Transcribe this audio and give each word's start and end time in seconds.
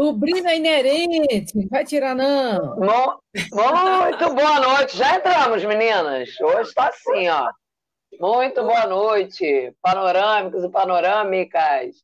O 0.00 0.12
brilho 0.12 0.46
é 0.46 0.56
inerente, 0.56 1.56
não 1.56 1.66
vai 1.68 1.84
tirar, 1.84 2.14
não. 2.14 2.76
Muito 2.76 4.32
boa 4.32 4.60
noite. 4.60 4.96
Já 4.96 5.16
entramos, 5.16 5.64
meninas. 5.64 6.40
Hoje 6.40 6.68
está 6.68 6.86
assim, 6.86 7.28
ó. 7.28 7.50
Muito 8.20 8.62
boa 8.62 8.86
noite, 8.86 9.74
panorâmicos 9.82 10.62
e 10.62 10.68
panorâmicas. 10.68 11.96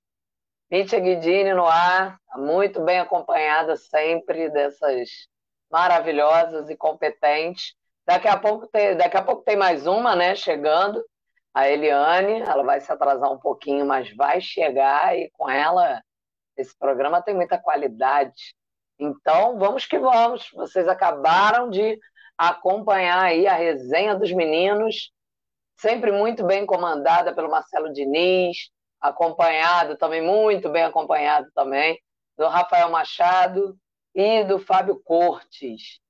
Mítia 0.68 0.98
Guidini 0.98 1.54
no 1.54 1.66
ar, 1.66 2.18
muito 2.34 2.80
bem 2.80 2.98
acompanhada 2.98 3.76
sempre 3.76 4.50
dessas 4.50 5.08
maravilhosas 5.70 6.68
e 6.68 6.76
competentes. 6.76 7.76
Daqui 8.04 8.26
a 8.26 8.36
pouco 8.36 8.66
tem, 8.66 8.96
daqui 8.96 9.16
a 9.16 9.22
pouco 9.22 9.44
tem 9.44 9.54
mais 9.54 9.86
uma, 9.86 10.16
né, 10.16 10.34
chegando, 10.34 11.00
a 11.54 11.68
Eliane, 11.68 12.40
ela 12.40 12.64
vai 12.64 12.80
se 12.80 12.90
atrasar 12.90 13.30
um 13.30 13.38
pouquinho, 13.38 13.86
mas 13.86 14.12
vai 14.16 14.40
chegar 14.40 15.16
e 15.16 15.30
com 15.34 15.48
ela 15.48 16.02
esse 16.56 16.76
programa 16.78 17.22
tem 17.22 17.34
muita 17.34 17.58
qualidade. 17.58 18.54
Então, 18.98 19.58
vamos 19.58 19.86
que 19.86 19.98
vamos. 19.98 20.50
Vocês 20.54 20.86
acabaram 20.88 21.68
de 21.68 21.98
acompanhar 22.36 23.22
aí 23.22 23.46
a 23.46 23.54
resenha 23.54 24.14
dos 24.14 24.32
meninos, 24.32 25.12
sempre 25.76 26.10
muito 26.12 26.44
bem 26.44 26.66
comandada 26.66 27.34
pelo 27.34 27.50
Marcelo 27.50 27.92
Diniz, 27.92 28.70
acompanhado 29.00 29.96
também, 29.96 30.22
muito 30.22 30.68
bem 30.68 30.84
acompanhado 30.84 31.48
também, 31.54 32.00
do 32.36 32.48
Rafael 32.48 32.90
Machado 32.90 33.76
e 34.14 34.44
do 34.44 34.58
Fábio 34.58 35.00
Cortes. 35.04 36.00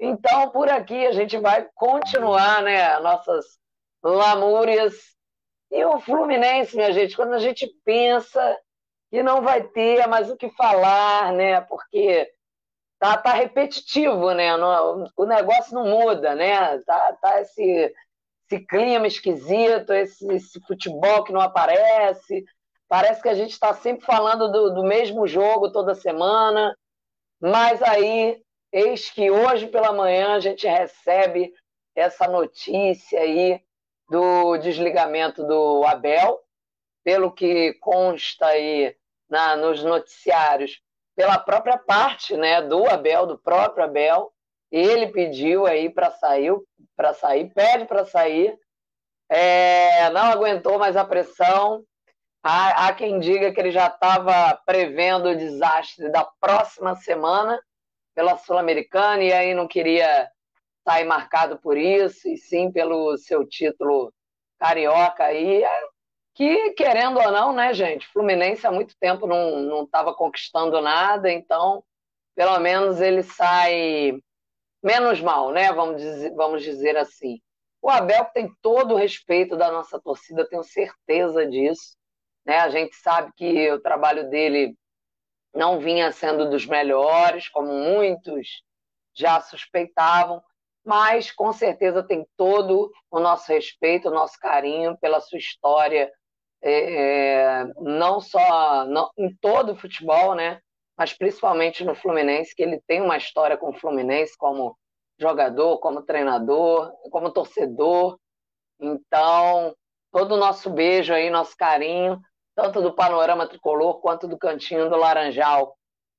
Então, 0.00 0.50
por 0.50 0.68
aqui 0.68 1.06
a 1.06 1.12
gente 1.12 1.36
vai 1.38 1.68
continuar, 1.74 2.62
né, 2.62 2.98
nossas 3.00 3.58
lamúrias. 4.02 4.94
E 5.70 5.84
o 5.84 6.00
Fluminense, 6.00 6.76
minha 6.76 6.92
gente, 6.92 7.16
quando 7.16 7.34
a 7.34 7.38
gente 7.38 7.66
pensa 7.84 8.56
que 9.10 9.22
não 9.22 9.42
vai 9.42 9.62
ter 9.62 10.06
mais 10.06 10.30
o 10.30 10.36
que 10.36 10.50
falar, 10.50 11.32
né? 11.32 11.60
Porque 11.62 12.30
tá, 12.98 13.16
tá 13.16 13.32
repetitivo, 13.32 14.32
né? 14.32 14.54
o 14.54 15.24
negócio 15.24 15.74
não 15.74 15.86
muda, 15.86 16.34
né? 16.34 16.78
Tá, 16.80 17.12
tá 17.20 17.40
esse, 17.40 17.94
esse 18.50 18.66
clima 18.66 19.06
esquisito, 19.06 19.92
esse, 19.92 20.26
esse 20.32 20.60
futebol 20.60 21.24
que 21.24 21.32
não 21.32 21.40
aparece. 21.40 22.44
Parece 22.88 23.22
que 23.22 23.28
a 23.28 23.34
gente 23.34 23.52
está 23.52 23.74
sempre 23.74 24.04
falando 24.04 24.50
do, 24.50 24.74
do 24.74 24.82
mesmo 24.82 25.26
jogo 25.26 25.70
toda 25.70 25.94
semana, 25.94 26.74
mas 27.40 27.82
aí, 27.82 28.42
eis 28.72 29.10
que 29.10 29.30
hoje 29.30 29.66
pela 29.68 29.92
manhã 29.92 30.34
a 30.34 30.40
gente 30.40 30.66
recebe 30.66 31.52
essa 31.94 32.26
notícia 32.26 33.20
aí 33.20 33.60
do 34.08 34.56
desligamento 34.56 35.46
do 35.46 35.84
Abel, 35.84 36.40
pelo 37.04 37.30
que 37.30 37.74
consta 37.74 38.46
aí 38.46 38.96
na, 39.28 39.56
nos 39.56 39.82
noticiários, 39.82 40.80
pela 41.14 41.38
própria 41.38 41.76
parte 41.76 42.36
né, 42.36 42.62
do 42.62 42.88
Abel, 42.88 43.26
do 43.26 43.38
próprio 43.38 43.84
Abel, 43.84 44.32
ele 44.70 45.08
pediu 45.08 45.66
aí 45.66 45.90
para 45.90 46.10
sair, 46.12 46.52
para 46.96 47.12
sair, 47.12 47.52
pede 47.52 47.86
para 47.86 48.04
sair, 48.04 48.56
é, 49.28 50.08
não 50.10 50.22
aguentou 50.22 50.78
mais 50.78 50.96
a 50.96 51.04
pressão. 51.04 51.84
Há, 52.42 52.86
há 52.86 52.92
quem 52.94 53.18
diga 53.18 53.52
que 53.52 53.60
ele 53.60 53.70
já 53.70 53.88
estava 53.88 54.56
prevendo 54.64 55.30
o 55.30 55.36
desastre 55.36 56.10
da 56.10 56.24
próxima 56.40 56.94
semana 56.96 57.60
pela 58.14 58.36
Sul-Americana 58.36 59.22
e 59.22 59.32
aí 59.32 59.54
não 59.54 59.66
queria 59.66 60.30
sair 60.84 61.04
marcado 61.04 61.58
por 61.58 61.76
isso, 61.76 62.28
e 62.28 62.36
sim 62.36 62.72
pelo 62.72 63.16
seu 63.18 63.46
título 63.46 64.12
carioca 64.58 65.24
aí 65.24 65.62
que, 66.38 66.70
querendo 66.74 67.18
ou 67.18 67.32
não, 67.32 67.52
né, 67.52 67.74
gente, 67.74 68.06
Fluminense 68.12 68.64
há 68.64 68.70
muito 68.70 68.96
tempo 69.00 69.26
não 69.26 69.82
estava 69.82 70.14
conquistando 70.14 70.80
nada, 70.80 71.28
então, 71.32 71.82
pelo 72.36 72.56
menos 72.60 73.00
ele 73.00 73.24
sai 73.24 74.12
menos 74.80 75.20
mal, 75.20 75.50
né, 75.50 75.72
vamos 75.72 76.00
dizer, 76.00 76.32
vamos 76.36 76.62
dizer 76.62 76.96
assim. 76.96 77.40
O 77.82 77.90
Abel 77.90 78.24
tem 78.26 78.48
todo 78.62 78.94
o 78.94 78.96
respeito 78.96 79.56
da 79.56 79.72
nossa 79.72 80.00
torcida, 80.00 80.48
tenho 80.48 80.62
certeza 80.62 81.44
disso. 81.44 81.96
Né? 82.46 82.60
A 82.60 82.70
gente 82.70 82.94
sabe 82.94 83.32
que 83.36 83.72
o 83.72 83.80
trabalho 83.80 84.30
dele 84.30 84.76
não 85.52 85.80
vinha 85.80 86.12
sendo 86.12 86.48
dos 86.48 86.66
melhores, 86.66 87.48
como 87.48 87.72
muitos 87.72 88.62
já 89.12 89.40
suspeitavam, 89.40 90.40
mas 90.84 91.32
com 91.32 91.52
certeza 91.52 92.00
tem 92.00 92.24
todo 92.36 92.92
o 93.10 93.18
nosso 93.18 93.50
respeito, 93.50 94.08
o 94.08 94.14
nosso 94.14 94.38
carinho 94.38 94.96
pela 94.98 95.20
sua 95.20 95.38
história, 95.38 96.12
é, 96.62 97.60
é, 97.60 97.64
não 97.80 98.20
só 98.20 98.84
não, 98.86 99.10
em 99.16 99.34
todo 99.36 99.72
o 99.72 99.76
futebol, 99.76 100.34
né? 100.34 100.60
Mas 100.96 101.12
principalmente 101.12 101.84
no 101.84 101.94
Fluminense, 101.94 102.54
que 102.54 102.62
ele 102.62 102.80
tem 102.86 103.00
uma 103.00 103.16
história 103.16 103.56
com 103.56 103.70
o 103.70 103.78
Fluminense 103.78 104.36
como 104.36 104.76
jogador, 105.18 105.78
como 105.78 106.02
treinador, 106.02 106.92
como 107.10 107.32
torcedor. 107.32 108.18
Então, 108.80 109.74
todo 110.12 110.34
o 110.34 110.38
nosso 110.38 110.70
beijo 110.70 111.12
aí, 111.12 111.30
nosso 111.30 111.56
carinho, 111.56 112.20
tanto 112.54 112.80
do 112.82 112.94
panorama 112.94 113.46
tricolor 113.46 114.00
quanto 114.00 114.26
do 114.26 114.38
cantinho 114.38 114.90
do 114.90 114.96
Laranjal. 114.96 115.76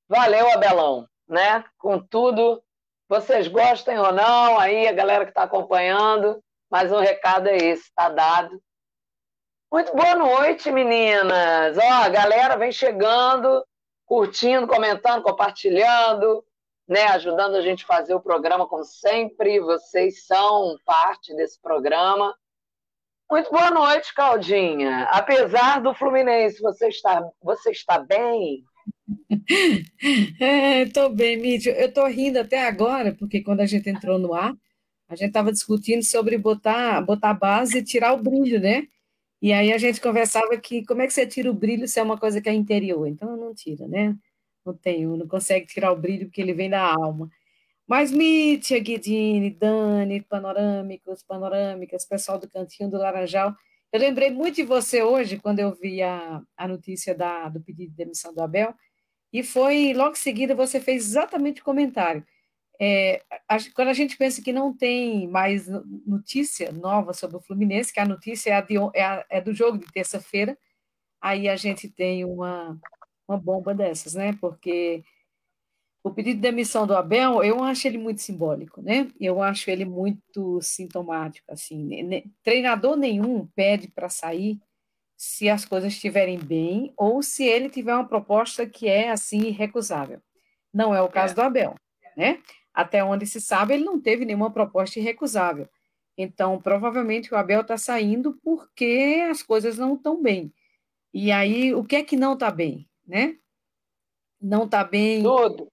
Valeu, 0.08 0.50
Abelão, 0.50 1.06
né? 1.28 1.64
Com 1.78 1.98
tudo, 1.98 2.62
vocês 3.08 3.48
gostem 3.48 3.98
ou 3.98 4.12
não, 4.12 4.58
aí 4.58 4.88
a 4.88 4.92
galera 4.92 5.24
que 5.24 5.30
está 5.30 5.42
acompanhando, 5.42 6.42
mas 6.70 6.92
o 6.92 6.98
recado 6.98 7.48
é 7.48 7.56
esse, 7.56 7.82
está 7.82 8.08
dado. 8.08 8.60
Muito 9.72 9.94
boa 9.94 10.16
noite, 10.16 10.68
meninas. 10.72 11.78
Ó, 11.78 11.92
a 11.92 12.08
galera 12.08 12.56
vem 12.56 12.72
chegando, 12.72 13.64
curtindo, 14.04 14.66
comentando, 14.66 15.22
compartilhando, 15.22 16.44
né, 16.88 17.04
ajudando 17.04 17.54
a 17.54 17.60
gente 17.60 17.84
a 17.84 17.86
fazer 17.86 18.12
o 18.12 18.20
programa 18.20 18.66
como 18.66 18.84
sempre. 18.84 19.60
Vocês 19.60 20.26
são 20.26 20.76
parte 20.84 21.32
desse 21.36 21.60
programa. 21.62 22.34
Muito 23.30 23.48
boa 23.48 23.70
noite, 23.70 24.12
Claudinha. 24.12 25.04
Apesar 25.12 25.80
do 25.80 25.94
Fluminense, 25.94 26.60
você 26.60 26.88
está, 26.88 27.24
você 27.40 27.70
está 27.70 28.00
bem? 28.00 28.64
Estou 30.84 31.06
é, 31.06 31.14
bem, 31.14 31.36
Mídia. 31.36 31.80
Eu 31.80 31.86
estou 31.86 32.08
rindo 32.08 32.40
até 32.40 32.66
agora, 32.66 33.14
porque 33.16 33.40
quando 33.40 33.60
a 33.60 33.66
gente 33.66 33.88
entrou 33.88 34.18
no 34.18 34.34
ar, 34.34 34.52
a 35.08 35.14
gente 35.14 35.28
estava 35.28 35.52
discutindo 35.52 36.02
sobre 36.02 36.36
botar, 36.36 37.00
botar 37.02 37.34
base 37.34 37.78
e 37.78 37.84
tirar 37.84 38.14
o 38.14 38.20
brilho, 38.20 38.58
né? 38.58 38.88
E 39.42 39.52
aí 39.52 39.72
a 39.72 39.78
gente 39.78 40.00
conversava 40.00 40.56
que 40.58 40.84
como 40.84 41.02
é 41.02 41.06
que 41.06 41.12
você 41.12 41.26
tira 41.26 41.50
o 41.50 41.54
brilho 41.54 41.88
se 41.88 41.98
é 41.98 42.02
uma 42.02 42.18
coisa 42.18 42.40
que 42.40 42.48
é 42.48 42.52
interior? 42.52 43.06
Então 43.06 43.36
não 43.36 43.54
tira, 43.54 43.88
né? 43.88 44.16
Não 44.64 44.74
tem, 44.74 45.06
não 45.06 45.26
consegue 45.28 45.66
tirar 45.66 45.92
o 45.92 45.96
brilho 45.96 46.26
porque 46.26 46.40
ele 46.40 46.52
vem 46.54 46.70
da 46.70 46.82
alma. 46.82 47.30
Mas 47.86 48.12
Mítia, 48.12 48.78
Guidini, 48.78 49.50
Dani, 49.50 50.22
Panorâmicos, 50.22 51.22
Panorâmicas, 51.24 52.04
pessoal 52.06 52.38
do 52.38 52.48
Cantinho 52.48 52.90
do 52.90 52.98
Laranjal, 52.98 53.54
eu 53.92 53.98
lembrei 53.98 54.30
muito 54.30 54.56
de 54.56 54.62
você 54.62 55.02
hoje, 55.02 55.38
quando 55.38 55.58
eu 55.58 55.74
vi 55.74 56.00
a, 56.02 56.40
a 56.56 56.68
notícia 56.68 57.14
da, 57.14 57.48
do 57.48 57.60
pedido 57.60 57.90
de 57.90 57.96
demissão 57.96 58.32
do 58.32 58.40
Abel, 58.42 58.72
e 59.32 59.42
foi, 59.42 59.92
logo 59.94 60.12
em 60.12 60.16
seguida, 60.16 60.54
você 60.54 60.80
fez 60.80 61.04
exatamente 61.06 61.60
o 61.60 61.64
comentário. 61.64 62.24
É, 62.82 63.22
quando 63.74 63.88
a 63.88 63.92
gente 63.92 64.16
pensa 64.16 64.40
que 64.40 64.54
não 64.54 64.74
tem 64.74 65.28
mais 65.28 65.68
notícia 66.06 66.72
nova 66.72 67.12
sobre 67.12 67.36
o 67.36 67.40
Fluminense, 67.40 67.92
que 67.92 68.00
a 68.00 68.06
notícia 68.06 68.50
é, 68.50 68.52
a 68.54 68.60
de, 68.62 68.76
é, 68.94 69.04
a, 69.04 69.26
é 69.28 69.40
do 69.40 69.52
jogo 69.52 69.76
de 69.76 69.86
terça-feira, 69.92 70.56
aí 71.20 71.46
a 71.46 71.56
gente 71.56 71.90
tem 71.90 72.24
uma, 72.24 72.80
uma 73.28 73.36
bomba 73.36 73.74
dessas, 73.74 74.14
né? 74.14 74.34
Porque 74.40 75.04
o 76.02 76.10
pedido 76.10 76.36
de 76.36 76.40
demissão 76.40 76.86
do 76.86 76.96
Abel, 76.96 77.44
eu 77.44 77.62
acho 77.62 77.86
ele 77.86 77.98
muito 77.98 78.22
simbólico, 78.22 78.80
né? 78.80 79.08
Eu 79.20 79.42
acho 79.42 79.70
ele 79.70 79.84
muito 79.84 80.58
sintomático, 80.62 81.52
assim. 81.52 82.24
Treinador 82.42 82.96
nenhum 82.96 83.46
pede 83.54 83.88
para 83.88 84.08
sair 84.08 84.58
se 85.18 85.50
as 85.50 85.66
coisas 85.66 85.92
estiverem 85.92 86.38
bem 86.38 86.94
ou 86.96 87.22
se 87.22 87.44
ele 87.44 87.68
tiver 87.68 87.94
uma 87.94 88.08
proposta 88.08 88.66
que 88.66 88.88
é, 88.88 89.10
assim, 89.10 89.48
irrecusável. 89.48 90.22
Não 90.72 90.94
é 90.94 91.02
o 91.02 91.10
caso 91.10 91.34
é. 91.34 91.36
do 91.36 91.42
Abel, 91.42 91.74
né? 92.16 92.40
Até 92.72 93.02
onde 93.04 93.26
se 93.26 93.40
sabe, 93.40 93.74
ele 93.74 93.84
não 93.84 94.00
teve 94.00 94.24
nenhuma 94.24 94.50
proposta 94.50 94.98
irrecusável. 94.98 95.68
Então, 96.16 96.60
provavelmente 96.60 97.32
o 97.32 97.36
Abel 97.36 97.62
está 97.62 97.78
saindo 97.78 98.38
porque 98.42 99.26
as 99.30 99.42
coisas 99.42 99.78
não 99.78 99.94
estão 99.94 100.22
bem. 100.22 100.52
E 101.12 101.32
aí, 101.32 101.74
o 101.74 101.84
que 101.84 101.96
é 101.96 102.04
que 102.04 102.16
não 102.16 102.34
está 102.34 102.50
bem, 102.50 102.88
né? 103.06 103.36
Não 104.40 104.64
está 104.64 104.84
bem. 104.84 105.22
Tudo. 105.22 105.68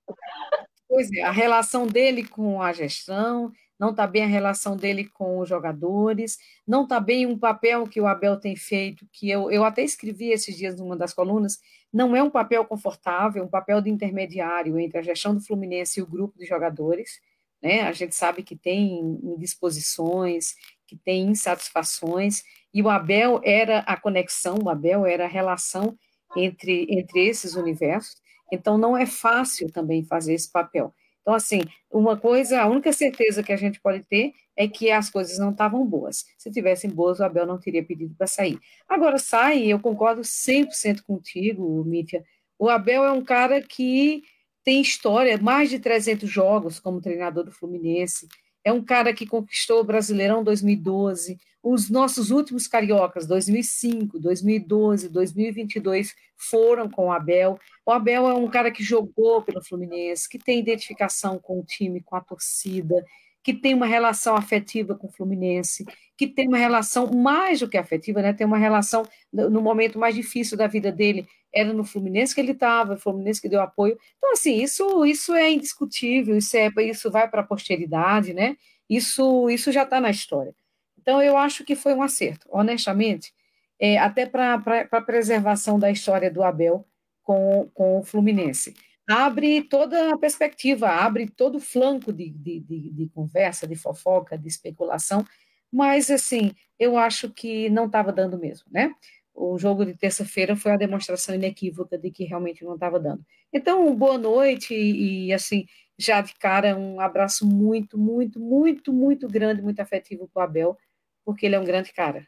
Pois 0.88 1.12
é, 1.12 1.22
a 1.22 1.32
relação 1.32 1.86
dele 1.86 2.26
com 2.26 2.62
a 2.62 2.72
gestão, 2.72 3.52
não 3.80 3.92
está 3.92 4.08
bem 4.08 4.24
a 4.24 4.28
relação 4.28 4.76
dele 4.76 5.06
com 5.06 5.40
os 5.40 5.48
jogadores, 5.48 6.38
não 6.66 6.84
está 6.84 7.00
bem 7.00 7.26
um 7.26 7.38
papel 7.38 7.88
que 7.88 8.02
o 8.02 8.08
Abel 8.08 8.40
tem 8.40 8.56
feito, 8.56 9.08
que 9.12 9.30
eu, 9.30 9.52
eu 9.52 9.64
até 9.64 9.84
escrevi 9.84 10.32
esses 10.32 10.58
dias 10.58 10.76
numa 10.76 10.96
das 10.96 11.14
colunas, 11.14 11.60
não 11.94 12.16
é 12.16 12.22
um 12.22 12.30
papel 12.30 12.66
confortável, 12.66 13.44
um 13.44 13.50
papel 13.50 13.82
de 13.82 13.90
intermediário 13.90 14.80
entre 14.80 14.98
a 14.98 15.02
gestão 15.02 15.34
do 15.34 15.42
Fluminense 15.42 16.00
e 16.00 16.04
o 16.04 16.08
grupo 16.08 16.38
de 16.38 16.46
jogadores. 16.46 17.20
Né? 17.62 17.82
A 17.82 17.92
gente 17.92 18.16
sabe 18.16 18.44
que 18.44 18.56
tem 18.56 19.00
indisposições, 19.24 20.56
que 20.86 20.96
tem 20.96 21.28
insatisfações, 21.28 22.44
e 22.74 22.82
o 22.82 22.90
Abel 22.90 23.42
era 23.44 23.80
a 23.80 23.98
conexão, 24.00 24.58
o 24.64 24.70
Abel 24.70 25.06
era 25.06 25.26
a 25.26 25.30
relação 25.30 25.98
entre, 26.36 26.88
entre 26.90 27.28
esses 27.28 27.56
universos. 27.56 28.22
Então, 28.52 28.78
não 28.78 28.96
é 28.96 29.06
fácil 29.06 29.72
também 29.72 30.04
fazer 30.04 30.34
esse 30.34 30.52
papel. 30.52 30.94
Então, 31.28 31.36
assim, 31.36 31.60
uma 31.92 32.16
coisa, 32.16 32.62
a 32.62 32.68
única 32.70 32.94
certeza 32.94 33.44
que 33.44 33.52
a 33.52 33.58
gente 33.58 33.82
pode 33.82 34.02
ter 34.06 34.32
é 34.56 34.66
que 34.66 34.90
as 34.90 35.10
coisas 35.10 35.38
não 35.38 35.52
estavam 35.52 35.86
boas. 35.86 36.24
Se 36.38 36.50
tivessem 36.50 36.90
boas, 36.90 37.20
o 37.20 37.24
Abel 37.26 37.46
não 37.46 37.60
teria 37.60 37.84
pedido 37.84 38.16
para 38.16 38.28
sair. 38.28 38.58
Agora, 38.88 39.18
sai, 39.18 39.66
eu 39.66 39.78
concordo 39.78 40.22
100% 40.22 41.02
contigo, 41.02 41.84
Mítia. 41.84 42.24
O 42.58 42.70
Abel 42.70 43.04
é 43.04 43.12
um 43.12 43.22
cara 43.22 43.62
que 43.62 44.24
tem 44.64 44.80
história, 44.80 45.38
mais 45.38 45.70
de 45.70 45.80
300 45.80 46.30
jogos 46.30 46.80
como 46.80 47.02
treinador 47.02 47.44
do 47.44 47.52
Fluminense. 47.52 48.30
É 48.64 48.72
um 48.72 48.82
cara 48.82 49.14
que 49.14 49.28
conquistou 49.28 49.82
o 49.82 49.84
Brasileirão 49.84 50.46
2012, 50.46 51.38
os 51.62 51.90
nossos 51.90 52.32
últimos 52.32 52.70
cariocas, 52.70 53.28
2005, 53.28 54.18
2012, 54.18 55.10
2022, 55.10 56.16
foram 56.38 56.90
com 56.90 57.08
o 57.08 57.12
Abel. 57.12 57.60
O 57.88 57.92
Abel 57.94 58.28
é 58.28 58.34
um 58.34 58.50
cara 58.50 58.70
que 58.70 58.84
jogou 58.84 59.42
pelo 59.42 59.64
Fluminense, 59.64 60.28
que 60.28 60.38
tem 60.38 60.60
identificação 60.60 61.40
com 61.40 61.58
o 61.58 61.64
time, 61.64 62.02
com 62.02 62.18
a 62.18 62.22
torcida, 62.22 63.02
que 63.42 63.54
tem 63.54 63.74
uma 63.74 63.86
relação 63.86 64.36
afetiva 64.36 64.94
com 64.94 65.08
o 65.08 65.10
Fluminense, 65.10 65.86
que 66.18 66.28
tem 66.28 66.50
uma 66.50 66.58
relação 66.58 67.10
mais 67.14 67.62
do 67.62 67.70
que 67.70 67.78
afetiva, 67.78 68.22
né? 68.22 68.34
Tem 68.34 68.46
uma 68.46 68.58
relação 68.58 69.04
no 69.32 69.62
momento 69.62 69.98
mais 69.98 70.14
difícil 70.14 70.58
da 70.58 70.68
vida 70.68 70.92
dele, 70.92 71.26
era 71.50 71.72
no 71.72 71.86
Fluminense 71.86 72.36
que 72.36 72.42
ele 72.42 72.52
estava, 72.52 72.96
o 72.96 73.00
Fluminense 73.00 73.42
que 73.42 73.48
deu 73.48 73.62
apoio. 73.62 73.98
Então, 74.18 74.34
assim, 74.34 74.62
isso, 74.62 75.06
isso 75.06 75.34
é 75.34 75.50
indiscutível, 75.50 76.36
isso, 76.36 76.58
é, 76.58 76.70
isso 76.84 77.10
vai 77.10 77.30
para 77.30 77.40
a 77.40 77.46
posteridade, 77.46 78.34
né? 78.34 78.58
Isso, 78.90 79.50
isso 79.50 79.72
já 79.72 79.84
está 79.84 80.02
na 80.02 80.10
história. 80.10 80.54
Então, 81.00 81.22
eu 81.22 81.38
acho 81.38 81.64
que 81.64 81.74
foi 81.74 81.94
um 81.94 82.04
acerto, 82.04 82.50
honestamente, 82.52 83.34
é, 83.80 83.98
até 83.98 84.26
para 84.26 84.56
a 84.92 85.02
preservação 85.02 85.80
da 85.80 85.90
história 85.90 86.30
do 86.30 86.44
Abel 86.44 86.86
com, 87.28 87.70
com 87.74 88.00
o 88.00 88.04
Fluminense. 88.04 88.74
Abre 89.06 89.62
toda 89.64 90.14
a 90.14 90.18
perspectiva, 90.18 90.88
abre 90.88 91.30
todo 91.30 91.56
o 91.56 91.60
flanco 91.60 92.14
de, 92.14 92.30
de, 92.30 92.62
de, 92.62 92.90
de 92.92 93.10
conversa, 93.10 93.68
de 93.68 93.76
fofoca, 93.76 94.38
de 94.38 94.48
especulação, 94.48 95.26
mas, 95.70 96.10
assim, 96.10 96.54
eu 96.80 96.98
acho 96.98 97.30
que 97.30 97.70
não 97.70 97.88
estava 97.88 98.14
dando 98.14 98.40
mesmo, 98.40 98.66
né? 98.72 98.94
o 99.38 99.56
jogo 99.60 99.86
de 99.86 99.94
terça-feira 99.94 100.56
foi 100.56 100.72
a 100.72 100.78
demonstração 100.78 101.36
inequívoca 101.36 101.96
de 101.96 102.10
que 102.10 102.24
realmente 102.24 102.66
não 102.66 102.74
estava 102.74 103.00
dando. 103.00 103.24
Então, 103.54 103.96
boa 103.96 104.18
noite 104.18 104.74
e, 104.74 105.32
assim, 105.32 105.68
já 105.96 106.22
de 106.22 106.34
cara, 106.34 106.76
um 106.76 107.00
abraço 107.00 107.46
muito, 107.46 108.00
muito, 108.00 108.40
muito, 108.40 108.92
muito 108.92 109.28
grande, 109.28 109.62
muito 109.62 109.80
afetivo 109.80 110.28
para 110.34 110.42
o 110.42 110.44
Abel, 110.44 110.78
porque 111.24 111.46
ele 111.46 111.54
é 111.54 111.60
um 111.60 111.64
grande 111.64 111.94
cara. 111.94 112.28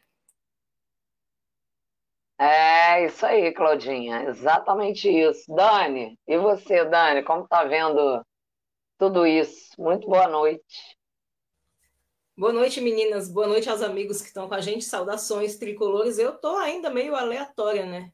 É 2.42 3.04
isso 3.04 3.26
aí, 3.26 3.52
Claudinha, 3.52 4.22
exatamente 4.30 5.10
isso. 5.10 5.54
Dani, 5.54 6.18
e 6.26 6.38
você, 6.38 6.86
Dani, 6.86 7.22
como 7.22 7.44
está 7.44 7.64
vendo 7.64 8.24
tudo 8.96 9.26
isso? 9.26 9.74
Muito 9.78 10.08
boa 10.08 10.26
noite. 10.26 10.96
Boa 12.34 12.50
noite, 12.50 12.80
meninas. 12.80 13.30
Boa 13.30 13.46
noite 13.46 13.68
aos 13.68 13.82
amigos 13.82 14.22
que 14.22 14.28
estão 14.28 14.48
com 14.48 14.54
a 14.54 14.60
gente. 14.62 14.86
Saudações 14.86 15.58
tricolores. 15.58 16.18
Eu 16.18 16.32
tô 16.32 16.56
ainda 16.56 16.88
meio 16.88 17.14
aleatória, 17.14 17.84
né? 17.84 18.10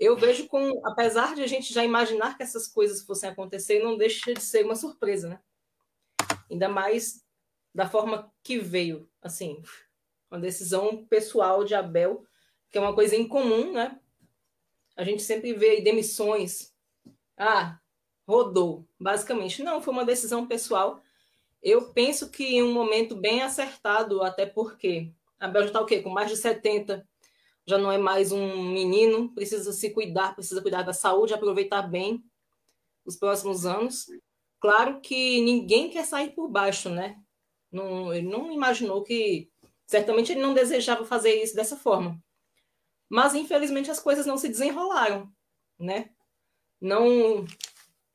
Eu 0.00 0.16
vejo 0.16 0.48
com, 0.48 0.80
apesar 0.86 1.34
de 1.34 1.42
a 1.42 1.46
gente 1.46 1.74
já 1.74 1.84
imaginar 1.84 2.38
que 2.38 2.42
essas 2.42 2.66
coisas 2.66 3.02
fossem 3.04 3.28
acontecer, 3.28 3.82
não 3.84 3.98
deixa 3.98 4.32
de 4.32 4.40
ser 4.40 4.64
uma 4.64 4.74
surpresa, 4.74 5.28
né? 5.28 5.40
Ainda 6.50 6.70
mais 6.70 7.22
da 7.74 7.86
forma 7.86 8.32
que 8.42 8.58
veio, 8.58 9.06
assim, 9.20 9.60
uma 10.30 10.40
decisão 10.40 11.04
pessoal 11.04 11.64
de 11.64 11.74
Abel, 11.74 12.24
que 12.72 12.78
é 12.78 12.80
uma 12.80 12.94
coisa 12.94 13.14
incomum, 13.14 13.72
né? 13.72 14.00
A 14.96 15.04
gente 15.04 15.22
sempre 15.22 15.52
vê 15.52 15.80
demissões. 15.80 16.74
Ah, 17.36 17.78
rodou, 18.26 18.88
basicamente. 18.98 19.62
Não, 19.62 19.80
foi 19.80 19.92
uma 19.92 20.04
decisão 20.04 20.46
pessoal 20.46 21.00
eu 21.62 21.92
penso 21.92 22.28
que 22.28 22.44
em 22.44 22.62
um 22.62 22.72
momento 22.72 23.14
bem 23.14 23.40
acertado, 23.42 24.22
até 24.22 24.44
porque 24.44 25.12
a 25.38 25.46
Bel 25.46 25.62
já 25.62 25.68
está 25.68 25.80
o 25.80 25.86
quê? 25.86 26.02
Com 26.02 26.10
mais 26.10 26.28
de 26.28 26.36
70, 26.36 27.06
já 27.64 27.78
não 27.78 27.92
é 27.92 27.96
mais 27.96 28.32
um 28.32 28.72
menino, 28.72 29.32
precisa 29.32 29.72
se 29.72 29.90
cuidar, 29.90 30.34
precisa 30.34 30.60
cuidar 30.60 30.82
da 30.82 30.92
saúde, 30.92 31.32
aproveitar 31.32 31.82
bem 31.82 32.22
os 33.04 33.16
próximos 33.16 33.64
anos. 33.64 34.06
Claro 34.60 35.00
que 35.00 35.40
ninguém 35.40 35.88
quer 35.88 36.04
sair 36.04 36.30
por 36.30 36.48
baixo, 36.48 36.90
né? 36.90 37.16
Não, 37.70 38.12
ele 38.12 38.28
não 38.28 38.52
imaginou 38.52 39.02
que. 39.02 39.48
Certamente 39.86 40.32
ele 40.32 40.40
não 40.40 40.54
desejava 40.54 41.04
fazer 41.04 41.42
isso 41.42 41.54
dessa 41.54 41.76
forma. 41.76 42.18
Mas, 43.12 43.34
infelizmente, 43.34 43.90
as 43.90 44.00
coisas 44.00 44.24
não 44.24 44.38
se 44.38 44.48
desenrolaram, 44.48 45.30
né? 45.78 46.08
Não 46.80 47.44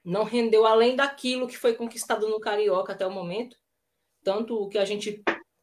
não 0.03 0.23
rendeu 0.23 0.65
além 0.65 0.95
daquilo 0.95 1.47
que 1.47 1.55
foi 1.55 1.75
conquistado 1.75 2.27
no 2.27 2.39
Carioca 2.39 2.93
até 2.93 3.05
o 3.05 3.11
momento, 3.11 3.55
tanto 4.23 4.55
o 4.55 4.67
que 4.67 4.77
a 4.79 4.85
gente 4.85 5.21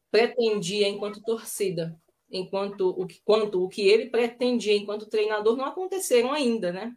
pretendia 0.09 0.87
enquanto 0.87 1.21
torcida, 1.21 1.99
enquanto 2.29 2.91
o 2.91 3.05
que, 3.05 3.19
quanto 3.25 3.61
o 3.61 3.67
que 3.67 3.85
ele 3.85 4.09
pretendia 4.09 4.73
enquanto 4.73 5.09
treinador 5.09 5.57
não 5.57 5.65
aconteceram 5.65 6.31
ainda, 6.31 6.71
né? 6.71 6.95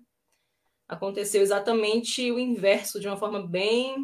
Aconteceu 0.87 1.43
exatamente 1.43 2.31
o 2.31 2.39
inverso, 2.39 3.01
de 3.01 3.09
uma 3.09 3.17
forma 3.17 3.45
bem 3.45 3.97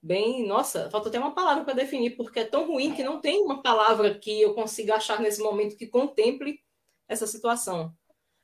bem, 0.00 0.46
nossa, 0.46 0.88
falta 0.88 1.10
até 1.10 1.18
uma 1.18 1.34
palavra 1.34 1.62
para 1.62 1.74
definir, 1.74 2.16
porque 2.16 2.40
é 2.40 2.44
tão 2.44 2.66
ruim 2.66 2.94
que 2.94 3.04
não 3.04 3.20
tem 3.20 3.42
uma 3.42 3.60
palavra 3.62 4.18
que 4.18 4.40
eu 4.40 4.54
consiga 4.54 4.94
achar 4.94 5.20
nesse 5.20 5.42
momento 5.42 5.76
que 5.76 5.86
contemple 5.86 6.58
essa 7.12 7.26
situação. 7.26 7.94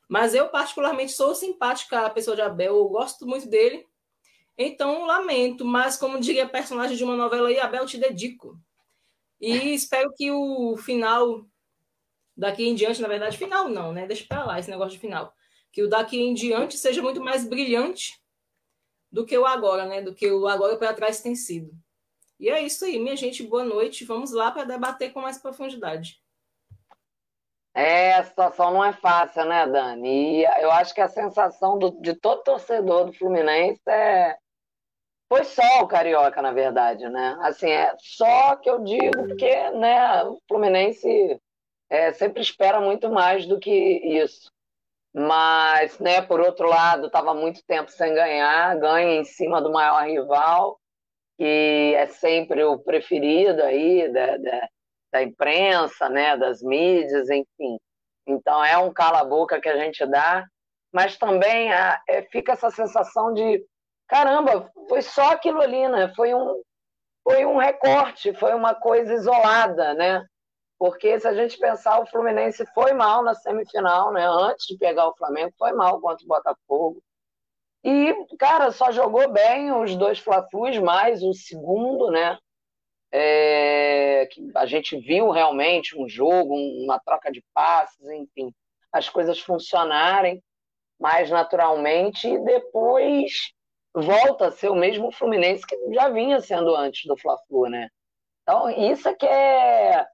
Mas 0.09 0.35
eu, 0.35 0.49
particularmente, 0.49 1.13
sou 1.13 1.35
simpática 1.35 2.07
à 2.07 2.11
pessoa 2.11 2.35
de 2.35 2.43
Abel, 2.43 2.77
eu 2.77 2.89
gosto 2.89 3.27
muito 3.27 3.49
dele. 3.49 3.87
Então, 4.57 5.07
lamento, 5.07 5.65
mas 5.65 5.97
como 5.97 6.19
diria 6.19 6.49
personagem 6.49 6.97
de 6.97 7.05
uma 7.05 7.17
novela 7.17 7.49
aí, 7.49 7.59
Abel, 7.59 7.87
te 7.87 7.99
dedico. 7.99 8.59
E 9.41 9.75
espero 9.75 10.13
que 10.17 10.31
o 10.33 10.77
final 10.77 11.47
daqui 12.37 12.67
em 12.67 12.75
diante, 12.75 13.03
na 13.03 13.09
verdade, 13.09 13.37
final 13.37 13.69
não, 13.69 13.93
né? 13.93 14.07
Deixa 14.07 14.25
para 14.27 14.45
lá 14.45 14.59
esse 14.59 14.71
negócio 14.71 14.93
de 14.93 14.99
final. 14.99 15.35
Que 15.71 15.83
o 15.83 15.89
daqui 15.89 16.19
em 16.19 16.35
diante 16.35 16.77
seja 16.77 17.03
muito 17.03 17.21
mais 17.21 17.47
brilhante 17.47 18.21
do 19.11 19.25
que 19.25 19.37
o 19.37 19.47
agora, 19.47 19.87
né? 19.87 20.03
Do 20.03 20.15
que 20.15 20.31
o 20.31 20.47
agora 20.47 20.77
para 20.77 20.95
trás 20.95 21.21
tem 21.21 21.35
sido. 21.35 21.73
E 22.39 22.49
é 22.49 22.63
isso 22.63 22.85
aí, 22.85 22.99
minha 22.99 23.17
gente. 23.17 23.43
Boa 23.43 23.65
noite. 23.65 24.05
Vamos 24.05 24.33
lá 24.33 24.51
para 24.51 24.65
debater 24.65 25.13
com 25.13 25.21
mais 25.21 25.39
profundidade. 25.39 26.21
É, 27.75 28.15
a 28.15 28.25
situação 28.25 28.73
não 28.73 28.85
é 28.85 28.93
fácil, 28.93 29.45
né, 29.45 29.67
Dani? 29.67 30.41
E 30.41 30.45
eu 30.61 30.71
acho 30.73 30.95
que 30.95 31.01
a 31.01 31.09
sensação 31.09 31.79
do, 31.79 31.91
de 32.01 32.15
todo 32.15 32.43
torcedor 32.43 33.05
do 33.07 33.13
Fluminense 33.13 33.81
é. 33.89 34.37
Foi 35.29 35.45
só 35.45 35.83
o 35.83 35.87
Carioca, 35.87 36.41
na 36.41 36.53
verdade, 36.53 37.07
né? 37.09 37.37
Assim, 37.43 37.71
é 37.71 37.95
só 37.99 38.57
que 38.57 38.69
eu 38.71 38.83
digo 38.83 39.13
porque 39.29 39.71
né, 39.73 40.25
o 40.25 40.41
Fluminense 40.49 41.39
é, 41.91 42.13
sempre 42.13 42.41
espera 42.41 42.81
muito 42.81 43.11
mais 43.11 43.47
do 43.47 43.59
que 43.59 43.71
isso. 43.71 44.51
Mas, 45.15 45.99
né, 45.99 46.23
por 46.23 46.41
outro 46.41 46.69
lado, 46.69 47.07
estava 47.07 47.35
muito 47.35 47.65
tempo 47.65 47.91
sem 47.91 48.15
ganhar, 48.15 48.79
ganha 48.79 49.21
em 49.21 49.25
cima 49.25 49.61
do 49.61 49.71
maior 49.73 50.07
rival, 50.07 50.79
que 51.37 51.95
é 51.97 52.07
sempre 52.07 52.65
o 52.65 52.79
preferido 52.79 53.63
aí 53.63 54.13
da, 54.13 54.37
da 54.39 54.69
da 55.13 55.23
imprensa, 55.23 56.09
né, 56.09 56.37
das 56.37 56.63
mídias, 56.63 57.29
enfim. 57.31 57.79
Então 58.27 58.63
é 58.65 58.77
um 58.79 58.93
cala-boca 58.93 59.61
que 59.61 59.69
a 59.69 59.77
gente 59.77 60.05
dá, 60.07 60.45
mas 60.93 61.17
também 61.17 61.73
é, 61.73 61.99
é, 62.09 62.23
fica 62.23 62.53
essa 62.53 62.71
sensação 62.71 63.33
de 63.33 63.65
caramba, 64.07 64.71
foi 64.89 65.03
só 65.03 65.33
aquilo 65.33 65.61
ali, 65.61 65.87
né? 65.89 66.13
Foi 66.15 66.35
um, 66.35 66.63
foi 67.23 67.45
um 67.45 67.59
recorte, 67.59 68.33
foi 68.35 68.55
uma 68.55 68.75
coisa 68.75 69.13
isolada, 69.15 69.95
né? 69.95 70.25
Porque 70.79 71.19
se 71.19 71.27
a 71.27 71.35
gente 71.35 71.59
pensar, 71.59 72.01
o 72.01 72.07
Fluminense 72.07 72.65
foi 72.73 72.93
mal 72.93 73.23
na 73.23 73.35
semifinal, 73.35 74.13
né? 74.13 74.27
Antes 74.27 74.67
de 74.67 74.79
pegar 74.79 75.09
o 75.09 75.17
Flamengo, 75.17 75.53
foi 75.59 75.73
mal 75.73 76.01
contra 76.01 76.25
o 76.25 76.29
Botafogo. 76.29 77.03
E, 77.85 78.15
cara, 78.39 78.71
só 78.71 78.91
jogou 78.91 79.31
bem 79.31 79.73
os 79.73 79.95
dois 79.97 80.19
Fla-Flus, 80.19 80.79
mais 80.79 81.23
o 81.23 81.33
segundo, 81.33 82.11
né? 82.11 82.39
É, 83.13 84.27
que 84.27 84.51
a 84.55 84.67
gente 84.67 84.99
viu 84.99 85.31
realmente 85.31 85.99
um 85.99 86.09
jogo, 86.09 86.55
uma 86.55 86.99
troca 86.99 87.31
de 87.31 87.43
passes, 87.55 88.01
enfim, 88.07 88.53
as 88.93 89.09
coisas 89.09 89.39
funcionarem 89.39 90.43
mais 90.99 91.31
naturalmente 91.31 92.29
e 92.29 92.39
depois 92.45 93.53
volta 93.95 94.49
a 94.49 94.51
ser 94.51 94.69
o 94.69 94.75
mesmo 94.75 95.13
Fluminense 95.13 95.67
que 95.67 95.77
já 95.93 96.09
vinha 96.09 96.41
sendo 96.41 96.75
antes 96.75 97.07
do 97.07 97.17
Fla-Flu, 97.17 97.69
né? 97.69 97.89
Então, 98.43 98.71
isso 98.71 99.09
é 99.09 99.15
que 99.15 99.27
é, 99.27 100.07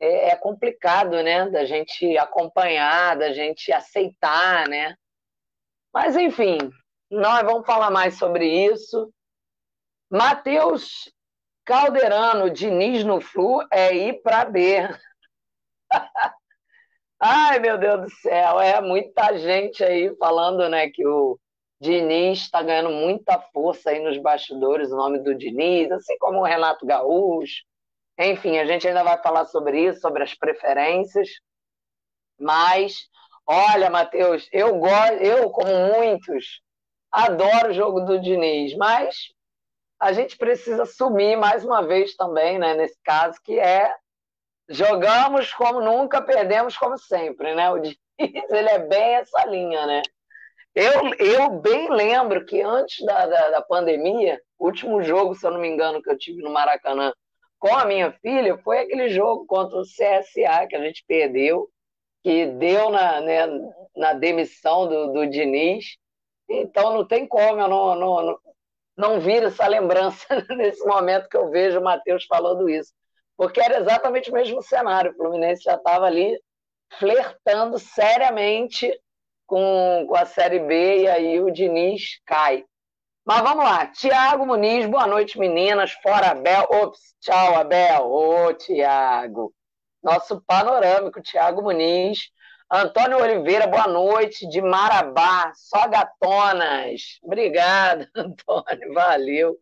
é, 0.00 0.28
é 0.30 0.36
complicado, 0.36 1.22
né? 1.22 1.48
Da 1.50 1.64
gente 1.64 2.16
acompanhar, 2.18 3.16
da 3.16 3.32
gente 3.32 3.72
aceitar, 3.72 4.68
né? 4.68 4.94
Mas, 5.92 6.16
enfim, 6.16 6.58
nós 7.10 7.42
vamos 7.42 7.66
falar 7.66 7.90
mais 7.90 8.18
sobre 8.18 8.46
isso. 8.46 9.12
Matheus 10.10 11.12
Calderano, 11.68 12.48
Diniz 12.48 13.04
no 13.04 13.20
Flu 13.20 13.60
é 13.70 13.94
ir 13.94 14.22
para 14.22 14.46
B. 14.46 14.78
Ai, 17.20 17.58
meu 17.58 17.76
Deus 17.76 18.00
do 18.00 18.10
céu, 18.22 18.58
é 18.58 18.80
muita 18.80 19.36
gente 19.36 19.84
aí 19.84 20.16
falando, 20.16 20.66
né, 20.70 20.88
que 20.88 21.06
o, 21.06 21.38
Diniz 21.78 22.40
está 22.40 22.62
ganhando 22.62 22.88
muita 22.88 23.38
força 23.52 23.90
aí 23.90 24.00
nos 24.00 24.16
bastidores, 24.16 24.90
o 24.90 24.96
nome 24.96 25.18
do 25.20 25.34
Diniz, 25.34 25.92
assim 25.92 26.16
como 26.18 26.38
o 26.38 26.44
Renato 26.44 26.86
Gaúcho. 26.86 27.62
Enfim, 28.18 28.56
a 28.56 28.64
gente 28.64 28.88
ainda 28.88 29.04
vai 29.04 29.20
falar 29.22 29.44
sobre 29.44 29.78
isso, 29.88 30.00
sobre 30.00 30.22
as 30.22 30.34
preferências. 30.34 31.28
Mas, 32.40 33.08
olha, 33.46 33.90
Matheus, 33.90 34.48
eu 34.52 34.80
eu, 35.20 35.50
como 35.50 35.70
muitos, 35.94 36.62
adoro 37.12 37.70
o 37.70 37.74
jogo 37.74 38.00
do 38.00 38.18
Diniz, 38.18 38.74
mas 38.74 39.14
a 40.00 40.12
gente 40.12 40.36
precisa 40.36 40.82
assumir 40.82 41.36
mais 41.36 41.64
uma 41.64 41.86
vez 41.86 42.14
também, 42.14 42.58
né, 42.58 42.74
nesse 42.74 42.98
caso, 43.02 43.38
que 43.42 43.58
é 43.58 43.94
jogamos 44.68 45.52
como 45.54 45.80
nunca, 45.80 46.20
perdemos 46.20 46.76
como 46.76 46.98
sempre, 46.98 47.54
né? 47.54 47.70
O 47.70 47.78
Diniz, 47.80 47.98
ele 48.18 48.68
é 48.68 48.78
bem 48.78 49.14
essa 49.14 49.44
linha, 49.46 49.86
né? 49.86 50.02
Eu, 50.74 51.14
eu 51.18 51.50
bem 51.50 51.90
lembro 51.90 52.44
que 52.44 52.60
antes 52.60 53.04
da, 53.04 53.26
da, 53.26 53.50
da 53.50 53.62
pandemia, 53.62 54.40
o 54.58 54.66
último 54.66 55.02
jogo, 55.02 55.34
se 55.34 55.46
eu 55.46 55.50
não 55.50 55.60
me 55.60 55.68
engano, 55.68 56.02
que 56.02 56.10
eu 56.10 56.18
tive 56.18 56.42
no 56.42 56.50
Maracanã 56.50 57.12
com 57.58 57.74
a 57.74 57.84
minha 57.84 58.12
filha 58.12 58.56
foi 58.58 58.80
aquele 58.80 59.08
jogo 59.08 59.44
contra 59.46 59.76
o 59.78 59.82
CSA 59.82 60.66
que 60.68 60.76
a 60.76 60.80
gente 60.80 61.04
perdeu, 61.06 61.68
que 62.22 62.46
deu 62.46 62.90
na, 62.90 63.20
né, 63.20 63.46
na 63.96 64.12
demissão 64.12 64.86
do, 64.86 65.12
do 65.12 65.26
Diniz. 65.26 65.96
Então 66.48 66.94
não 66.94 67.04
tem 67.04 67.26
como 67.26 67.60
eu 67.60 67.68
não, 67.68 67.94
não, 67.96 68.22
não, 68.22 68.38
não 68.98 69.20
vir 69.20 69.44
essa 69.44 69.66
lembrança 69.68 70.26
nesse 70.50 70.84
momento 70.84 71.28
que 71.28 71.36
eu 71.36 71.48
vejo 71.50 71.78
o 71.78 71.84
Matheus 71.84 72.24
falando 72.26 72.68
isso. 72.68 72.92
Porque 73.36 73.60
era 73.60 73.78
exatamente 73.78 74.30
o 74.30 74.34
mesmo 74.34 74.60
cenário. 74.60 75.12
O 75.12 75.14
Fluminense 75.14 75.62
já 75.62 75.76
estava 75.76 76.06
ali 76.06 76.36
flertando 76.98 77.78
seriamente 77.78 78.92
com, 79.46 80.04
com 80.08 80.16
a 80.16 80.26
Série 80.26 80.58
B 80.58 81.02
e 81.02 81.08
aí 81.08 81.40
o 81.40 81.50
Diniz 81.50 82.20
cai. 82.26 82.64
Mas 83.24 83.40
vamos 83.42 83.64
lá. 83.64 83.86
Tiago 83.86 84.44
Muniz, 84.44 84.86
boa 84.86 85.06
noite, 85.06 85.38
meninas. 85.38 85.92
Fora 86.02 86.32
Abel. 86.32 86.66
Ops, 86.68 87.14
tchau, 87.20 87.54
Abel. 87.54 88.10
Ô, 88.10 88.52
Tiago. 88.54 89.54
Nosso 90.02 90.42
panorâmico, 90.44 91.22
Tiago 91.22 91.62
Muniz. 91.62 92.30
Antônio 92.70 93.16
Oliveira, 93.16 93.66
boa 93.66 93.86
noite, 93.86 94.46
de 94.46 94.60
Marabá, 94.60 95.52
só 95.54 95.88
gatonas. 95.88 97.18
Obrigado, 97.22 98.06
Antônio, 98.14 98.92
valeu. 98.92 99.58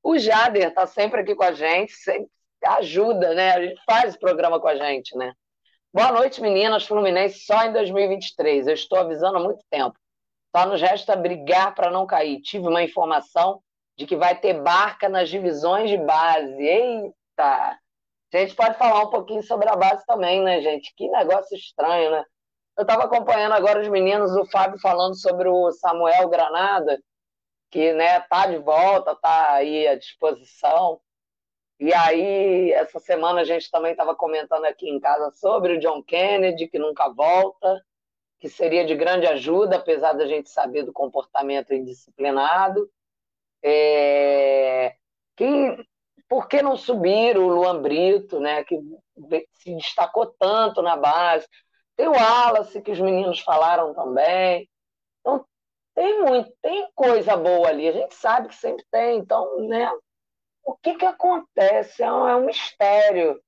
O 0.00 0.16
Jader 0.16 0.68
está 0.68 0.86
sempre 0.86 1.22
aqui 1.22 1.34
com 1.34 1.42
a 1.42 1.52
gente, 1.52 1.92
sempre 1.94 2.30
ajuda, 2.64 3.34
né? 3.34 3.50
A 3.50 3.60
gente 3.60 3.82
faz 3.84 4.14
o 4.14 4.18
programa 4.20 4.60
com 4.60 4.68
a 4.68 4.76
gente, 4.76 5.16
né? 5.18 5.32
Boa 5.92 6.12
noite, 6.12 6.40
meninas. 6.40 6.86
Fluminense 6.86 7.40
só 7.40 7.64
em 7.64 7.72
2023. 7.72 8.68
Eu 8.68 8.74
estou 8.74 8.98
avisando 8.98 9.38
há 9.38 9.40
muito 9.40 9.64
tempo. 9.68 9.98
Só 10.54 10.64
nos 10.64 10.80
resta 10.80 11.16
brigar 11.16 11.74
para 11.74 11.90
não 11.90 12.06
cair. 12.06 12.40
Tive 12.40 12.68
uma 12.68 12.84
informação 12.84 13.60
de 13.98 14.06
que 14.06 14.14
vai 14.14 14.38
ter 14.38 14.62
barca 14.62 15.08
nas 15.08 15.28
divisões 15.28 15.90
de 15.90 15.96
base. 15.96 16.62
Eita! 16.62 17.78
A 18.32 18.38
gente 18.38 18.54
pode 18.54 18.78
falar 18.78 19.02
um 19.02 19.10
pouquinho 19.10 19.42
sobre 19.42 19.68
a 19.68 19.74
base 19.74 20.04
também, 20.06 20.40
né, 20.40 20.60
gente? 20.60 20.94
Que 20.96 21.08
negócio 21.08 21.56
estranho, 21.56 22.12
né? 22.12 22.24
Eu 22.76 22.82
estava 22.82 23.04
acompanhando 23.04 23.52
agora 23.52 23.80
os 23.80 23.88
meninos, 23.88 24.34
o 24.36 24.44
Fábio 24.46 24.80
falando 24.80 25.14
sobre 25.14 25.48
o 25.48 25.70
Samuel 25.72 26.28
Granada, 26.28 27.00
que 27.70 27.92
né, 27.92 28.20
tá 28.20 28.46
de 28.46 28.58
volta, 28.58 29.14
tá 29.14 29.52
aí 29.52 29.86
à 29.86 29.94
disposição. 29.94 31.00
E 31.78 31.92
aí, 31.92 32.72
essa 32.72 32.98
semana 32.98 33.40
a 33.42 33.44
gente 33.44 33.70
também 33.70 33.92
estava 33.92 34.14
comentando 34.14 34.64
aqui 34.64 34.88
em 34.88 34.98
casa 34.98 35.30
sobre 35.32 35.74
o 35.74 35.80
John 35.80 36.02
Kennedy, 36.02 36.68
que 36.68 36.78
nunca 36.78 37.08
volta, 37.08 37.84
que 38.40 38.48
seria 38.48 38.84
de 38.84 38.94
grande 38.94 39.26
ajuda, 39.26 39.76
apesar 39.76 40.12
da 40.12 40.26
gente 40.26 40.50
saber 40.50 40.82
do 40.82 40.92
comportamento 40.92 41.72
indisciplinado. 41.72 42.90
É... 43.62 44.96
Por 46.28 46.48
que 46.48 46.62
não 46.62 46.76
subir 46.76 47.36
o 47.38 47.48
Luan 47.48 47.80
Brito, 47.82 48.40
né, 48.40 48.64
que 48.64 48.76
se 49.52 49.74
destacou 49.76 50.26
tanto 50.26 50.82
na 50.82 50.96
base? 50.96 51.46
Tem 51.96 52.08
o 52.08 52.12
Wallace, 52.12 52.82
que 52.82 52.90
os 52.90 53.00
meninos 53.00 53.40
falaram 53.40 53.94
também. 53.94 54.68
Então, 55.20 55.46
tem 55.94 56.22
muito, 56.22 56.52
tem 56.60 56.88
coisa 56.94 57.36
boa 57.36 57.68
ali, 57.68 57.88
a 57.88 57.92
gente 57.92 58.14
sabe 58.14 58.48
que 58.48 58.56
sempre 58.56 58.84
tem, 58.90 59.18
então, 59.18 59.60
né, 59.68 59.90
o 60.64 60.74
que, 60.76 60.94
que 60.94 61.04
acontece? 61.04 62.02
É 62.02 62.12
um, 62.12 62.28
é 62.28 62.36
um 62.36 62.46
mistério. 62.46 63.40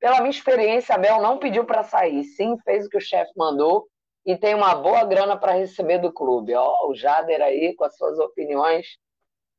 Pela 0.00 0.18
minha 0.18 0.30
experiência, 0.30 0.94
Abel 0.94 1.20
não 1.20 1.38
pediu 1.38 1.64
para 1.64 1.82
sair. 1.82 2.24
Sim, 2.24 2.56
fez 2.64 2.86
o 2.86 2.88
que 2.88 2.96
o 2.96 3.00
chefe 3.00 3.32
mandou 3.36 3.86
e 4.24 4.36
tem 4.36 4.54
uma 4.54 4.74
boa 4.74 5.04
grana 5.04 5.36
para 5.36 5.52
receber 5.52 5.98
do 5.98 6.12
clube. 6.12 6.54
Ó, 6.54 6.88
o 6.88 6.94
Jader 6.94 7.42
aí 7.42 7.74
com 7.76 7.84
as 7.84 7.96
suas 7.96 8.18
opiniões 8.18 8.86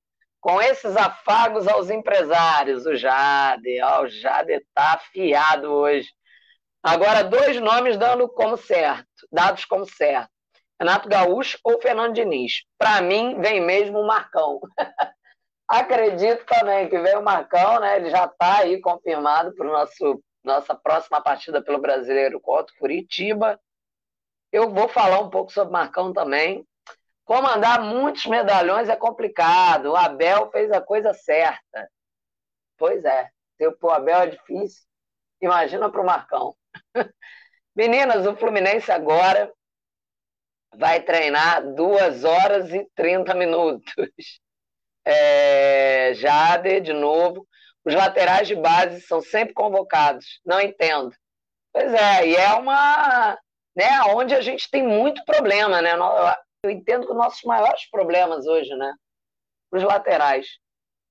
Com 0.45 0.61
esses 0.61 0.95
afagos 0.95 1.67
aos 1.67 1.89
empresários, 1.89 2.85
o 2.85 2.95
Jade, 2.95 3.81
ó, 3.81 4.03
o 4.03 4.07
Jade 4.07 4.53
está 4.53 4.93
afiado 4.93 5.73
hoje. 5.73 6.07
Agora, 6.83 7.23
dois 7.23 7.59
nomes 7.59 7.97
dando 7.97 8.29
como 8.29 8.55
certo, 8.55 9.27
dados 9.31 9.65
como 9.65 9.87
certo. 9.87 10.29
Renato 10.79 11.09
Gaúcho 11.09 11.57
ou 11.63 11.81
Fernando 11.81 12.13
Diniz? 12.13 12.63
Para 12.77 13.01
mim, 13.01 13.41
vem 13.41 13.59
mesmo 13.59 14.01
o 14.01 14.05
Marcão. 14.05 14.61
Acredito 15.67 16.45
também 16.45 16.89
que 16.89 16.99
vem 16.99 17.15
o 17.17 17.23
Marcão, 17.23 17.79
né? 17.79 17.95
Ele 17.95 18.11
já 18.11 18.25
está 18.25 18.59
aí 18.59 18.79
confirmado 18.79 19.51
para 19.55 19.65
nosso 19.65 20.23
nossa 20.43 20.75
próxima 20.75 21.19
partida 21.21 21.59
pelo 21.59 21.81
Brasileiro 21.81 22.39
contra 22.39 22.71
o 22.71 22.77
Curitiba. 22.77 23.59
Eu 24.51 24.69
vou 24.69 24.87
falar 24.87 25.21
um 25.21 25.29
pouco 25.31 25.51
sobre 25.51 25.69
o 25.69 25.73
Marcão 25.73 26.13
também. 26.13 26.63
Comandar 27.25 27.81
muitos 27.81 28.27
medalhões 28.27 28.87
é 28.87 28.95
complicado. 28.95 29.91
O 29.91 29.95
Abel 29.95 30.49
fez 30.51 30.71
a 30.71 30.79
coisa 30.79 31.11
certa. 31.13 31.89
Pois 32.77 33.03
é. 33.03 33.29
Se 33.57 33.67
o 33.67 33.89
Abel 33.89 34.19
é 34.19 34.27
difícil, 34.27 34.83
imagina 35.41 35.89
para 35.89 36.01
o 36.01 36.05
Marcão. 36.05 36.55
Meninas, 37.75 38.27
o 38.27 38.35
Fluminense 38.35 38.91
agora 38.91 39.51
vai 40.75 41.01
treinar 41.01 41.65
duas 41.73 42.23
horas 42.23 42.71
e 42.71 42.87
30 42.95 43.33
minutos. 43.33 43.93
É, 45.07 46.15
Jader, 46.15 46.81
de 46.81 46.91
novo. 46.91 47.47
Os 47.85 47.93
laterais 47.93 48.47
de 48.47 48.55
base 48.55 49.01
são 49.01 49.21
sempre 49.21 49.53
convocados. 49.53 50.41
Não 50.43 50.59
entendo. 50.59 51.15
Pois 51.71 51.93
é, 51.93 52.27
e 52.27 52.35
é 52.35 52.51
uma. 52.55 53.37
Né, 53.75 54.01
onde 54.15 54.33
a 54.33 54.41
gente 54.41 54.67
tem 54.67 54.81
muito 54.81 55.23
problema, 55.23 55.79
né? 55.79 55.95
Eu 56.65 56.71
entendo 56.71 57.05
que 57.05 57.11
os 57.11 57.17
nossos 57.17 57.43
maiores 57.43 57.89
problemas 57.89 58.45
hoje, 58.45 58.73
né? 58.75 58.93
Os 59.71 59.83
laterais. 59.83 60.47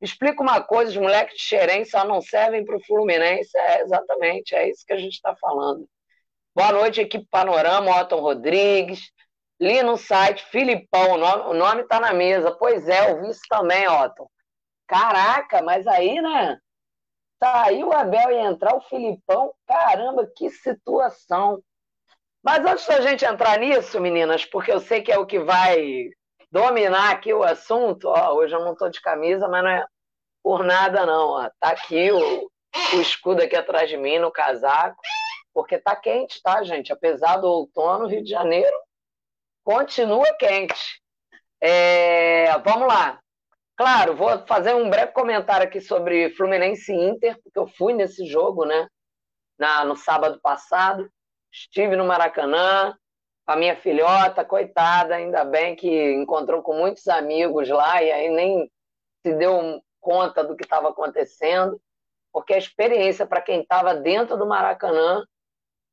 Explica 0.00 0.42
uma 0.42 0.62
coisa, 0.62 0.90
os 0.90 0.96
moleques 0.96 1.36
de 1.36 1.42
Xerém 1.42 1.84
só 1.84 2.04
não 2.04 2.20
servem 2.20 2.64
para 2.64 2.76
o 2.76 2.84
Fluminense. 2.84 3.56
É, 3.56 3.82
exatamente, 3.82 4.54
é 4.54 4.68
isso 4.68 4.84
que 4.86 4.92
a 4.92 4.98
gente 4.98 5.14
está 5.14 5.34
falando. 5.36 5.88
Boa 6.54 6.72
noite, 6.72 7.00
equipe 7.00 7.26
Panorama, 7.30 8.00
Otton 8.00 8.20
Rodrigues. 8.20 9.00
Li 9.60 9.82
no 9.82 9.96
site, 9.96 10.44
Filipão, 10.46 11.12
o 11.12 11.54
nome 11.54 11.82
está 11.82 12.00
na 12.00 12.12
mesa. 12.12 12.52
Pois 12.52 12.88
é, 12.88 13.10
eu 13.10 13.22
vi 13.22 13.30
isso 13.30 13.42
também, 13.48 13.88
Otton. 13.88 14.28
Caraca, 14.86 15.62
mas 15.62 15.86
aí, 15.86 16.20
né? 16.20 16.58
Saiu 17.42 17.88
o 17.88 17.92
Abel 17.92 18.30
e 18.30 18.38
entrar 18.38 18.74
o 18.76 18.82
Filipão. 18.82 19.54
Caramba, 19.66 20.30
que 20.36 20.50
situação. 20.50 21.62
Mas 22.44 22.62
antes 22.66 22.86
da 22.86 23.00
gente 23.00 23.24
entrar 23.24 23.58
nisso, 23.58 23.98
meninas, 23.98 24.44
porque 24.44 24.70
eu 24.70 24.78
sei 24.78 25.00
que 25.00 25.10
é 25.10 25.18
o 25.18 25.24
que 25.24 25.38
vai 25.38 26.10
dominar 26.50 27.10
aqui 27.10 27.32
o 27.32 27.42
assunto, 27.42 28.08
ó, 28.08 28.34
hoje 28.34 28.54
eu 28.54 28.60
não 28.60 28.74
estou 28.74 28.90
de 28.90 29.00
camisa, 29.00 29.48
mas 29.48 29.64
não 29.64 29.70
é 29.70 29.86
por 30.42 30.62
nada 30.62 31.06
não. 31.06 31.30
Ó. 31.30 31.50
Tá 31.58 31.70
aqui 31.70 32.12
o, 32.12 32.50
o 32.96 33.00
escudo 33.00 33.42
aqui 33.42 33.56
atrás 33.56 33.88
de 33.88 33.96
mim 33.96 34.18
no 34.18 34.30
casaco, 34.30 35.00
porque 35.54 35.78
tá 35.78 35.96
quente, 35.96 36.42
tá, 36.42 36.62
gente? 36.62 36.92
Apesar 36.92 37.38
do 37.38 37.48
outono, 37.48 38.06
Rio 38.06 38.22
de 38.22 38.28
Janeiro 38.28 38.76
continua 39.64 40.30
quente. 40.38 41.00
É, 41.62 42.58
vamos 42.58 42.86
lá. 42.86 43.18
Claro, 43.74 44.14
vou 44.14 44.46
fazer 44.46 44.74
um 44.74 44.90
breve 44.90 45.12
comentário 45.12 45.66
aqui 45.66 45.80
sobre 45.80 46.28
Fluminense 46.34 46.92
e 46.92 47.08
Inter, 47.08 47.40
porque 47.42 47.58
eu 47.58 47.66
fui 47.66 47.94
nesse 47.94 48.26
jogo, 48.26 48.66
né? 48.66 48.86
Na, 49.58 49.82
no 49.86 49.96
sábado 49.96 50.38
passado. 50.42 51.10
Estive 51.54 51.94
no 51.94 52.04
Maracanã 52.04 52.98
a 53.46 53.54
minha 53.54 53.76
filhota, 53.76 54.44
coitada, 54.44 55.14
ainda 55.14 55.44
bem 55.44 55.76
que 55.76 56.12
encontrou 56.14 56.62
com 56.62 56.74
muitos 56.74 57.06
amigos 57.06 57.68
lá 57.68 58.02
e 58.02 58.10
aí 58.10 58.28
nem 58.28 58.68
se 59.24 59.32
deu 59.34 59.80
conta 60.00 60.42
do 60.42 60.56
que 60.56 60.64
estava 60.64 60.88
acontecendo, 60.88 61.80
porque 62.32 62.54
a 62.54 62.58
experiência 62.58 63.24
para 63.24 63.40
quem 63.40 63.60
estava 63.60 63.94
dentro 63.94 64.36
do 64.36 64.46
Maracanã 64.46 65.24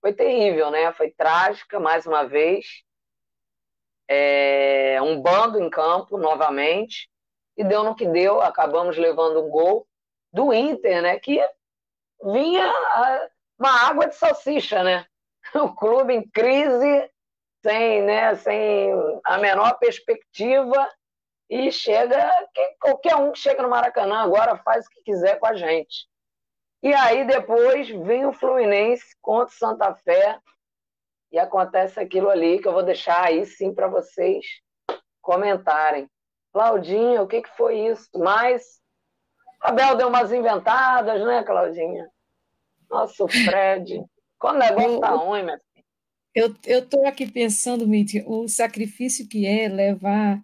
foi 0.01 0.13
terrível, 0.13 0.71
né? 0.71 0.91
Foi 0.93 1.11
trágica, 1.11 1.79
mais 1.79 2.07
uma 2.07 2.23
vez. 2.23 2.65
É, 4.09 4.99
um 5.03 5.21
bando 5.21 5.61
em 5.61 5.69
campo 5.69 6.17
novamente 6.17 7.07
e 7.55 7.63
deu 7.63 7.83
no 7.83 7.95
que 7.95 8.07
deu. 8.07 8.41
Acabamos 8.41 8.97
levando 8.97 9.45
um 9.45 9.49
gol 9.49 9.87
do 10.33 10.51
Inter, 10.51 11.03
né? 11.03 11.19
Que 11.19 11.39
vinha 12.23 12.67
uma 13.59 13.87
água 13.87 14.07
de 14.07 14.15
salsicha, 14.15 14.83
né? 14.83 15.05
O 15.63 15.75
clube 15.75 16.13
em 16.13 16.29
crise, 16.29 17.11
sem, 17.61 18.01
né, 18.03 18.35
sem 18.35 18.91
a 19.25 19.37
menor 19.37 19.77
perspectiva 19.79 20.89
e 21.49 21.71
chega 21.71 22.17
qualquer 22.79 23.15
um 23.17 23.33
que 23.33 23.39
chega 23.39 23.61
no 23.61 23.69
Maracanã 23.69 24.21
agora 24.21 24.55
faz 24.57 24.85
o 24.85 24.89
que 24.89 25.03
quiser 25.03 25.37
com 25.37 25.47
a 25.47 25.55
gente. 25.55 26.07
E 26.81 26.93
aí 26.93 27.25
depois 27.27 27.89
vem 27.89 28.25
o 28.25 28.33
Fluminense 28.33 29.05
contra 29.21 29.53
o 29.53 29.57
Santa 29.57 29.93
Fé 29.93 30.39
e 31.31 31.37
acontece 31.37 31.99
aquilo 31.99 32.29
ali 32.29 32.59
que 32.59 32.67
eu 32.67 32.73
vou 32.73 32.83
deixar 32.83 33.25
aí 33.25 33.45
sim 33.45 33.73
para 33.73 33.87
vocês 33.87 34.45
comentarem. 35.21 36.09
Claudinha, 36.51 37.21
o 37.21 37.27
que, 37.27 37.41
que 37.41 37.55
foi 37.55 37.87
isso? 37.87 38.09
Mas 38.15 38.81
Abel 39.61 39.95
deu 39.95 40.07
umas 40.07 40.31
inventadas, 40.31 41.21
né, 41.23 41.43
Claudinha? 41.43 42.09
Nossa, 42.89 43.23
o 43.23 43.27
Fred. 43.27 44.03
Quando 44.41 44.55
o 44.55 44.59
negócio 44.59 44.99
tá 44.99 45.11
ruim, 45.11 45.43
minha 45.43 45.59
filha. 45.59 45.85
Eu 46.65 46.79
estou 46.79 47.05
aqui 47.05 47.31
pensando, 47.31 47.87
Mitty, 47.87 48.23
o 48.25 48.47
sacrifício 48.47 49.27
que 49.27 49.45
é 49.45 49.67
levar, 49.67 50.43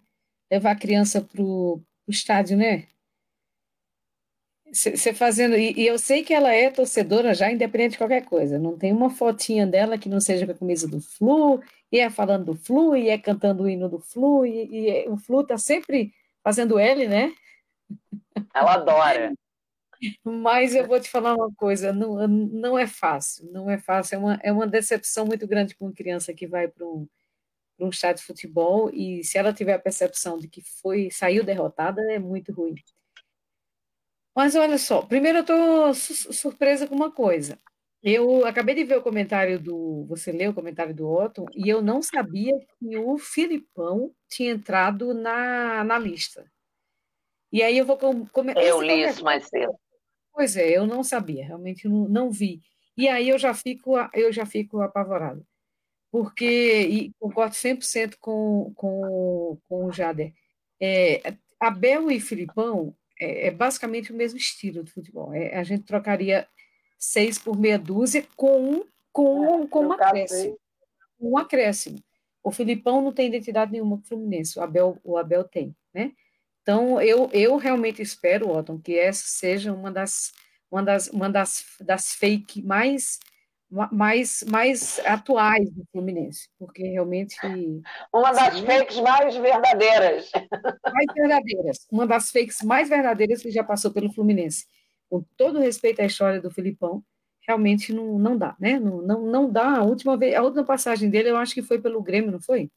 levar 0.50 0.70
a 0.70 0.78
criança 0.78 1.20
para 1.20 1.42
o 1.42 1.82
estádio, 2.06 2.56
né? 2.56 2.86
Você 4.72 5.12
fazendo. 5.12 5.56
E, 5.56 5.72
e, 5.72 5.86
eu 5.86 5.98
sei 5.98 6.22
que 6.22 6.32
ela 6.32 6.52
é 6.52 6.70
torcedora 6.70 7.34
já, 7.34 7.50
independente 7.50 7.92
de 7.92 7.98
qualquer 7.98 8.24
coisa. 8.24 8.58
Não 8.58 8.78
tem 8.78 8.92
uma 8.92 9.10
fotinha 9.10 9.66
dela 9.66 9.98
que 9.98 10.08
não 10.08 10.20
seja 10.20 10.46
com 10.46 10.52
a 10.52 10.58
camisa 10.58 10.86
do 10.86 11.00
Flu, 11.00 11.60
e 11.90 11.98
é 11.98 12.08
falando 12.08 12.44
do 12.44 12.54
Flu, 12.54 12.94
e 12.94 13.08
é 13.08 13.18
cantando 13.18 13.64
o 13.64 13.68
hino 13.68 13.88
do 13.88 13.98
Flu, 13.98 14.46
e, 14.46 14.66
e 14.66 14.90
é, 14.90 15.08
o 15.08 15.16
Flu 15.16 15.40
está 15.40 15.58
sempre 15.58 16.12
fazendo 16.44 16.78
L, 16.78 17.08
né? 17.08 17.32
Ela 18.54 18.74
adora. 18.74 19.32
Mas 20.24 20.74
eu 20.74 20.86
vou 20.86 21.00
te 21.00 21.10
falar 21.10 21.34
uma 21.34 21.52
coisa, 21.54 21.92
não, 21.92 22.26
não 22.28 22.78
é 22.78 22.86
fácil, 22.86 23.50
não 23.50 23.70
é 23.70 23.78
fácil, 23.78 24.16
é 24.16 24.18
uma, 24.18 24.40
é 24.42 24.52
uma 24.52 24.66
decepção 24.66 25.26
muito 25.26 25.46
grande 25.46 25.74
com 25.74 25.86
uma 25.86 25.94
criança 25.94 26.32
que 26.32 26.46
vai 26.46 26.68
para 26.68 26.86
um, 26.86 27.08
um 27.78 27.88
estádio 27.88 28.20
de 28.20 28.26
futebol 28.26 28.90
e 28.92 29.24
se 29.24 29.38
ela 29.38 29.52
tiver 29.52 29.74
a 29.74 29.78
percepção 29.78 30.38
de 30.38 30.48
que 30.48 30.62
foi 30.62 31.10
saiu 31.10 31.44
derrotada, 31.44 32.00
é 32.12 32.18
muito 32.18 32.52
ruim. 32.52 32.74
Mas 34.34 34.54
olha 34.54 34.78
só, 34.78 35.02
primeiro 35.02 35.38
eu 35.38 35.42
estou 35.42 35.94
surpresa 35.94 36.86
com 36.86 36.94
uma 36.94 37.10
coisa. 37.10 37.58
Eu 38.00 38.46
acabei 38.46 38.74
de 38.76 38.84
ver 38.84 38.98
o 38.98 39.02
comentário 39.02 39.58
do. 39.58 40.04
Você 40.08 40.30
leu 40.30 40.52
o 40.52 40.54
comentário 40.54 40.94
do 40.94 41.10
Otton, 41.10 41.46
e 41.52 41.68
eu 41.68 41.82
não 41.82 42.00
sabia 42.00 42.56
que 42.78 42.96
o 42.96 43.18
Filipão 43.18 44.14
tinha 44.28 44.52
entrado 44.52 45.12
na, 45.12 45.82
na 45.82 45.98
lista. 45.98 46.48
E 47.50 47.62
aí 47.62 47.76
eu 47.76 47.84
vou 47.84 47.98
comentar. 48.30 48.62
Eu 48.62 48.80
li 48.80 49.02
isso 49.02 49.24
mais 49.24 49.48
cedo. 49.48 49.76
Pois 50.38 50.56
é, 50.56 50.70
eu 50.70 50.86
não 50.86 51.02
sabia, 51.02 51.44
realmente 51.44 51.88
não, 51.88 52.08
não 52.08 52.30
vi. 52.30 52.62
E 52.96 53.08
aí 53.08 53.28
eu 53.28 53.36
já 53.36 53.52
fico, 53.52 53.94
eu 54.14 54.32
já 54.32 54.46
fico 54.46 54.80
apavorada. 54.80 55.44
Porque, 56.12 56.82
e 56.82 57.12
concordo 57.18 57.56
100% 57.56 58.14
com, 58.20 58.72
com, 58.76 59.58
com 59.68 59.86
o 59.86 59.90
Jader, 59.90 60.32
é, 60.80 61.34
Abel 61.58 62.08
e 62.08 62.20
Filipão 62.20 62.94
é, 63.18 63.48
é, 63.48 63.50
basicamente 63.50 64.12
o 64.12 64.14
mesmo 64.14 64.38
estilo 64.38 64.84
de 64.84 64.92
futebol. 64.92 65.34
É, 65.34 65.56
a 65.56 65.64
gente 65.64 65.82
trocaria 65.82 66.46
seis 66.96 67.36
por 67.36 67.58
meia 67.58 67.76
dúzia 67.76 68.24
com, 68.36 68.84
com, 69.12 69.66
com 69.66 69.86
um 69.86 69.92
acréscimo. 69.92 70.58
Um 71.18 71.36
acréscimo. 71.36 71.98
O 72.44 72.52
Filipão 72.52 73.02
não 73.02 73.12
tem 73.12 73.26
identidade 73.26 73.72
nenhuma 73.72 73.96
com 73.96 74.04
o 74.04 74.06
Fluminense, 74.06 74.56
o 74.56 74.62
Abel, 74.62 75.00
o 75.02 75.18
Abel 75.18 75.42
tem, 75.42 75.74
né? 75.92 76.12
Então, 76.68 77.00
eu, 77.00 77.30
eu 77.32 77.56
realmente 77.56 78.02
espero, 78.02 78.50
Otton, 78.50 78.78
que 78.78 78.98
essa 78.98 79.24
seja 79.26 79.72
uma 79.72 79.90
das, 79.90 80.34
uma 80.70 80.82
das, 80.82 81.08
uma 81.08 81.30
das, 81.30 81.64
das 81.80 82.12
fake 82.12 82.60
mais, 82.62 83.18
mais, 83.90 84.44
mais 84.46 85.00
atuais 85.06 85.70
do 85.70 85.82
Fluminense, 85.90 86.50
porque 86.58 86.82
realmente. 86.82 87.38
Uma 88.12 88.32
das 88.32 88.60
fakes 88.60 89.00
mais 89.00 89.34
verdadeiras. 89.34 90.30
Mais 90.92 91.06
verdadeiras. 91.16 91.86
Uma 91.90 92.06
das 92.06 92.30
fakes 92.30 92.60
mais 92.60 92.86
verdadeiras 92.86 93.40
que 93.40 93.50
já 93.50 93.64
passou 93.64 93.90
pelo 93.90 94.12
Fluminense. 94.12 94.66
Com 95.08 95.24
todo 95.38 95.60
respeito 95.60 96.02
à 96.02 96.04
história 96.04 96.38
do 96.38 96.50
Filipão, 96.50 97.02
realmente 97.46 97.94
não, 97.94 98.18
não 98.18 98.36
dá, 98.36 98.54
né? 98.60 98.78
Não, 98.78 99.00
não, 99.00 99.22
não 99.22 99.50
dá. 99.50 99.78
A 99.78 99.84
última, 99.84 100.18
vez, 100.18 100.34
a 100.34 100.42
última 100.42 100.66
passagem 100.66 101.08
dele, 101.08 101.30
eu 101.30 101.38
acho 101.38 101.54
que 101.54 101.62
foi 101.62 101.80
pelo 101.80 102.02
Grêmio, 102.02 102.30
não 102.30 102.42
foi? 102.42 102.70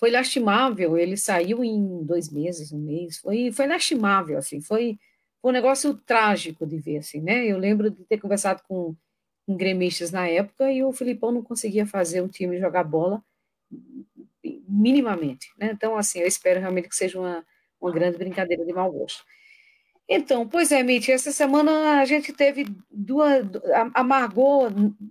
Foi 0.00 0.10
lastimável, 0.10 0.98
ele 0.98 1.16
saiu 1.18 1.62
em 1.64 2.04
dois 2.04 2.30
meses, 2.32 2.72
um 2.72 2.80
mês, 2.80 3.18
foi, 3.18 3.52
foi 3.52 3.66
lastimável, 3.68 4.38
assim, 4.38 4.62
foi, 4.62 4.98
foi 5.42 5.50
um 5.50 5.54
negócio 5.54 5.94
trágico 5.94 6.66
de 6.66 6.78
ver, 6.78 6.98
assim, 6.98 7.20
né? 7.20 7.46
Eu 7.46 7.58
lembro 7.58 7.90
de 7.90 8.04
ter 8.06 8.18
conversado 8.18 8.62
com, 8.68 8.96
com 9.46 9.56
gremistas 9.58 10.10
na 10.10 10.26
época 10.28 10.72
e 10.72 10.82
o 10.84 10.92
Filipão 10.92 11.32
não 11.32 11.42
conseguia 11.42 11.86
fazer 11.86 12.22
um 12.22 12.28
time 12.28 12.58
jogar 12.58 12.84
bola 12.84 13.22
minimamente, 14.68 15.48
né? 15.58 15.70
Então, 15.72 15.96
assim, 15.96 16.20
eu 16.20 16.26
espero 16.26 16.60
realmente 16.60 16.88
que 16.88 16.96
seja 16.96 17.18
uma, 17.18 17.44
uma 17.80 17.92
grande 17.92 18.18
brincadeira 18.18 18.64
de 18.64 18.72
mau 18.72 18.90
gosto. 18.90 19.24
Então, 20.12 20.44
pois 20.44 20.72
é, 20.72 20.82
Mitch, 20.82 21.08
essa 21.08 21.30
semana 21.30 22.00
a 22.00 22.04
gente 22.04 22.32
teve 22.32 22.66
duas. 22.90 23.46
Amargou, 23.94 24.68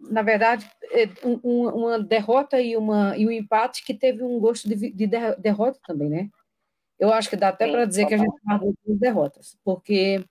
na 0.09 0.21
verdade, 0.21 0.69
é, 0.91 1.07
um, 1.25 1.69
uma 1.69 1.97
derrota 1.97 2.59
e, 2.59 2.75
uma, 2.75 3.15
e 3.15 3.25
um 3.25 3.31
empate 3.31 3.81
que 3.85 3.93
teve 3.93 4.21
um 4.21 4.38
gosto 4.41 4.67
de, 4.67 4.91
de 4.91 5.07
derrota 5.38 5.79
também, 5.88 6.09
né? 6.09 6.29
Eu 6.99 7.13
acho 7.13 7.29
que 7.29 7.38
dá 7.38 7.47
até 7.47 7.71
para 7.71 7.85
dizer 7.85 8.07
que 8.07 8.13
a 8.13 8.17
gente 8.17 8.35
amargou 8.45 8.75
duas 8.85 8.99
derrotas, 8.99 9.57
porque 9.63 10.21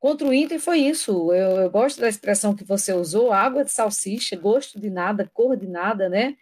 contra 0.00 0.26
o 0.26 0.34
Inter 0.34 0.58
foi 0.58 0.80
isso. 0.80 1.32
Eu, 1.32 1.60
eu, 1.60 1.70
gosto 1.70 2.00
da 2.00 2.08
expressão 2.08 2.56
que 2.56 2.64
você 2.64 2.92
usou: 2.92 3.32
água 3.32 3.64
de 3.64 3.70
salsicha, 3.70 4.36
gosto 4.36 4.80
de 4.80 4.90
nada, 4.90 5.30
cor 5.32 5.56
de 5.56 5.68
nada, 5.68 6.08
né? 6.08 6.36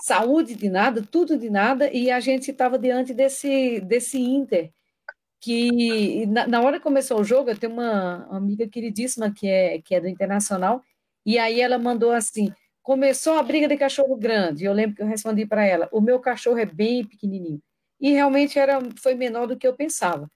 Saúde 0.00 0.54
de 0.54 0.70
nada, 0.70 1.02
tudo 1.02 1.36
de 1.36 1.50
nada, 1.50 1.90
e 1.92 2.08
a 2.08 2.20
gente 2.20 2.52
estava 2.52 2.78
diante 2.78 3.12
desse, 3.12 3.80
desse 3.80 4.20
Inter 4.20 4.70
que 5.40 6.26
na, 6.26 6.46
na, 6.46 6.60
hora 6.60 6.78
que 6.78 6.82
começou 6.82 7.20
o 7.20 7.24
jogo, 7.24 7.50
eu 7.50 7.58
tenho 7.58 7.72
uma 7.72 8.26
amiga 8.30 8.68
queridíssima 8.68 9.32
que 9.32 9.48
é, 9.48 9.80
que 9.80 9.94
é 9.94 10.00
do 10.00 10.08
Internacional, 10.08 10.82
e 11.24 11.38
aí 11.38 11.60
ela 11.60 11.78
mandou 11.78 12.12
assim, 12.12 12.52
começou 12.82 13.34
a 13.34 13.42
briga 13.42 13.66
de 13.66 13.76
cachorro 13.76 14.16
grande, 14.16 14.64
eu 14.64 14.72
lembro 14.72 14.96
que 14.96 15.02
eu 15.02 15.06
respondi 15.06 15.46
para 15.46 15.64
ela, 15.64 15.88
o 15.92 16.00
meu 16.00 16.20
cachorro 16.20 16.58
é 16.58 16.66
bem 16.66 17.04
pequenininho, 17.04 17.62
e 18.00 18.12
realmente 18.12 18.58
era, 18.58 18.80
foi 19.02 19.14
menor 19.14 19.46
do 19.46 19.56
que 19.56 19.66
eu 19.66 19.74
pensava, 19.74 20.30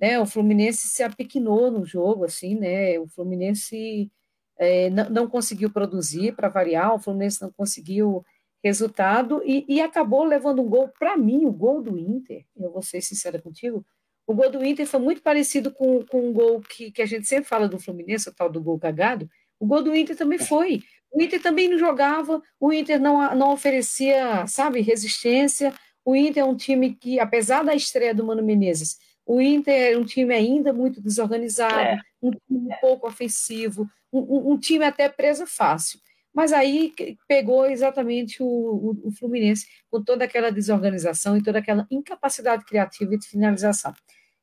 né, 0.00 0.18
o 0.18 0.26
Fluminense 0.26 0.88
se 0.88 1.02
apequinou 1.02 1.70
no 1.70 1.84
jogo, 1.84 2.24
assim, 2.24 2.54
né, 2.54 2.98
o 2.98 3.06
Fluminense 3.08 4.10
é, 4.58 4.88
não, 4.90 5.10
não 5.10 5.28
conseguiu 5.28 5.70
produzir, 5.70 6.34
para 6.34 6.48
variar, 6.48 6.94
o 6.94 6.98
Fluminense 6.98 7.42
não 7.42 7.52
conseguiu 7.52 8.24
resultado 8.64 9.42
e, 9.44 9.64
e 9.68 9.80
acabou 9.80 10.24
levando 10.24 10.60
um 10.60 10.68
gol. 10.68 10.88
Para 10.88 11.16
mim, 11.16 11.44
o 11.44 11.52
gol 11.52 11.80
do 11.82 11.96
Inter, 11.96 12.44
eu 12.56 12.72
vou 12.72 12.82
ser 12.82 13.00
sincera 13.00 13.40
contigo, 13.40 13.84
o 14.26 14.34
gol 14.34 14.50
do 14.50 14.64
Inter 14.64 14.86
foi 14.86 15.00
muito 15.00 15.22
parecido 15.22 15.70
com, 15.70 16.04
com 16.04 16.28
um 16.28 16.32
gol 16.32 16.60
que, 16.60 16.90
que 16.90 17.00
a 17.00 17.06
gente 17.06 17.26
sempre 17.26 17.48
fala 17.48 17.68
do 17.68 17.78
Fluminense, 17.78 18.28
o 18.28 18.34
tal 18.34 18.50
do 18.50 18.60
gol 18.60 18.78
cagado. 18.78 19.30
O 19.58 19.66
gol 19.66 19.82
do 19.82 19.94
Inter 19.94 20.16
também 20.16 20.38
foi. 20.38 20.82
O 21.12 21.22
Inter 21.22 21.40
também 21.40 21.68
não 21.68 21.78
jogava, 21.78 22.42
o 22.60 22.72
Inter 22.72 23.00
não, 23.00 23.34
não 23.34 23.52
oferecia, 23.52 24.46
sabe, 24.46 24.80
resistência. 24.80 25.72
O 26.04 26.14
Inter 26.14 26.42
é 26.42 26.46
um 26.46 26.56
time 26.56 26.94
que, 26.94 27.18
apesar 27.20 27.64
da 27.64 27.74
estreia 27.74 28.14
do 28.14 28.24
Mano 28.24 28.42
Menezes, 28.42 28.98
o 29.24 29.40
Inter 29.40 29.92
é 29.92 29.98
um 29.98 30.04
time 30.04 30.34
ainda 30.34 30.72
muito 30.72 31.00
desorganizado, 31.00 31.80
é. 31.80 31.98
um 32.22 32.30
time 32.30 32.68
um 32.68 32.80
pouco 32.80 33.08
ofensivo, 33.08 33.88
um, 34.12 34.52
um, 34.52 34.58
time 34.58 34.84
até 34.84 35.08
preso 35.08 35.46
fácil. 35.46 35.98
Mas 36.32 36.52
aí 36.52 36.92
pegou 37.26 37.66
exatamente 37.66 38.42
o, 38.42 38.46
o, 38.46 39.08
o, 39.08 39.10
Fluminense 39.10 39.66
com 39.90 40.02
toda 40.02 40.24
aquela 40.24 40.52
desorganização 40.52 41.36
e 41.36 41.42
toda 41.42 41.58
aquela 41.58 41.86
incapacidade 41.90 42.64
criativa 42.64 43.14
e 43.14 43.18
de 43.18 43.26
finalização. 43.26 43.94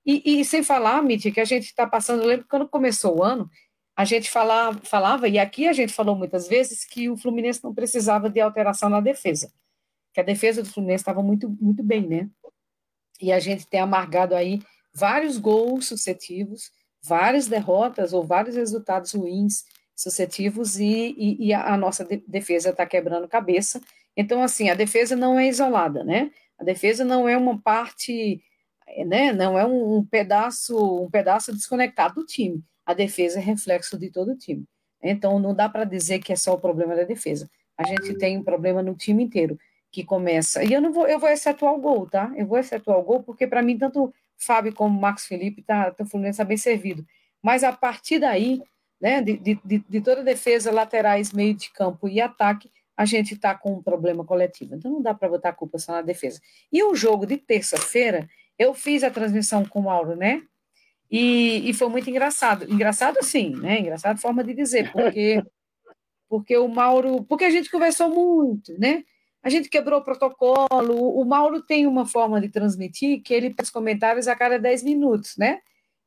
E, 0.06 0.42
e 0.42 0.46
sem 0.46 0.64
falar, 0.64 1.02
Mitch, 1.02 1.34
que 1.34 1.40
a 1.40 1.46
gente 1.46 1.66
está 1.66 1.88
passando, 1.88 2.26
lembro 2.26 2.44
que 2.44 2.50
quando 2.50 2.68
começou 2.68 3.20
o 3.20 3.24
ano, 3.24 3.50
a 3.96 4.06
gente 4.06 4.30
falava, 4.30 4.80
falava, 4.84 5.28
e 5.28 5.38
aqui 5.38 5.68
a 5.68 5.74
gente 5.74 5.94
falou 5.94 6.16
muitas 6.16 6.48
vezes, 6.48 6.84
que 6.84 7.10
o 7.10 7.18
Fluminense 7.18 7.64
não 7.64 7.74
precisava 7.74 8.30
de 8.30 8.42
alteração 8.42 8.90
na 8.90 9.00
defesa, 9.00 9.52
que 10.14 10.20
a 10.20 10.24
defesa 10.24 10.64
do 10.64 10.70
Fluminense 10.70 11.02
estava 11.02 11.22
muito, 11.22 11.50
muito 11.62 11.84
bem, 11.84 12.08
né? 12.08 12.30
E 13.22 13.32
a 13.32 13.40
gente 13.40 13.68
tem 13.68 13.80
amargado 13.80 14.36
aí 14.36 14.62
vários 14.94 15.38
gols 15.38 15.88
sucessivos, 15.88 16.72
várias 17.04 17.48
derrotas 17.48 18.14
ou 18.14 18.24
vários 18.24 18.56
resultados 18.56 19.14
ruins 19.14 19.64
sucessivos 19.96 20.80
e, 20.80 21.16
e, 21.18 21.48
e 21.48 21.54
a, 21.54 21.78
nossa 21.78 22.06
defesa 22.28 22.70
está 22.70 22.86
quebrando 22.86 23.28
cabeça. 23.28 23.82
Então, 24.16 24.42
assim, 24.42 24.70
a 24.70 24.74
defesa 24.74 25.16
não 25.16 25.38
é 25.38 25.48
isolada, 25.48 26.04
né? 26.04 26.32
A 26.58 26.64
defesa 26.64 27.04
não 27.04 27.28
é 27.28 27.38
uma 27.38 27.60
parte, 27.62 28.42
né? 29.06 29.32
Não 29.32 29.58
é 29.58 29.66
um, 29.66 29.98
um 29.98 30.06
pedaço, 30.06 31.04
um 31.04 31.10
pedaço 31.10 31.54
desconectado 31.54 32.16
do 32.16 32.26
time 32.26 32.64
a 32.86 32.94
defesa 32.94 33.40
é 33.40 33.42
reflexo 33.42 33.98
de 33.98 34.10
todo 34.10 34.32
o 34.32 34.38
time. 34.38 34.66
Então, 35.02 35.40
não 35.40 35.54
dá 35.54 35.68
para 35.68 35.84
dizer 35.84 36.20
que 36.20 36.32
é 36.32 36.36
só 36.36 36.54
o 36.54 36.60
problema 36.60 36.96
da 36.96 37.04
defesa. 37.04 37.50
A 37.78 37.86
gente 37.86 38.18
tem 38.18 38.38
um 38.38 38.44
problema 38.44 38.82
no 38.82 38.96
time 38.96 39.24
inteiro, 39.24 39.58
que 39.92 40.04
começa. 40.04 40.64
E 40.64 40.74
eu 40.74 40.82
não 40.82 40.92
vou, 40.92 41.08
eu 41.08 41.20
vou 41.20 41.30
excetuar 41.30 41.74
o 41.74 41.82
gol, 41.82 42.10
tá? 42.10 42.32
Eu 42.36 42.46
vou 42.46 42.58
excetuar 42.58 42.98
o 42.98 43.04
gol, 43.04 43.24
porque 43.24 43.48
para 43.48 43.62
mim, 43.62 43.78
tanto 43.78 44.14
Fábio 44.38 44.74
como 44.74 45.00
Max 45.00 45.26
Felipe 45.26 45.62
tá, 45.62 45.92
tá 45.92 46.06
Fluminense 46.06 46.44
bem 46.44 46.58
servido. 46.58 47.06
Mas 47.42 47.64
a 47.64 47.74
partir 47.74 48.20
daí, 48.20 48.62
né, 49.00 49.22
de, 49.22 49.38
de, 49.38 49.60
de 49.90 50.02
toda 50.02 50.22
a 50.22 50.24
defesa, 50.24 50.72
laterais, 50.72 51.34
meio 51.34 51.54
de 51.54 51.70
campo 51.72 52.08
e 52.08 52.22
ataque, 52.22 52.72
a 52.96 53.06
gente 53.06 53.34
está 53.34 53.56
com 53.56 53.74
um 53.74 53.82
problema 53.82 54.24
coletivo. 54.24 54.76
Então 54.76 54.92
não 54.92 55.02
dá 55.02 55.14
para 55.14 55.28
botar 55.28 55.50
a 55.50 55.54
culpa 55.54 55.78
só 55.78 55.94
na 55.94 56.02
defesa. 56.02 56.40
E 56.72 56.84
o 56.84 56.96
jogo 56.96 57.26
de 57.26 57.38
terça-feira, 57.38 58.30
eu 58.58 58.74
fiz 58.74 59.04
a 59.04 59.10
transmissão 59.10 59.66
com 59.66 59.80
o 59.80 59.84
Mauro, 59.84 60.16
né? 60.16 60.44
E, 61.10 61.70
e 61.70 61.74
foi 61.74 61.90
muito 61.90 62.10
engraçado. 62.10 62.72
Engraçado, 62.72 63.18
sim, 63.22 63.56
né? 63.56 63.80
Engraçado 63.80 64.20
forma 64.20 64.44
de 64.44 64.54
dizer, 64.54 64.92
porque, 64.92 65.44
porque 66.28 66.58
o 66.58 66.68
Mauro. 66.68 67.24
Porque 67.26 67.46
a 67.46 67.52
gente 67.52 67.70
conversou 67.70 68.10
muito, 68.10 68.78
né? 68.80 69.04
A 69.44 69.50
gente 69.50 69.70
quebrou 69.70 70.00
o 70.00 70.04
protocolo. 70.04 71.20
O 71.20 71.26
Mauro 71.26 71.62
tem 71.62 71.86
uma 71.86 72.06
forma 72.06 72.40
de 72.42 72.50
transmitir 72.50 73.22
que 73.22 73.34
ele 73.34 73.54
faz 73.54 73.70
comentários 73.70 74.28
a 74.28 74.36
cada 74.36 74.58
10 74.58 74.84
minutos, 74.84 75.36
né? 75.38 75.60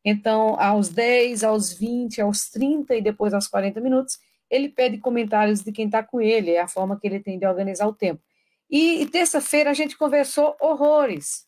Então, 0.04 0.58
aos 0.58 0.88
10, 0.88 1.44
aos 1.44 1.72
20, 1.72 2.20
aos 2.20 2.48
30 2.48 2.96
e 2.96 3.02
depois 3.02 3.34
aos 3.34 3.48
40 3.48 3.80
minutos, 3.80 4.18
ele 4.48 4.68
pede 4.68 4.98
comentários 4.98 5.62
de 5.62 5.72
quem 5.72 5.86
está 5.86 6.02
com 6.02 6.20
ele, 6.20 6.52
é 6.52 6.60
a 6.60 6.68
forma 6.68 6.98
que 6.98 7.06
ele 7.06 7.20
tem 7.20 7.38
de 7.38 7.46
organizar 7.46 7.86
o 7.86 7.92
tempo. 7.92 8.22
E, 8.70 9.02
e 9.02 9.06
terça-feira 9.06 9.70
a 9.70 9.74
gente 9.74 9.96
conversou 9.96 10.56
horrores. 10.60 11.45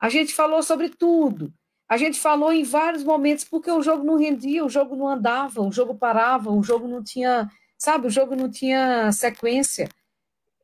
A 0.00 0.08
gente 0.08 0.34
falou 0.34 0.62
sobre 0.62 0.88
tudo. 0.88 1.52
A 1.88 1.96
gente 1.96 2.18
falou 2.18 2.52
em 2.52 2.64
vários 2.64 3.04
momentos 3.04 3.44
porque 3.44 3.70
o 3.70 3.82
jogo 3.82 4.04
não 4.04 4.16
rendia, 4.16 4.64
o 4.64 4.68
jogo 4.68 4.96
não 4.96 5.08
andava, 5.08 5.60
o 5.62 5.70
jogo 5.70 5.94
parava, 5.94 6.50
o 6.50 6.62
jogo 6.62 6.88
não 6.88 7.02
tinha, 7.02 7.48
sabe, 7.78 8.08
o 8.08 8.10
jogo 8.10 8.34
não 8.34 8.50
tinha 8.50 9.12
sequência. 9.12 9.88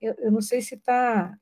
Eu, 0.01 0.15
eu 0.19 0.33
não 0.33 0.41
sei 0.41 0.61
se 0.61 0.75
está 0.75 1.33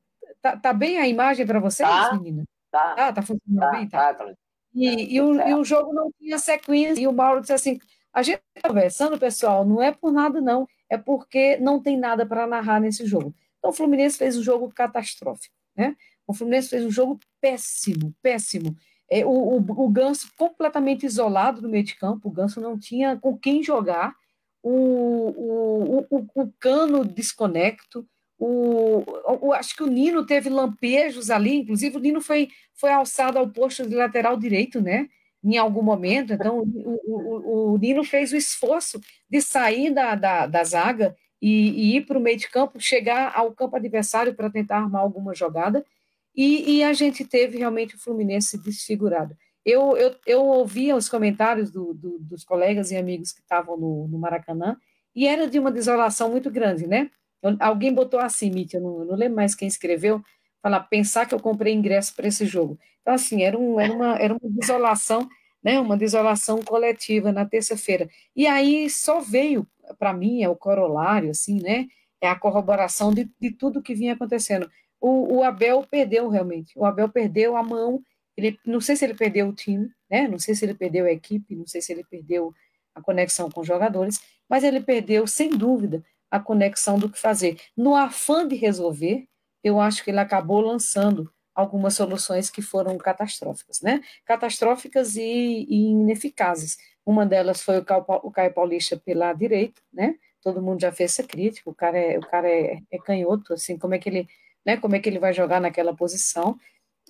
tá, 0.42 0.56
tá, 0.56 0.72
bem 0.72 0.98
a 0.98 1.08
imagem 1.08 1.46
para 1.46 1.58
vocês, 1.58 1.88
tá, 1.88 2.12
meninas? 2.14 2.44
Tá. 2.70 2.94
Tá, 2.94 3.12
tá 3.14 3.22
funcionando 3.22 3.60
tá, 3.60 3.70
bem? 3.70 3.88
Tá. 3.88 4.14
tá 4.14 4.34
e, 4.74 5.14
e, 5.16 5.20
o, 5.20 5.34
e 5.40 5.54
o 5.54 5.64
jogo 5.64 5.92
não 5.92 6.12
tinha 6.18 6.38
sequência. 6.38 7.02
E 7.02 7.06
o 7.06 7.12
Mauro 7.12 7.40
disse 7.40 7.52
assim: 7.52 7.78
a 8.12 8.22
gente 8.22 8.42
está 8.54 8.68
conversando, 8.68 9.18
pessoal, 9.18 9.64
não 9.64 9.82
é 9.82 9.92
por 9.92 10.12
nada, 10.12 10.40
não. 10.40 10.66
É 10.88 10.98
porque 10.98 11.56
não 11.58 11.80
tem 11.80 11.96
nada 11.96 12.26
para 12.26 12.46
narrar 12.46 12.80
nesse 12.80 13.06
jogo. 13.06 13.34
Então, 13.58 13.70
o 13.70 13.72
Fluminense 13.72 14.18
fez 14.18 14.36
um 14.36 14.42
jogo 14.42 14.70
catastrófico. 14.72 15.54
Né? 15.76 15.96
O 16.26 16.34
Fluminense 16.34 16.68
fez 16.68 16.84
um 16.84 16.90
jogo 16.90 17.18
péssimo, 17.40 18.14
péssimo. 18.22 18.76
É, 19.10 19.24
o, 19.24 19.30
o, 19.30 19.56
o 19.56 19.88
Ganso 19.88 20.30
completamente 20.36 21.04
isolado 21.04 21.60
no 21.60 21.68
meio 21.68 21.84
de 21.84 21.96
campo, 21.96 22.28
o 22.28 22.32
Ganso 22.32 22.60
não 22.60 22.78
tinha 22.78 23.16
com 23.16 23.36
quem 23.36 23.62
jogar, 23.62 24.14
o, 24.62 24.70
o, 24.70 26.06
o, 26.10 26.26
o 26.34 26.52
Cano 26.58 27.04
desconecto, 27.04 28.06
o, 28.38 29.04
o, 29.40 29.52
acho 29.52 29.76
que 29.76 29.82
o 29.82 29.86
Nino 29.86 30.24
teve 30.24 30.48
lampejos 30.48 31.28
ali, 31.30 31.56
inclusive 31.56 31.96
o 31.96 32.00
Nino 32.00 32.20
foi, 32.20 32.48
foi 32.74 32.90
alçado 32.90 33.38
ao 33.38 33.48
posto 33.50 33.86
de 33.86 33.94
lateral 33.94 34.36
direito, 34.36 34.80
né? 34.80 35.08
Em 35.42 35.56
algum 35.56 35.82
momento, 35.82 36.32
então 36.32 36.60
o, 36.60 37.00
o, 37.06 37.72
o 37.74 37.78
Nino 37.78 38.04
fez 38.04 38.32
o 38.32 38.36
esforço 38.36 39.00
de 39.28 39.40
sair 39.40 39.92
da, 39.92 40.14
da, 40.14 40.46
da 40.46 40.64
zaga 40.64 41.16
e, 41.40 41.70
e 41.70 41.96
ir 41.96 42.06
para 42.06 42.18
o 42.18 42.20
meio 42.20 42.36
de 42.36 42.48
campo, 42.48 42.80
chegar 42.80 43.32
ao 43.34 43.52
campo 43.52 43.76
adversário 43.76 44.34
para 44.34 44.50
tentar 44.50 44.78
armar 44.78 45.02
alguma 45.02 45.34
jogada, 45.34 45.84
e, 46.34 46.78
e, 46.78 46.84
a 46.84 46.92
gente 46.92 47.24
teve 47.24 47.58
realmente 47.58 47.96
o 47.96 47.98
Fluminense 47.98 48.56
desfigurado. 48.58 49.36
Eu, 49.64 49.96
eu, 49.96 50.14
eu 50.26 50.44
ouvia 50.44 50.96
os 50.96 51.08
comentários 51.08 51.70
do, 51.70 51.92
do, 51.92 52.18
dos 52.20 52.44
colegas 52.44 52.90
e 52.90 52.96
amigos 52.96 53.32
que 53.32 53.40
estavam 53.40 53.76
no, 53.76 54.08
no, 54.08 54.18
Maracanã, 54.18 54.76
e 55.14 55.26
era 55.26 55.46
de 55.48 55.58
uma 55.58 55.70
desolação 55.70 56.30
muito 56.30 56.50
grande, 56.50 56.86
né? 56.86 57.10
Eu, 57.42 57.56
alguém 57.60 57.92
botou 57.92 58.20
assim, 58.20 58.50
Mitch, 58.50 58.74
eu 58.74 58.80
não, 58.80 59.04
não 59.04 59.16
lembro 59.16 59.36
mais 59.36 59.54
quem 59.54 59.68
escreveu, 59.68 60.22
falar, 60.62 60.80
pensar 60.80 61.26
que 61.26 61.34
eu 61.34 61.40
comprei 61.40 61.74
ingresso 61.74 62.14
para 62.14 62.28
esse 62.28 62.46
jogo. 62.46 62.78
Então, 63.02 63.14
assim, 63.14 63.42
era, 63.42 63.58
um, 63.58 63.80
era, 63.80 63.92
uma, 63.92 64.16
era 64.18 64.34
uma 64.34 64.50
desolação, 64.50 65.28
né? 65.62 65.80
Uma 65.80 65.96
desolação 65.96 66.62
coletiva 66.62 67.32
na 67.32 67.44
terça-feira. 67.44 68.08
E 68.34 68.46
aí 68.46 68.88
só 68.88 69.20
veio, 69.20 69.66
para 69.98 70.12
mim, 70.12 70.42
é 70.42 70.48
o 70.48 70.56
corolário, 70.56 71.30
assim, 71.30 71.60
né? 71.60 71.86
É 72.20 72.28
a 72.28 72.38
corroboração 72.38 73.12
de, 73.12 73.30
de 73.40 73.50
tudo 73.50 73.82
que 73.82 73.94
vinha 73.94 74.14
acontecendo 74.14 74.70
o, 75.00 75.36
o, 75.36 75.42
Abel 75.42 75.86
perdeu 75.90 76.28
realmente. 76.28 76.78
O 76.78 76.84
Abel 76.84 77.08
perdeu 77.08 77.56
a 77.56 77.62
mão. 77.62 78.02
Ele, 78.36 78.58
não 78.64 78.80
sei 78.80 78.96
se 78.96 79.04
ele 79.04 79.14
perdeu 79.14 79.48
o 79.48 79.52
time, 79.52 79.90
né? 80.10 80.28
Não 80.28 80.38
sei 80.38 80.54
se 80.54 80.64
ele 80.64 80.74
perdeu 80.74 81.06
a 81.06 81.12
equipe, 81.12 81.56
não 81.56 81.66
sei 81.66 81.80
se 81.80 81.92
ele 81.92 82.04
perdeu 82.04 82.54
a 82.94 83.00
conexão 83.00 83.50
com 83.50 83.60
os 83.60 83.66
jogadores, 83.66 84.20
mas 84.48 84.64
ele 84.64 84.80
perdeu, 84.80 85.26
sem 85.26 85.50
dúvida, 85.50 86.04
a 86.30 86.38
conexão 86.38 86.98
do 86.98 87.08
que 87.08 87.18
fazer. 87.18 87.60
No 87.76 87.94
afã 87.96 88.46
de 88.46 88.56
resolver, 88.56 89.26
eu 89.62 89.80
acho 89.80 90.04
que 90.04 90.10
ele 90.10 90.20
acabou 90.20 90.60
lançando 90.60 91.32
algumas 91.54 91.94
soluções 91.94 92.48
que 92.50 92.62
foram 92.62 92.96
catastróficas, 92.96 93.80
né? 93.80 94.00
Catastróficas 94.24 95.16
e, 95.16 95.66
e 95.68 95.90
ineficazes. 95.90 96.78
Uma 97.04 97.26
delas 97.26 97.62
foi 97.62 97.78
o 97.78 98.30
Caio 98.30 98.54
Paulista 98.54 98.96
pela 98.96 99.32
direita, 99.32 99.80
né? 99.92 100.14
Todo 100.42 100.62
mundo 100.62 100.80
já 100.80 100.92
fez 100.92 101.12
essa 101.12 101.26
crítica. 101.26 101.68
O 101.68 101.74
cara 101.74 101.98
é, 101.98 102.18
o 102.18 102.22
cara 102.22 102.48
é, 102.48 102.80
é 102.90 102.98
canhoto, 102.98 103.52
assim, 103.52 103.76
como 103.76 103.94
é 103.94 103.98
que 103.98 104.08
ele 104.08 104.28
né, 104.70 104.76
como 104.76 104.94
é 104.94 105.00
que 105.00 105.08
ele 105.08 105.18
vai 105.18 105.32
jogar 105.32 105.60
naquela 105.60 105.94
posição. 105.94 106.56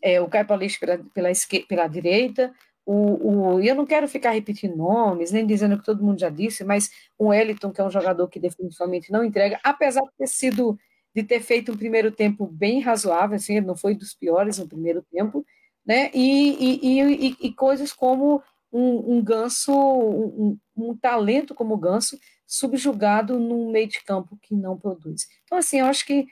É, 0.03 0.21
o 0.21 0.29
Caio 0.29 0.47
Paulista 0.47 0.87
pela, 0.87 1.05
pela, 1.15 1.31
esquerda, 1.31 1.67
pela 1.69 1.87
direita, 1.87 2.53
o, 2.87 3.55
o, 3.55 3.61
eu 3.61 3.75
não 3.75 3.85
quero 3.85 4.09
ficar 4.09 4.31
repetindo 4.31 4.77
nomes, 4.77 5.31
nem 5.31 5.47
dizendo 5.47 5.79
que 5.79 5.85
todo 5.85 6.03
mundo 6.03 6.19
já 6.19 6.31
disse, 6.31 6.65
mas 6.65 6.91
o 7.19 7.27
Wellington, 7.27 7.71
que 7.71 7.81
é 7.81 7.85
um 7.85 7.91
jogador 7.91 8.27
que 8.29 8.41
definitivamente 8.41 9.13
não 9.13 9.23
entrega, 9.23 9.61
apesar 9.63 10.01
de 10.01 10.13
ter 10.17 10.27
sido, 10.27 10.79
de 11.15 11.23
ter 11.23 11.41
feito 11.41 11.73
um 11.73 11.77
primeiro 11.77 12.11
tempo 12.11 12.47
bem 12.47 12.81
razoável, 12.81 13.37
assim, 13.37 13.57
ele 13.57 13.67
não 13.67 13.77
foi 13.77 13.95
dos 13.95 14.15
piores 14.15 14.59
no 14.59 14.67
primeiro 14.67 15.03
tempo, 15.13 15.45
né, 15.85 16.11
e, 16.15 16.81
e, 16.83 17.29
e, 17.29 17.37
e 17.41 17.53
coisas 17.53 17.93
como 17.93 18.43
um, 18.73 19.17
um 19.17 19.23
ganso, 19.23 19.73
um, 19.73 20.59
um, 20.77 20.97
talento 20.97 21.55
como 21.55 21.75
o 21.75 21.79
ganso, 21.79 22.19
subjugado 22.47 23.39
num 23.39 23.71
meio 23.71 23.89
de 23.89 24.03
campo 24.03 24.39
que 24.41 24.55
não 24.55 24.79
produz. 24.79 25.27
Então, 25.45 25.59
assim, 25.59 25.81
eu 25.81 25.87
acho 25.87 26.07
que 26.07 26.27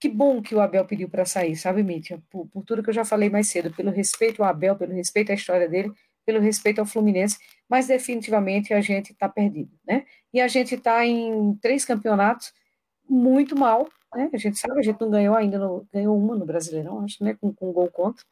que 0.00 0.08
bom 0.08 0.40
que 0.40 0.54
o 0.54 0.60
Abel 0.60 0.84
pediu 0.84 1.08
para 1.08 1.24
sair, 1.24 1.56
sabe, 1.56 1.82
Mítia? 1.82 2.22
Por, 2.30 2.46
por, 2.48 2.64
tudo 2.64 2.82
que 2.82 2.90
eu 2.90 2.94
já 2.94 3.04
falei 3.04 3.28
mais 3.28 3.48
cedo, 3.48 3.72
pelo 3.74 3.90
respeito 3.90 4.42
ao 4.42 4.48
Abel, 4.48 4.76
pelo 4.76 4.92
respeito 4.92 5.32
à 5.32 5.34
história 5.34 5.68
dele, 5.68 5.92
pelo 6.24 6.40
respeito 6.40 6.78
ao 6.78 6.86
Fluminense, 6.86 7.38
mas 7.68 7.88
definitivamente 7.88 8.72
a 8.72 8.80
gente 8.80 9.12
está 9.12 9.28
perdido, 9.28 9.72
né? 9.86 10.04
E 10.32 10.40
a 10.40 10.48
gente 10.48 10.74
está 10.74 11.04
em 11.04 11.54
três 11.56 11.84
campeonatos 11.84 12.52
muito 13.08 13.56
mal, 13.56 13.88
né? 14.14 14.30
A 14.32 14.36
gente 14.36 14.58
sabe, 14.58 14.78
a 14.78 14.82
gente 14.82 15.00
não 15.00 15.10
ganhou 15.10 15.34
ainda, 15.34 15.58
no, 15.58 15.86
ganhou 15.92 16.16
uma 16.16 16.36
no 16.36 16.46
Brasileirão, 16.46 17.04
acho, 17.04 17.22
né? 17.24 17.36
Com, 17.40 17.52
com 17.52 17.72
gol 17.72 17.90
contra. 17.90 18.24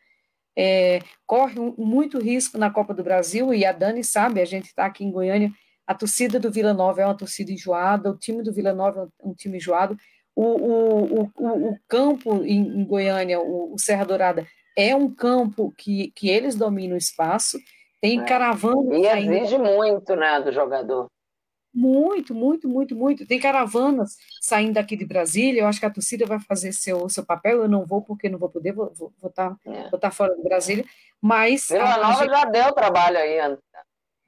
É, 0.59 1.01
corre 1.27 1.55
muito 1.77 2.19
risco 2.19 2.57
na 2.57 2.71
Copa 2.71 2.95
do 2.95 3.03
Brasil, 3.03 3.53
e 3.53 3.65
a 3.65 3.73
Dani 3.73 4.05
sabe, 4.05 4.41
a 4.41 4.45
gente 4.45 4.67
está 4.67 4.87
aqui 4.87 5.05
em 5.05 5.11
Goiânia, 5.11 5.51
a 5.87 5.95
torcida 5.95 6.41
do 6.41 6.51
Vila 6.51 6.75
Nova 6.75 7.03
é 7.03 7.05
uma 7.05 7.17
torcida 7.17 7.53
enjoada, 7.53 8.11
o 8.11 8.17
time 8.17 8.43
do 8.43 8.53
Vila 8.53 8.73
Nova 8.73 9.11
é 9.21 9.27
um 9.27 9.35
time 9.35 9.59
enjoado, 9.59 9.97
O, 10.37 10.45
o, 10.45 11.33
o, 11.35 11.71
o 11.71 11.79
campo 11.89 12.45
em, 12.45 12.85
Goiânia, 12.85 13.41
o, 13.41 13.73
o, 13.73 13.79
Serra 13.79 14.05
Dourada, 14.05 14.47
é 14.77 14.95
um 14.95 15.13
campo 15.13 15.73
que, 15.77 16.13
que 16.15 16.29
eles 16.29 16.55
dominam 16.55 16.95
o 16.95 16.99
espaço, 16.99 17.59
tem 18.03 18.21
é. 18.21 18.25
caravana. 18.25 18.99
E 18.99 19.07
exige 19.07 19.57
muito, 19.57 20.15
né, 20.15 20.39
do 20.43 20.53
jogador. 20.53 21.09
Muito, 21.73 22.35
muito, 22.35 22.69
muito, 22.69 22.97
muito. 22.97 23.27
Tem 23.27 23.39
caravanas 23.39 24.17
saindo 24.41 24.75
daqui 24.75 24.97
de 24.97 25.05
Brasília. 25.05 25.61
Eu 25.61 25.67
acho 25.67 25.79
que 25.79 25.85
a 25.85 25.91
torcida 25.91 26.25
vai 26.25 26.41
fazer 26.41 26.73
seu, 26.73 27.07
seu 27.11 27.25
papel. 27.25 27.63
Eu 27.63 27.69
não 27.69 27.85
vou, 27.85 28.01
porque 28.01 28.31
não 28.31 28.39
vou 28.39 28.49
poder, 28.49 28.73
vou 28.73 28.87
estar 28.87 28.99
vou, 28.99 29.13
vou 29.21 29.31
tá, 29.31 29.57
é. 29.67 29.91
vou 29.91 30.01
tá 30.01 30.11
fora 30.11 30.35
de 30.35 30.43
Brasília. 30.43 30.87
Mas. 31.21 31.69
Vila 31.69 31.99
Nova 31.99 32.25
gente... 32.25 32.31
já 32.31 32.45
deu 32.47 32.73
trabalho 32.73 33.19
aí. 33.19 33.59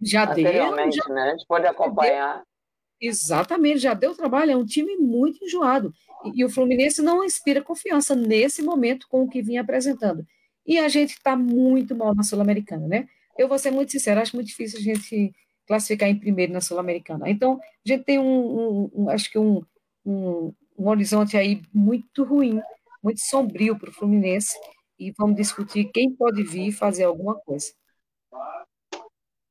Já 0.03 0.27
deu. 0.27 0.53
Já... 0.53 1.09
Né? 1.09 1.23
A 1.23 1.31
gente 1.31 1.47
pode 1.47 1.67
acompanhar. 1.67 2.43
Exatamente, 3.01 3.79
já 3.79 3.95
deu 3.95 4.15
trabalho. 4.15 4.53
É 4.53 4.57
um 4.57 4.65
time 4.65 4.97
muito 4.97 5.45
enjoado. 5.45 5.93
E, 6.25 6.41
e 6.41 6.45
o 6.45 6.51
Fluminense 6.51 7.01
não 7.03 7.25
inspira 7.25 7.63
confiança 7.63 8.15
nesse 8.15 8.63
momento 8.63 9.07
com 9.09 9.23
o 9.23 9.29
que 9.29 9.43
vinha 9.43 9.61
apresentando. 9.61 10.27
E 10.67 10.79
a 10.79 10.89
gente 10.89 11.11
está 11.11 11.37
muito 11.37 11.97
mal 11.97 12.15
na 12.15 12.23
Sul-Americana, 12.23 12.87
né? 12.87 13.09
Eu 13.39 13.49
vou 13.49 13.59
ser 13.59 13.71
muito 13.71 13.93
sincera, 13.93 14.21
acho 14.21 14.35
muito 14.37 14.49
difícil 14.49 14.81
a 14.81 14.83
gente 14.83 15.33
classificar 15.67 16.09
em 16.09 16.19
primeiro 16.19 16.53
na 16.53 16.61
Sul-Americana. 16.61 17.31
Então, 17.31 17.61
a 17.61 17.89
gente 17.89 18.05
tem 18.05 18.19
um, 18.19 18.25
um, 18.25 18.91
um 18.95 19.09
acho 19.11 19.31
que 19.31 19.39
um, 19.39 19.63
um, 20.05 20.53
um, 20.77 20.89
horizonte 20.89 21.37
aí 21.37 21.63
muito 21.73 22.25
ruim, 22.25 22.61
muito 23.03 23.21
sombrio 23.21 23.79
para 23.79 23.91
o 23.91 23.93
Fluminense, 23.93 24.57
e 24.99 25.13
vamos 25.17 25.37
discutir 25.37 25.85
quem 25.93 26.11
pode 26.15 26.43
vir 26.43 26.73
fazer 26.73 27.05
alguma 27.05 27.37
coisa. 27.37 27.69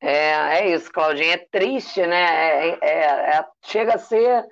É, 0.07 0.59
é 0.59 0.69
isso, 0.69 0.89
Claudinha, 0.89 1.33
é 1.33 1.37
triste, 1.37 2.07
né? 2.07 2.69
É, 2.69 2.77
é, 2.81 3.39
é, 3.39 3.45
chega 3.65 3.95
a 3.95 3.97
ser 3.97 4.45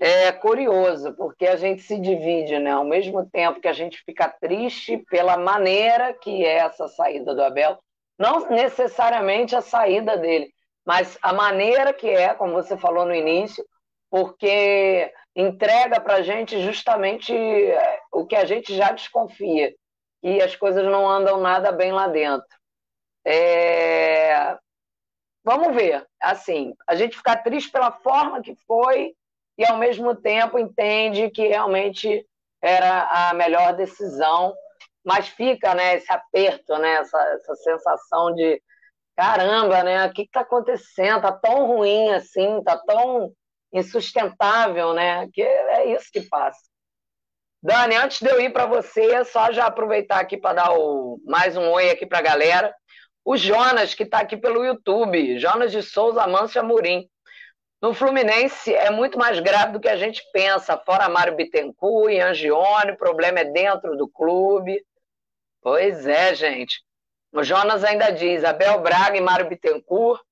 é, 0.00 0.32
curioso, 0.32 1.14
porque 1.16 1.46
a 1.46 1.56
gente 1.56 1.82
se 1.82 2.00
divide, 2.00 2.58
né? 2.58 2.70
Ao 2.70 2.82
mesmo 2.82 3.28
tempo 3.28 3.60
que 3.60 3.68
a 3.68 3.74
gente 3.74 4.02
fica 4.06 4.26
triste 4.40 4.96
pela 5.10 5.36
maneira 5.36 6.14
que 6.14 6.42
é 6.46 6.60
essa 6.60 6.88
saída 6.88 7.34
do 7.34 7.42
Abel, 7.44 7.78
não 8.18 8.48
necessariamente 8.48 9.54
a 9.54 9.60
saída 9.60 10.16
dele, 10.16 10.50
mas 10.82 11.18
a 11.20 11.30
maneira 11.30 11.92
que 11.92 12.08
é, 12.08 12.32
como 12.32 12.54
você 12.54 12.74
falou 12.78 13.04
no 13.04 13.14
início, 13.14 13.62
porque 14.08 15.12
entrega 15.34 16.00
para 16.00 16.14
a 16.14 16.22
gente 16.22 16.58
justamente 16.62 17.34
é, 17.36 18.00
o 18.10 18.24
que 18.24 18.34
a 18.34 18.46
gente 18.46 18.74
já 18.74 18.92
desconfia, 18.92 19.74
e 20.22 20.40
as 20.40 20.56
coisas 20.56 20.86
não 20.86 21.06
andam 21.06 21.38
nada 21.38 21.70
bem 21.70 21.92
lá 21.92 22.08
dentro. 22.08 22.48
É... 23.26 24.56
Vamos 25.46 25.76
ver, 25.76 26.04
assim, 26.20 26.74
a 26.88 26.96
gente 26.96 27.16
fica 27.16 27.36
triste 27.36 27.70
pela 27.70 27.92
forma 27.92 28.42
que 28.42 28.56
foi 28.66 29.14
e 29.56 29.64
ao 29.64 29.78
mesmo 29.78 30.12
tempo 30.12 30.58
entende 30.58 31.30
que 31.30 31.46
realmente 31.46 32.26
era 32.60 33.28
a 33.28 33.32
melhor 33.32 33.76
decisão, 33.76 34.52
mas 35.04 35.28
fica, 35.28 35.72
né, 35.72 35.94
esse 35.94 36.12
aperto, 36.12 36.76
né, 36.78 36.94
essa, 36.94 37.16
essa 37.34 37.54
sensação 37.54 38.34
de 38.34 38.60
caramba, 39.16 39.84
né? 39.84 40.04
O 40.06 40.12
que 40.12 40.22
está 40.22 40.40
acontecendo? 40.40 41.22
Tá 41.22 41.32
tão 41.32 41.64
ruim 41.64 42.10
assim, 42.10 42.60
tá 42.64 42.76
tão 42.78 43.32
insustentável, 43.72 44.94
né? 44.94 45.28
Que 45.32 45.42
é 45.42 45.92
isso 45.94 46.10
que 46.12 46.22
passa. 46.22 46.58
Dani, 47.62 47.94
antes 47.94 48.20
de 48.20 48.28
eu 48.28 48.40
ir 48.40 48.52
para 48.52 48.66
você, 48.66 49.24
só 49.24 49.52
já 49.52 49.66
aproveitar 49.66 50.18
aqui 50.18 50.36
para 50.36 50.54
dar 50.54 50.72
o, 50.72 51.20
mais 51.24 51.56
um 51.56 51.70
oi 51.70 51.88
aqui 51.90 52.04
para 52.04 52.18
a 52.18 52.22
galera. 52.22 52.74
O 53.26 53.36
Jonas, 53.36 53.92
que 53.92 54.04
está 54.04 54.20
aqui 54.20 54.36
pelo 54.36 54.64
YouTube, 54.64 55.36
Jonas 55.40 55.72
de 55.72 55.82
Souza 55.82 56.24
Mancha 56.28 56.62
Murim. 56.62 57.10
No 57.82 57.92
Fluminense 57.92 58.72
é 58.72 58.88
muito 58.88 59.18
mais 59.18 59.40
grave 59.40 59.72
do 59.72 59.80
que 59.80 59.88
a 59.88 59.96
gente 59.96 60.22
pensa, 60.32 60.78
fora 60.78 61.08
Mário 61.08 61.34
Bittencourt 61.34 62.12
e 62.12 62.20
Angione, 62.20 62.92
o 62.92 62.96
problema 62.96 63.40
é 63.40 63.44
dentro 63.44 63.96
do 63.96 64.06
clube. 64.06 64.80
Pois 65.60 66.06
é, 66.06 66.36
gente. 66.36 66.84
O 67.32 67.42
Jonas 67.42 67.82
ainda 67.82 68.12
diz: 68.12 68.44
Abel 68.44 68.80
Braga 68.80 69.16
e 69.16 69.20
Mário 69.20 69.48
Bittencourt, 69.48 70.22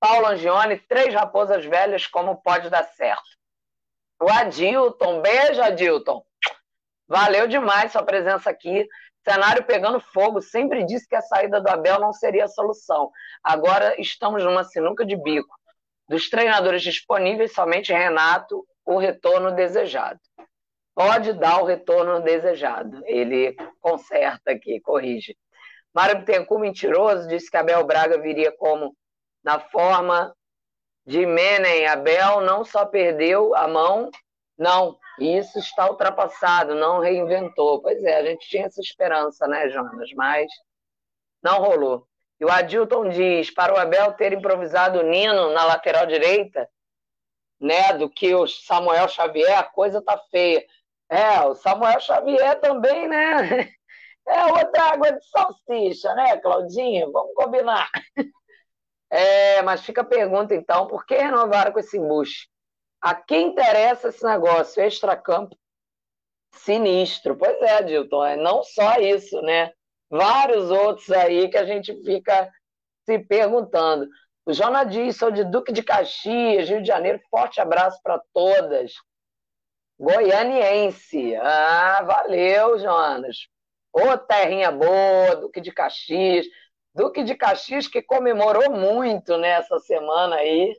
Paulo 0.00 0.26
Angione, 0.26 0.80
três 0.80 1.14
raposas 1.14 1.64
velhas, 1.64 2.08
como 2.08 2.42
pode 2.42 2.68
dar 2.70 2.82
certo? 2.82 3.22
O 4.20 4.28
Adilton, 4.28 5.20
beijo, 5.20 5.62
Adilton. 5.62 6.24
Valeu 7.06 7.46
demais 7.46 7.92
sua 7.92 8.02
presença 8.02 8.50
aqui. 8.50 8.84
Cenário 9.28 9.64
pegando 9.64 10.00
fogo. 10.00 10.40
Sempre 10.40 10.84
disse 10.84 11.08
que 11.08 11.16
a 11.16 11.22
saída 11.22 11.60
do 11.60 11.68
Abel 11.68 12.00
não 12.00 12.12
seria 12.12 12.44
a 12.44 12.48
solução. 12.48 13.10
Agora 13.42 14.00
estamos 14.00 14.42
numa 14.44 14.64
sinuca 14.64 15.04
de 15.04 15.16
bico. 15.16 15.54
Dos 16.08 16.28
treinadores 16.28 16.82
disponíveis, 16.82 17.52
somente 17.52 17.92
Renato, 17.92 18.66
o 18.84 18.98
retorno 18.98 19.52
desejado. 19.52 20.18
Pode 20.94 21.32
dar 21.34 21.62
o 21.62 21.64
retorno 21.64 22.20
desejado. 22.20 23.02
Ele 23.06 23.56
conserta 23.80 24.50
aqui, 24.50 24.80
corrige. 24.80 25.36
Mário 25.94 26.18
Bittencourt, 26.18 26.60
mentiroso, 26.60 27.28
disse 27.28 27.50
que 27.50 27.56
Abel 27.56 27.84
Braga 27.84 28.18
viria 28.18 28.52
como 28.52 28.94
na 29.42 29.58
forma 29.58 30.34
de 31.06 31.26
Menem. 31.26 31.86
Abel 31.86 32.40
não 32.40 32.64
só 32.64 32.84
perdeu 32.86 33.54
a 33.54 33.66
mão, 33.66 34.10
não, 34.58 34.96
isso 35.20 35.58
está 35.58 35.88
ultrapassado, 35.90 36.74
não 36.74 37.00
reinventou. 37.00 37.80
Pois 37.82 38.02
é, 38.02 38.16
a 38.16 38.24
gente 38.24 38.48
tinha 38.48 38.66
essa 38.66 38.80
esperança, 38.80 39.46
né, 39.46 39.68
Jonas? 39.68 40.10
Mas 40.14 40.50
não 41.42 41.58
rolou. 41.58 42.06
E 42.40 42.44
o 42.44 42.50
Adilton 42.50 43.08
diz: 43.10 43.50
para 43.50 43.74
o 43.74 43.78
Abel 43.78 44.12
ter 44.14 44.32
improvisado 44.32 45.00
o 45.00 45.02
Nino 45.02 45.50
na 45.52 45.64
lateral 45.66 46.06
direita, 46.06 46.68
né, 47.60 47.92
do 47.94 48.08
que 48.08 48.34
o 48.34 48.46
Samuel 48.46 49.08
Xavier, 49.08 49.58
a 49.58 49.62
coisa 49.62 50.02
tá 50.02 50.18
feia. 50.30 50.64
É, 51.08 51.40
o 51.42 51.54
Samuel 51.54 52.00
Xavier 52.00 52.58
também, 52.60 53.08
né? 53.08 53.70
É 54.28 54.44
outra 54.44 54.92
água 54.92 55.10
de 55.12 55.24
salsicha, 55.28 56.14
né, 56.14 56.36
Claudinha? 56.36 57.10
Vamos 57.10 57.34
combinar. 57.34 57.90
É, 59.12 59.60
mas 59.62 59.84
fica 59.84 60.02
a 60.02 60.04
pergunta, 60.04 60.54
então, 60.54 60.86
por 60.86 61.04
que 61.04 61.16
renovaram 61.16 61.72
com 61.72 61.80
esse 61.80 61.98
embuste? 61.98 62.48
A 63.00 63.14
quem 63.14 63.48
interessa 63.48 64.08
esse 64.08 64.24
negócio? 64.24 64.82
Extracampo 64.82 65.56
sinistro. 66.52 67.36
Pois 67.36 67.60
é, 67.62 67.82
Dilton, 67.82 68.24
é 68.24 68.36
não 68.36 68.62
só 68.62 68.96
isso, 68.96 69.40
né? 69.42 69.72
Vários 70.10 70.70
outros 70.70 71.10
aí 71.10 71.48
que 71.48 71.56
a 71.56 71.64
gente 71.64 71.94
fica 72.02 72.50
se 73.04 73.18
perguntando. 73.18 74.08
O 74.44 74.52
Jonas 74.52 74.90
diz, 74.90 75.16
sou 75.16 75.30
de 75.30 75.44
Duque 75.44 75.72
de 75.72 75.82
Caxias, 75.82 76.68
Rio 76.68 76.82
de 76.82 76.88
Janeiro. 76.88 77.20
Forte 77.30 77.60
abraço 77.60 78.00
para 78.02 78.20
todas. 78.34 78.92
Goianiense. 79.98 81.36
Ah, 81.36 82.02
valeu, 82.02 82.78
Jonas. 82.78 83.48
Ô, 83.92 84.16
terrinha 84.18 84.70
boa, 84.70 85.36
Duque 85.36 85.60
de 85.60 85.72
Caxias. 85.72 86.46
Duque 86.94 87.22
de 87.22 87.34
Caxias 87.34 87.86
que 87.86 88.02
comemorou 88.02 88.70
muito 88.70 89.36
nessa 89.36 89.78
semana 89.78 90.36
aí. 90.36 90.76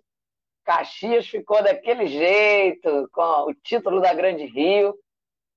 Caxias 0.71 1.27
ficou 1.27 1.61
daquele 1.61 2.07
jeito, 2.07 3.09
com 3.11 3.49
o 3.49 3.53
título 3.53 3.99
da 3.99 4.13
Grande 4.13 4.45
Rio, 4.45 4.97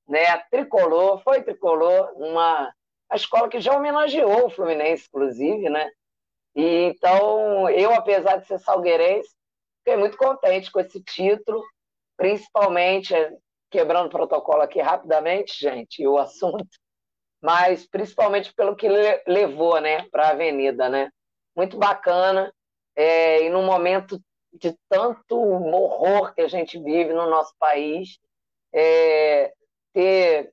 né? 0.08 0.38
Tricolor, 0.50 1.22
foi 1.22 1.42
tricolor, 1.42 2.12
uma 2.16 2.72
a 3.08 3.16
escola 3.16 3.48
que 3.48 3.60
já 3.60 3.76
homenageou 3.76 4.46
o 4.46 4.50
Fluminense, 4.50 5.06
inclusive, 5.06 5.68
né? 5.68 5.88
E, 6.56 6.84
então, 6.86 7.68
eu, 7.70 7.94
apesar 7.94 8.38
de 8.38 8.46
ser 8.46 8.58
salgueirense, 8.58 9.30
fiquei 9.78 9.96
muito 9.96 10.16
contente 10.16 10.70
com 10.70 10.80
esse 10.80 11.02
título, 11.02 11.62
principalmente, 12.16 13.14
quebrando 13.70 14.06
o 14.06 14.10
protocolo 14.10 14.62
aqui 14.62 14.80
rapidamente, 14.80 15.60
gente, 15.60 16.06
o 16.06 16.18
assunto 16.18 16.68
mas 17.44 17.86
principalmente 17.86 18.54
pelo 18.54 18.74
que 18.74 18.88
levou 19.26 19.78
né, 19.78 20.08
para 20.08 20.28
a 20.28 20.30
Avenida. 20.30 20.88
Né? 20.88 21.10
Muito 21.54 21.76
bacana, 21.76 22.50
é, 22.96 23.44
e 23.44 23.50
num 23.50 23.66
momento 23.66 24.18
de 24.54 24.76
tanto 24.88 25.36
horror 25.36 26.34
que 26.34 26.42
a 26.42 26.48
gente 26.48 26.78
vive 26.78 27.12
no 27.12 27.28
nosso 27.28 27.54
país, 27.58 28.18
é, 28.72 29.52
ter 29.92 30.52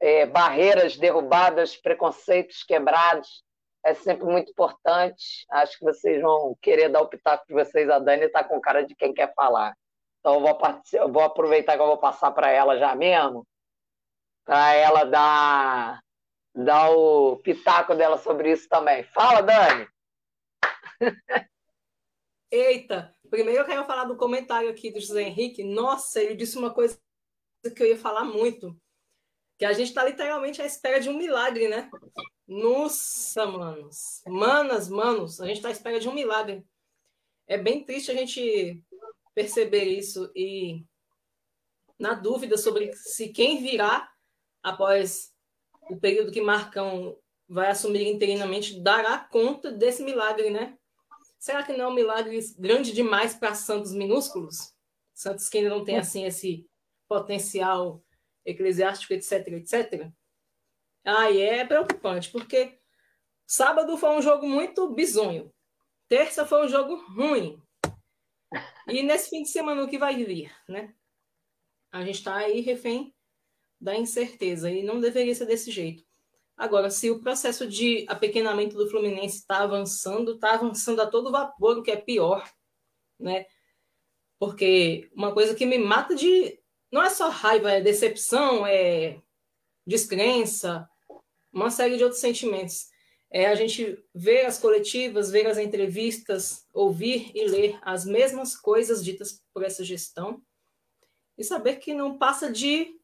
é, 0.00 0.26
barreiras 0.26 0.96
derrubadas, 0.96 1.76
preconceitos 1.76 2.62
quebrados, 2.62 3.44
é 3.84 3.94
sempre 3.94 4.24
muito 4.24 4.50
importante. 4.50 5.46
Acho 5.50 5.78
que 5.78 5.84
vocês 5.84 6.20
vão 6.20 6.56
querer 6.60 6.88
dar 6.88 7.02
o 7.02 7.08
pitaco 7.08 7.46
de 7.46 7.54
vocês. 7.54 7.88
A 7.88 7.98
Dani 7.98 8.24
está 8.24 8.42
com 8.42 8.60
cara 8.60 8.84
de 8.84 8.94
quem 8.94 9.14
quer 9.14 9.32
falar. 9.34 9.76
Então, 10.18 10.34
eu 10.34 10.40
vou, 10.40 10.58
eu 10.92 11.12
vou 11.12 11.22
aproveitar 11.22 11.76
que 11.76 11.82
eu 11.82 11.86
vou 11.86 11.98
passar 11.98 12.32
para 12.32 12.50
ela 12.50 12.76
já 12.78 12.96
mesmo, 12.96 13.46
para 14.44 14.74
ela 14.74 15.04
dar 15.04 16.00
dar 16.56 16.90
o 16.90 17.36
pitaco 17.36 17.94
dela 17.94 18.16
sobre 18.16 18.50
isso 18.50 18.66
também. 18.68 19.04
Fala, 19.04 19.42
Dani! 19.42 19.86
Eita, 22.50 23.14
primeiro 23.26 23.60
eu 23.60 23.66
quero 23.66 23.84
falar 23.84 24.04
do 24.04 24.16
comentário 24.16 24.70
aqui 24.70 24.90
do 24.90 25.00
José 25.00 25.22
Henrique. 25.22 25.62
Nossa, 25.64 26.22
ele 26.22 26.34
disse 26.34 26.58
uma 26.58 26.72
coisa 26.72 26.98
que 27.74 27.82
eu 27.82 27.86
ia 27.86 27.98
falar 27.98 28.24
muito. 28.24 28.76
Que 29.58 29.64
a 29.64 29.72
gente 29.72 29.88
está 29.88 30.04
literalmente 30.04 30.60
à 30.60 30.66
espera 30.66 31.00
de 31.00 31.08
um 31.08 31.16
milagre, 31.16 31.68
né? 31.68 31.90
Nossa, 32.46 33.46
manos. 33.46 34.22
Manas, 34.26 34.88
manos, 34.88 35.40
a 35.40 35.46
gente 35.46 35.56
está 35.56 35.68
à 35.68 35.72
espera 35.72 35.98
de 35.98 36.08
um 36.08 36.14
milagre. 36.14 36.64
É 37.46 37.56
bem 37.56 37.84
triste 37.84 38.10
a 38.10 38.14
gente 38.14 38.82
perceber 39.34 39.84
isso 39.84 40.30
e 40.34 40.84
na 41.98 42.14
dúvida 42.14 42.56
sobre 42.56 42.92
se 42.94 43.28
quem 43.28 43.62
virá 43.62 44.10
após 44.62 45.32
o 45.90 45.96
período 45.96 46.32
que 46.32 46.40
Marcão 46.40 47.16
vai 47.48 47.68
assumir 47.68 48.06
interinamente 48.06 48.80
dará 48.80 49.18
conta 49.18 49.70
desse 49.70 50.02
milagre, 50.02 50.50
né? 50.50 50.76
Será 51.38 51.62
que 51.62 51.72
não 51.72 51.86
é 51.86 51.88
um 51.88 51.94
milagre 51.94 52.38
grande 52.58 52.92
demais 52.92 53.34
para 53.34 53.54
santos 53.54 53.92
minúsculos? 53.92 54.74
Santos 55.14 55.48
que 55.48 55.58
ainda 55.58 55.70
não 55.70 55.84
têm 55.84 55.98
assim 55.98 56.24
esse 56.24 56.68
potencial 57.08 58.02
eclesiástico, 58.44 59.12
etc, 59.12 59.48
etc. 59.48 60.10
E 61.04 61.40
é 61.40 61.64
preocupante, 61.64 62.30
porque 62.30 62.80
sábado 63.46 63.96
foi 63.96 64.10
um 64.10 64.22
jogo 64.22 64.46
muito 64.46 64.92
bizonho. 64.92 65.52
Terça 66.08 66.46
foi 66.46 66.64
um 66.64 66.68
jogo 66.68 66.96
ruim. 67.14 67.60
E 68.88 69.02
nesse 69.02 69.30
fim 69.30 69.42
de 69.42 69.48
semana 69.48 69.82
o 69.82 69.88
que 69.88 69.98
vai 69.98 70.24
vir, 70.24 70.54
né? 70.68 70.94
A 71.90 72.04
gente 72.04 72.16
está 72.16 72.36
aí 72.36 72.60
refém 72.60 73.14
da 73.80 73.96
incerteza 73.96 74.70
e 74.70 74.82
não 74.82 75.00
deveria 75.00 75.34
ser 75.34 75.46
desse 75.46 75.70
jeito. 75.70 76.05
Agora, 76.56 76.88
se 76.90 77.10
o 77.10 77.20
processo 77.20 77.66
de 77.66 78.06
apequenamento 78.08 78.76
do 78.76 78.88
Fluminense 78.88 79.38
está 79.38 79.58
avançando, 79.58 80.34
está 80.34 80.54
avançando 80.54 81.00
a 81.02 81.06
todo 81.06 81.30
vapor, 81.30 81.78
o 81.78 81.82
que 81.82 81.90
é 81.90 81.96
pior, 81.96 82.48
né? 83.20 83.46
Porque 84.38 85.10
uma 85.14 85.32
coisa 85.32 85.54
que 85.54 85.66
me 85.66 85.78
mata 85.78 86.14
de. 86.14 86.58
Não 86.90 87.02
é 87.02 87.10
só 87.10 87.28
raiva, 87.28 87.70
é 87.70 87.80
decepção, 87.80 88.66
é 88.66 89.20
descrença, 89.86 90.88
uma 91.52 91.70
série 91.70 91.96
de 91.96 92.04
outros 92.04 92.20
sentimentos. 92.20 92.88
É 93.30 93.46
a 93.46 93.54
gente 93.54 94.02
ver 94.14 94.46
as 94.46 94.58
coletivas, 94.58 95.30
ver 95.30 95.46
as 95.46 95.58
entrevistas, 95.58 96.66
ouvir 96.72 97.32
e 97.34 97.44
ler 97.46 97.78
as 97.82 98.04
mesmas 98.04 98.56
coisas 98.56 99.04
ditas 99.04 99.42
por 99.52 99.62
essa 99.62 99.84
gestão 99.84 100.42
e 101.36 101.44
saber 101.44 101.76
que 101.76 101.92
não 101.92 102.16
passa 102.16 102.50
de 102.50 102.98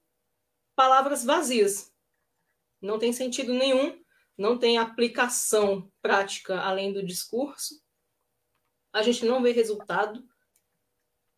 palavras 0.74 1.24
vazias. 1.24 1.91
Não 2.82 2.98
tem 2.98 3.12
sentido 3.12 3.54
nenhum, 3.54 3.98
não 4.36 4.58
tem 4.58 4.76
aplicação 4.76 5.90
prática 6.02 6.60
além 6.60 6.92
do 6.92 7.04
discurso. 7.04 7.80
A 8.92 9.02
gente 9.02 9.24
não 9.24 9.42
vê 9.42 9.52
resultado. 9.52 10.22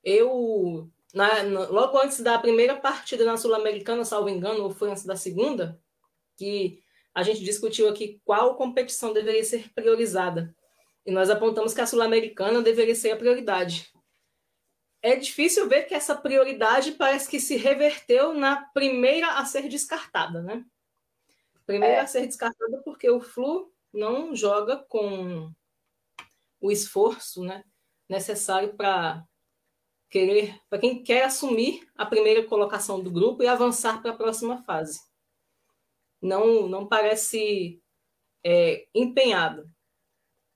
Eu, 0.02 0.90
na, 1.12 1.42
na, 1.42 1.68
logo 1.68 1.98
antes 1.98 2.20
da 2.20 2.38
primeira 2.38 2.76
partida 2.76 3.24
na 3.24 3.36
Sul-Americana, 3.36 4.04
salvo 4.04 4.28
engano, 4.28 4.64
ou 4.64 4.70
foi 4.70 4.90
antes 4.90 5.04
da 5.04 5.16
segunda, 5.16 5.80
que 6.36 6.82
a 7.14 7.22
gente 7.22 7.44
discutiu 7.44 7.88
aqui 7.88 8.20
qual 8.24 8.56
competição 8.56 9.12
deveria 9.12 9.44
ser 9.44 9.72
priorizada. 9.72 10.56
E 11.06 11.12
nós 11.12 11.30
apontamos 11.30 11.74
que 11.74 11.80
a 11.80 11.86
Sul-Americana 11.86 12.62
deveria 12.62 12.94
ser 12.94 13.10
a 13.10 13.16
prioridade 13.16 13.94
é 15.04 15.14
difícil 15.16 15.68
ver 15.68 15.82
que 15.82 15.92
essa 15.92 16.16
prioridade 16.16 16.92
parece 16.92 17.28
que 17.28 17.38
se 17.38 17.56
reverteu 17.56 18.32
na 18.32 18.56
primeira 18.56 19.34
a 19.34 19.44
ser 19.44 19.68
descartada, 19.68 20.40
né? 20.40 20.64
Primeira 21.66 21.96
é. 21.96 22.00
a 22.00 22.06
ser 22.06 22.26
descartada 22.26 22.82
porque 22.84 23.08
o 23.08 23.20
Flu 23.20 23.72
não 23.92 24.34
joga 24.34 24.76
com 24.88 25.52
o 26.60 26.70
esforço, 26.70 27.42
né, 27.44 27.62
necessário 28.08 28.74
para 28.74 29.24
querer, 30.10 30.58
para 30.68 30.78
quem 30.78 31.02
quer 31.02 31.24
assumir 31.24 31.86
a 31.96 32.06
primeira 32.06 32.44
colocação 32.46 33.02
do 33.02 33.10
grupo 33.10 33.42
e 33.42 33.46
avançar 33.46 34.00
para 34.00 34.12
a 34.12 34.16
próxima 34.16 34.62
fase. 34.62 35.00
Não, 36.20 36.68
não 36.68 36.86
parece 36.86 37.82
é, 38.42 38.86
empenhado. 38.94 39.68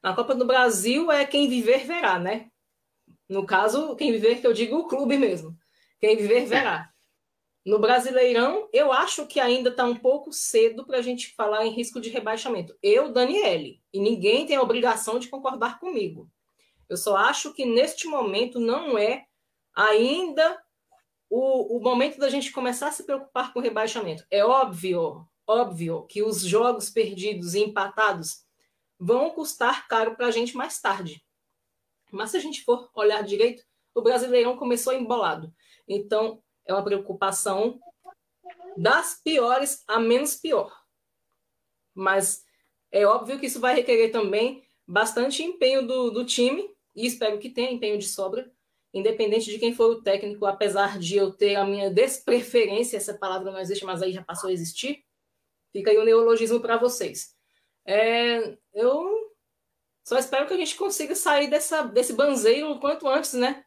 Na 0.03 0.14
Copa 0.14 0.35
do 0.35 0.47
Brasil 0.47 1.11
é 1.11 1.27
quem 1.27 1.49
viver 1.49 1.85
verá, 1.87 2.18
né? 2.18 2.51
No 3.29 3.44
caso, 3.44 3.94
quem 3.97 4.12
viver, 4.12 4.40
que 4.40 4.47
eu 4.47 4.53
digo 4.53 4.77
o 4.77 4.87
clube 4.88 5.18
mesmo. 5.18 5.57
Quem 6.01 6.16
viver, 6.16 6.47
verá. 6.47 6.90
No 7.64 7.79
Brasileirão, 7.79 8.68
eu 8.73 8.92
acho 8.92 9.27
que 9.27 9.38
ainda 9.38 9.71
está 9.71 9.85
um 9.85 9.97
pouco 9.97 10.33
cedo 10.33 10.87
para 10.87 10.99
a 10.99 11.03
gente 11.03 11.35
falar 11.35 11.66
em 11.66 11.71
risco 11.71 12.01
de 12.01 12.09
rebaixamento. 12.09 12.77
Eu, 12.83 13.12
Daniele, 13.12 13.83
e 13.92 14.01
ninguém 14.01 14.47
tem 14.47 14.57
a 14.57 14.62
obrigação 14.62 15.18
de 15.18 15.29
concordar 15.29 15.79
comigo. 15.79 16.31
Eu 16.88 16.97
só 16.97 17.16
acho 17.16 17.53
que 17.53 17.66
neste 17.66 18.07
momento 18.07 18.59
não 18.59 18.97
é 18.97 19.27
ainda 19.75 20.59
o, 21.29 21.77
o 21.77 21.81
momento 21.83 22.18
da 22.18 22.31
gente 22.31 22.51
começar 22.51 22.88
a 22.88 22.92
se 22.92 23.05
preocupar 23.05 23.53
com 23.53 23.61
rebaixamento. 23.61 24.25
É 24.31 24.44
óbvio, 24.44 25.27
óbvio 25.47 26.07
que 26.07 26.23
os 26.23 26.40
jogos 26.40 26.88
perdidos 26.88 27.55
e 27.55 27.61
empatados 27.61 28.47
vão 28.99 29.31
custar 29.31 29.87
caro 29.87 30.16
para 30.16 30.27
a 30.27 30.31
gente 30.31 30.57
mais 30.57 30.81
tarde. 30.81 31.23
Mas 32.11 32.31
se 32.31 32.38
a 32.38 32.40
gente 32.40 32.64
for 32.64 32.90
olhar 32.94 33.23
direito, 33.23 33.62
o 33.94 34.01
Brasileirão 34.01 34.57
começou 34.57 34.94
embolado. 34.94 35.53
Então, 35.87 36.42
é 36.69 36.73
uma 36.73 36.85
preocupação 36.85 37.81
das 38.77 39.21
piores 39.25 39.83
a 39.89 39.99
menos 39.99 40.37
pior. 40.37 40.73
Mas 41.95 42.45
é 42.93 43.05
óbvio 43.05 43.41
que 43.41 43.47
isso 43.47 43.59
vai 43.59 43.75
requerer 43.75 44.13
também 44.13 44.63
bastante 44.87 45.43
empenho 45.43 45.87
do, 45.87 46.11
do 46.11 46.25
time, 46.25 46.71
e 46.95 47.07
espero 47.07 47.39
que 47.39 47.51
tenha 47.51 47.73
empenho 47.73 47.99
de 47.99 48.07
sobra, 48.07 48.51
independente 48.93 49.51
de 49.51 49.59
quem 49.59 49.75
for 49.75 49.91
o 49.91 50.03
técnico, 50.03 50.47
apesar 50.47 50.99
de 50.99 51.17
eu 51.17 51.33
ter 51.33 51.57
a 51.57 51.65
minha 51.65 51.91
despreferência, 51.91 52.97
essa 52.97 53.15
palavra 53.15 53.51
não 53.51 53.59
existe, 53.59 53.85
mas 53.85 54.03
aí 54.03 54.13
já 54.13 54.23
passou 54.23 54.49
a 54.49 54.53
existir. 54.53 55.05
Fica 55.73 55.91
aí 55.91 55.99
o 55.99 56.05
neologismo 56.05 56.61
para 56.61 56.79
vocês. 56.79 57.37
É, 57.85 58.57
eu 58.73 59.35
só 60.05 60.19
espero 60.19 60.47
que 60.47 60.55
a 60.55 60.57
gente 60.57 60.77
consiga 60.77 61.15
sair 61.15 61.49
dessa, 61.49 61.83
desse 61.83 62.15
banzeiro 62.15 62.71
o 62.71 62.81
quanto 62.81 63.07
antes, 63.07 63.35
né? 63.35 63.65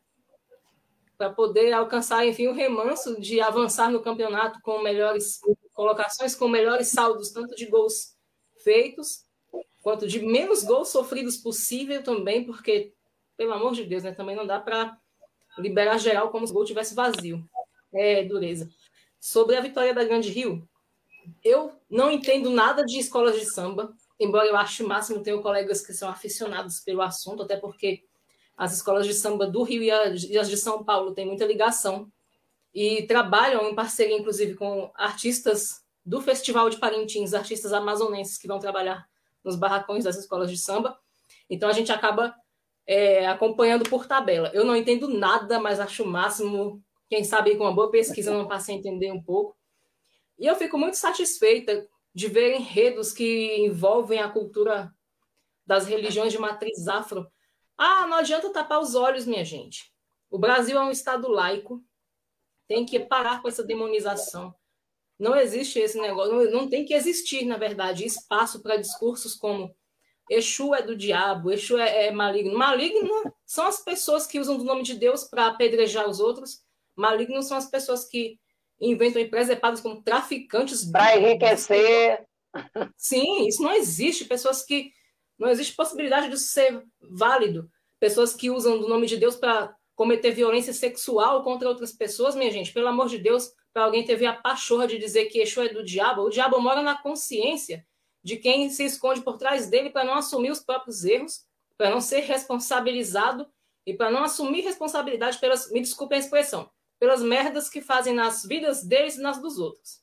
Para 1.22 1.30
poder 1.30 1.72
alcançar, 1.72 2.26
enfim, 2.26 2.48
o 2.48 2.52
remanso 2.52 3.22
de 3.22 3.40
avançar 3.40 3.92
no 3.92 4.02
campeonato 4.02 4.60
com 4.64 4.82
melhores 4.82 5.40
colocações, 5.72 6.34
com 6.34 6.48
melhores 6.48 6.88
saldos, 6.88 7.30
tanto 7.30 7.56
de 7.56 7.68
gols 7.68 8.16
feitos, 8.64 9.24
quanto 9.84 10.08
de 10.08 10.20
menos 10.20 10.64
gols 10.64 10.88
sofridos 10.90 11.38
possível 11.38 12.02
também, 12.02 12.44
porque, 12.44 12.92
pelo 13.38 13.54
amor 13.54 13.74
de 13.74 13.84
Deus, 13.84 14.02
né? 14.02 14.12
Também 14.14 14.36
não 14.36 14.48
dá 14.48 14.60
para 14.60 14.98
liberar 15.60 16.00
geral 16.00 16.32
como 16.32 16.48
se 16.48 16.54
o 16.54 16.56
gol 16.56 16.66
tivesse 16.66 16.96
vazio. 16.96 17.48
É 17.94 18.24
dureza. 18.24 18.68
Sobre 19.20 19.56
a 19.56 19.62
vitória 19.62 19.94
da 19.94 20.04
Grande 20.04 20.32
Rio, 20.32 20.68
eu 21.44 21.72
não 21.88 22.10
entendo 22.10 22.50
nada 22.50 22.84
de 22.84 22.98
escolas 22.98 23.40
de 23.40 23.46
samba 23.46 23.94
embora 24.20 24.48
eu 24.48 24.56
ache 24.56 24.84
máximo, 24.84 25.24
tenho 25.24 25.42
colegas 25.42 25.86
que 25.86 25.94
são 25.94 26.08
aficionados 26.08 26.80
pelo 26.80 27.02
assunto, 27.02 27.42
até 27.42 27.58
porque 27.58 28.04
as 28.62 28.74
escolas 28.74 29.08
de 29.08 29.16
samba 29.16 29.48
do 29.48 29.64
Rio 29.64 29.82
e 29.82 29.90
as 30.38 30.48
de 30.48 30.56
São 30.56 30.84
Paulo 30.84 31.16
têm 31.16 31.26
muita 31.26 31.48
ligação 31.48 32.12
e 32.72 33.02
trabalham 33.08 33.68
em 33.68 33.74
parceria, 33.74 34.16
inclusive, 34.16 34.54
com 34.54 34.92
artistas 34.94 35.84
do 36.06 36.22
Festival 36.22 36.70
de 36.70 36.78
Parintins, 36.78 37.34
artistas 37.34 37.74
amazonenses 37.74 38.38
que 38.38 38.48
vão 38.48 38.60
trabalhar 38.60 39.10
nos 39.44 39.56
barracões 39.56 40.04
das 40.04 40.16
escolas 40.16 40.48
de 40.48 40.60
samba. 40.60 40.96
Então 41.50 41.68
a 41.68 41.74
gente 41.74 41.92
acaba 41.92 42.36
é, 42.86 43.26
acompanhando 43.26 43.90
por 43.90 44.06
tabela. 44.06 44.52
Eu 44.54 44.64
não 44.64 44.76
entendo 44.76 45.08
nada, 45.08 45.60
mas 45.60 45.80
acho 45.80 46.04
o 46.04 46.08
máximo. 46.08 46.84
Quem 47.10 47.24
sabe 47.24 47.56
com 47.56 47.64
uma 47.64 47.74
boa 47.74 47.90
pesquisa 47.90 48.30
não 48.30 48.48
passe 48.48 48.72
a 48.72 48.76
entender 48.76 49.12
um 49.12 49.24
pouco. 49.24 49.58
E 50.38 50.46
eu 50.46 50.56
fico 50.56 50.78
muito 50.78 50.98
satisfeita 50.98 51.88
de 52.14 52.28
ver 52.28 52.58
enredos 52.58 53.12
que 53.12 53.58
envolvem 53.58 54.20
a 54.20 54.30
cultura 54.30 54.94
das 55.66 55.88
religiões 55.88 56.32
de 56.32 56.38
matriz 56.38 56.88
afro. 56.88 57.26
Ah, 57.84 58.06
não 58.06 58.18
adianta 58.18 58.54
tapar 58.54 58.80
os 58.80 58.94
olhos, 58.94 59.26
minha 59.26 59.44
gente. 59.44 59.92
O 60.30 60.38
Brasil 60.38 60.78
é 60.78 60.84
um 60.84 60.92
estado 60.92 61.28
laico, 61.28 61.84
tem 62.68 62.86
que 62.86 63.00
parar 63.00 63.42
com 63.42 63.48
essa 63.48 63.64
demonização. 63.64 64.54
Não 65.20 65.36
existe 65.36 65.80
esse 65.80 66.00
negócio, 66.00 66.52
não, 66.52 66.70
tem 66.70 66.86
que 66.86 66.94
existir, 66.94 67.44
na 67.44 67.58
verdade, 67.58 68.06
espaço 68.06 68.62
para 68.62 68.78
discursos 68.78 69.36
como 69.36 69.76
Exu 70.30 70.74
é 70.74 70.82
do 70.82 70.96
diabo, 70.96 71.52
Exu 71.52 71.78
é, 71.78 72.06
é 72.06 72.12
maligno. 72.12 72.58
Maligno 72.58 73.34
são 73.46 73.66
as 73.66 73.84
pessoas 73.84 74.26
que 74.26 74.40
usam 74.40 74.58
o 74.58 74.64
nome 74.64 74.84
de 74.84 74.94
Deus 74.94 75.26
para 75.26 75.48
apedrejar 75.48 76.08
os 76.08 76.20
outros. 76.20 76.62
Maligno 76.96 77.44
são 77.44 77.58
as 77.58 77.70
pessoas 77.70 78.06
que 78.06 78.40
inventam 78.80 79.22
empresas 79.22 79.60
pagas 79.60 79.82
como 79.82 80.02
traficantes. 80.02 80.86
Para 80.86 81.18
enriquecer. 81.18 82.26
Sim, 82.96 83.48
isso 83.48 83.62
não 83.62 83.74
existe. 83.74 84.26
Pessoas 84.26 84.64
que. 84.64 84.92
Não 85.38 85.50
existe 85.50 85.76
possibilidade 85.76 86.30
de 86.30 86.38
ser 86.38 86.84
válido. 87.02 87.70
Pessoas 88.02 88.34
que 88.34 88.50
usam 88.50 88.82
o 88.82 88.90
nome 88.90 89.06
de 89.06 89.16
Deus 89.16 89.36
para 89.36 89.78
cometer 89.96 90.32
violência 90.32 90.74
sexual 90.74 91.44
contra 91.44 91.70
outras 91.70 91.92
pessoas, 91.92 92.36
minha 92.36 92.50
gente, 92.50 92.74
pelo 92.74 92.88
amor 92.88 93.08
de 93.08 93.20
Deus, 93.20 93.54
para 93.72 93.84
alguém 93.84 94.04
ter 94.04 94.26
a 94.26 94.34
pachorra 94.34 94.88
de 94.88 94.98
dizer 94.98 95.26
que 95.26 95.38
Exu 95.38 95.62
é 95.62 95.70
do 95.70 95.84
diabo, 95.84 96.24
o 96.24 96.30
diabo 96.32 96.60
mora 96.60 96.82
na 96.82 97.00
consciência 97.00 97.86
de 98.24 98.38
quem 98.38 98.72
se 98.72 98.84
esconde 98.84 99.22
por 99.22 99.38
trás 99.38 99.70
dele 99.70 99.92
para 99.92 100.04
não 100.04 100.16
assumir 100.16 100.50
os 100.50 100.60
próprios 100.60 101.06
erros, 101.06 101.46
para 101.78 101.92
não 101.92 102.02
ser 102.02 102.22
responsabilizado 102.22 103.48
e 103.86 103.94
para 103.94 104.10
não 104.10 104.24
assumir 104.24 104.62
responsabilidade 104.62 105.38
pelas, 105.38 105.72
me 105.72 105.80
desculpem 105.80 106.18
a 106.18 106.22
expressão, 106.22 106.72
pelas 106.98 107.22
merdas 107.22 107.70
que 107.70 107.82
fazem 107.82 108.16
nas 108.16 108.44
vidas 108.44 108.84
deles 108.84 109.16
e 109.16 109.22
nas 109.22 109.40
dos 109.40 109.60
outros. 109.60 110.02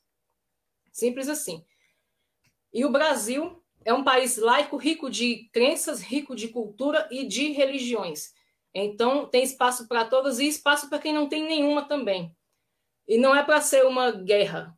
Simples 0.89 1.27
assim. 1.27 1.65
E 2.73 2.85
o 2.85 2.89
Brasil 2.89 3.58
é 3.85 3.93
um 3.93 4.03
país 4.03 4.37
laico, 4.37 4.77
rico 4.77 5.09
de 5.09 5.49
crenças, 5.51 6.01
rico 6.01 6.35
de 6.35 6.49
cultura 6.49 7.07
e 7.11 7.25
de 7.25 7.51
religiões. 7.51 8.33
Então, 8.73 9.25
tem 9.27 9.43
espaço 9.43 9.87
para 9.87 10.05
todas 10.05 10.39
e 10.39 10.47
espaço 10.47 10.89
para 10.89 10.99
quem 10.99 11.13
não 11.13 11.27
tem 11.27 11.43
nenhuma 11.43 11.87
também. 11.87 12.35
E 13.07 13.17
não 13.17 13.35
é 13.35 13.43
para 13.43 13.59
ser 13.61 13.85
uma 13.85 14.11
guerra, 14.11 14.77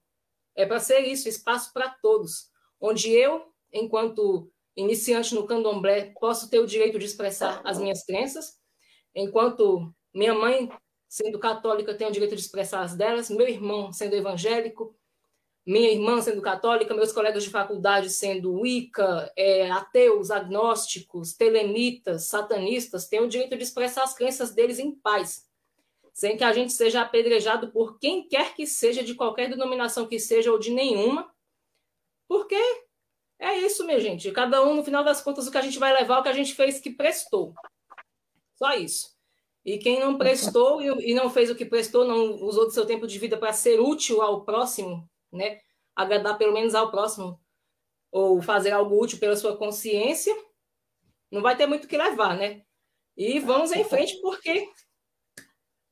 é 0.55 0.65
para 0.65 0.79
ser 0.79 1.01
isso, 1.01 1.27
espaço 1.27 1.73
para 1.73 1.89
todos, 2.01 2.49
onde 2.79 3.11
eu, 3.11 3.51
enquanto 3.73 4.49
iniciante 4.75 5.35
no 5.35 5.45
candomblé, 5.45 6.13
posso 6.19 6.49
ter 6.49 6.59
o 6.59 6.65
direito 6.65 6.97
de 6.97 7.05
expressar 7.05 7.61
as 7.65 7.77
minhas 7.77 8.05
crenças, 8.05 8.57
enquanto 9.13 9.93
minha 10.13 10.33
mãe, 10.33 10.69
sendo 11.09 11.39
católica, 11.39 11.93
tem 11.93 12.07
o 12.07 12.11
direito 12.11 12.35
de 12.35 12.41
expressar 12.41 12.81
as 12.81 12.95
delas, 12.95 13.29
meu 13.29 13.47
irmão, 13.47 13.91
sendo 13.91 14.15
evangélico, 14.15 14.95
minha 15.65 15.91
irmã 15.91 16.19
sendo 16.21 16.41
católica, 16.41 16.93
meus 16.93 17.11
colegas 17.11 17.43
de 17.43 17.49
faculdade 17.49 18.09
sendo 18.09 18.53
Wicca, 18.53 19.31
é, 19.35 19.69
ateus, 19.69 20.31
agnósticos, 20.31 21.33
telemitas, 21.33 22.25
satanistas, 22.25 23.07
têm 23.07 23.21
o 23.21 23.27
direito 23.27 23.55
de 23.55 23.63
expressar 23.63 24.03
as 24.03 24.13
crenças 24.13 24.51
deles 24.51 24.79
em 24.79 24.91
paz, 24.91 25.47
sem 26.13 26.35
que 26.35 26.43
a 26.43 26.51
gente 26.51 26.73
seja 26.73 27.01
apedrejado 27.01 27.71
por 27.71 27.99
quem 27.99 28.27
quer 28.27 28.55
que 28.55 28.65
seja, 28.65 29.03
de 29.03 29.13
qualquer 29.13 29.49
denominação 29.49 30.07
que 30.07 30.19
seja 30.19 30.51
ou 30.51 30.57
de 30.57 30.71
nenhuma, 30.71 31.31
porque 32.27 32.55
é 33.37 33.57
isso, 33.57 33.85
minha 33.85 33.99
gente. 33.99 34.31
Cada 34.31 34.63
um, 34.63 34.75
no 34.75 34.83
final 34.83 35.03
das 35.03 35.21
contas, 35.21 35.47
o 35.47 35.51
que 35.51 35.57
a 35.57 35.61
gente 35.61 35.79
vai 35.79 35.93
levar, 35.93 36.17
é 36.17 36.19
o 36.19 36.23
que 36.23 36.29
a 36.29 36.33
gente 36.33 36.53
fez 36.53 36.79
que 36.79 36.91
prestou. 36.91 37.53
Só 38.55 38.73
isso. 38.73 39.15
E 39.65 39.77
quem 39.77 39.99
não 39.99 40.17
prestou 40.17 40.81
e 40.81 41.13
não 41.13 41.29
fez 41.29 41.49
o 41.49 41.55
que 41.55 41.65
prestou, 41.65 42.05
não 42.05 42.35
usou 42.43 42.65
do 42.65 42.71
seu 42.71 42.85
tempo 42.85 43.05
de 43.05 43.19
vida 43.19 43.37
para 43.37 43.51
ser 43.53 43.79
útil 43.79 44.21
ao 44.21 44.43
próximo, 44.43 45.07
né? 45.31 45.59
Agradar 45.95 46.37
pelo 46.37 46.53
menos 46.53 46.75
ao 46.75 46.91
próximo, 46.91 47.39
ou 48.11 48.41
fazer 48.41 48.71
algo 48.71 49.01
útil 49.01 49.19
pela 49.19 49.35
sua 49.35 49.57
consciência, 49.57 50.35
não 51.31 51.41
vai 51.41 51.55
ter 51.55 51.65
muito 51.65 51.87
que 51.87 51.97
levar, 51.97 52.35
né? 52.35 52.63
E 53.15 53.39
vamos 53.39 53.71
em 53.71 53.83
frente, 53.83 54.19
porque 54.21 54.69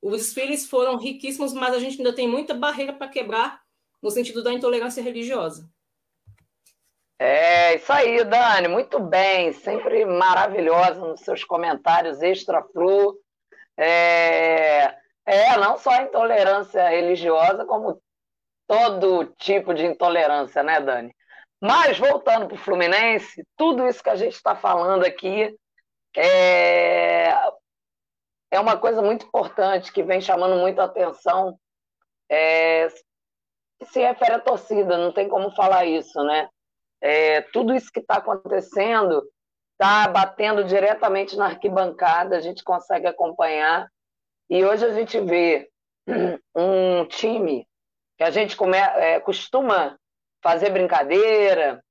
os 0.01 0.17
desfiles 0.17 0.67
foram 0.67 0.97
riquíssimos, 0.97 1.53
mas 1.53 1.73
a 1.73 1.79
gente 1.79 1.97
ainda 1.97 2.13
tem 2.13 2.27
muita 2.27 2.53
barreira 2.53 2.93
para 2.93 3.07
quebrar 3.07 3.61
no 4.01 4.09
sentido 4.09 4.43
da 4.43 4.53
intolerância 4.53 5.03
religiosa. 5.03 5.69
É 7.21 7.75
isso 7.75 7.91
aí, 7.91 8.23
Dani, 8.23 8.69
muito 8.69 8.97
bem, 8.97 9.51
sempre 9.51 10.05
maravilhosa 10.05 11.01
nos 11.01 11.19
seus 11.19 11.43
comentários 11.43 12.21
extra-flu. 12.21 13.19
É, 13.77 14.95
é, 15.25 15.57
não 15.57 15.77
só 15.77 15.89
a 15.89 16.03
intolerância 16.03 16.87
religiosa, 16.87 17.65
como 17.65 18.01
todo 18.69 19.25
tipo 19.39 19.73
de 19.73 19.83
intolerância, 19.83 20.61
né, 20.61 20.79
Dani? 20.79 21.11
Mas, 21.59 21.97
voltando 21.97 22.47
para 22.47 22.55
o 22.55 22.59
Fluminense, 22.59 23.43
tudo 23.57 23.87
isso 23.87 24.03
que 24.03 24.11
a 24.11 24.15
gente 24.15 24.35
está 24.35 24.55
falando 24.55 25.03
aqui 25.03 25.57
é, 26.15 27.31
é 28.51 28.59
uma 28.59 28.77
coisa 28.77 29.01
muito 29.01 29.25
importante 29.25 29.91
que 29.91 30.03
vem 30.03 30.21
chamando 30.21 30.55
muita 30.55 30.83
atenção. 30.83 31.59
É, 32.29 32.87
se 33.85 34.01
refere 34.01 34.33
à 34.33 34.39
torcida, 34.39 34.99
não 34.99 35.11
tem 35.11 35.27
como 35.27 35.49
falar 35.55 35.85
isso, 35.85 36.23
né? 36.23 36.47
É, 37.01 37.41
tudo 37.51 37.73
isso 37.73 37.91
que 37.91 38.01
está 38.01 38.17
acontecendo 38.17 39.27
está 39.71 40.07
batendo 40.07 40.63
diretamente 40.63 41.35
na 41.35 41.47
arquibancada, 41.47 42.37
a 42.37 42.39
gente 42.39 42.63
consegue 42.63 43.07
acompanhar. 43.07 43.87
E 44.47 44.63
hoje 44.63 44.85
a 44.85 44.93
gente 44.93 45.19
vê 45.21 45.67
um 46.55 47.05
time 47.07 47.67
que 48.19 48.23
a 48.25 48.31
gente 48.31 48.57
come, 48.57 48.77
é, 48.77 49.17
costuma 49.21 49.97
fazer 50.43 50.71
brincadeira, 50.71 51.81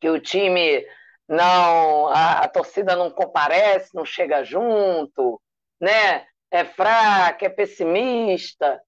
que 0.00 0.08
o 0.08 0.20
time 0.20 0.86
não, 1.28 2.06
a, 2.06 2.44
a, 2.44 2.48
torcida 2.48 2.94
não 2.94 3.10
comparece, 3.10 3.90
não 3.96 4.04
chega 4.04 4.44
junto, 4.44 5.42
né? 5.80 6.24
É 6.52 6.64
fraca, 6.64 7.46
é 7.46 7.48
pessimista. 7.48 8.80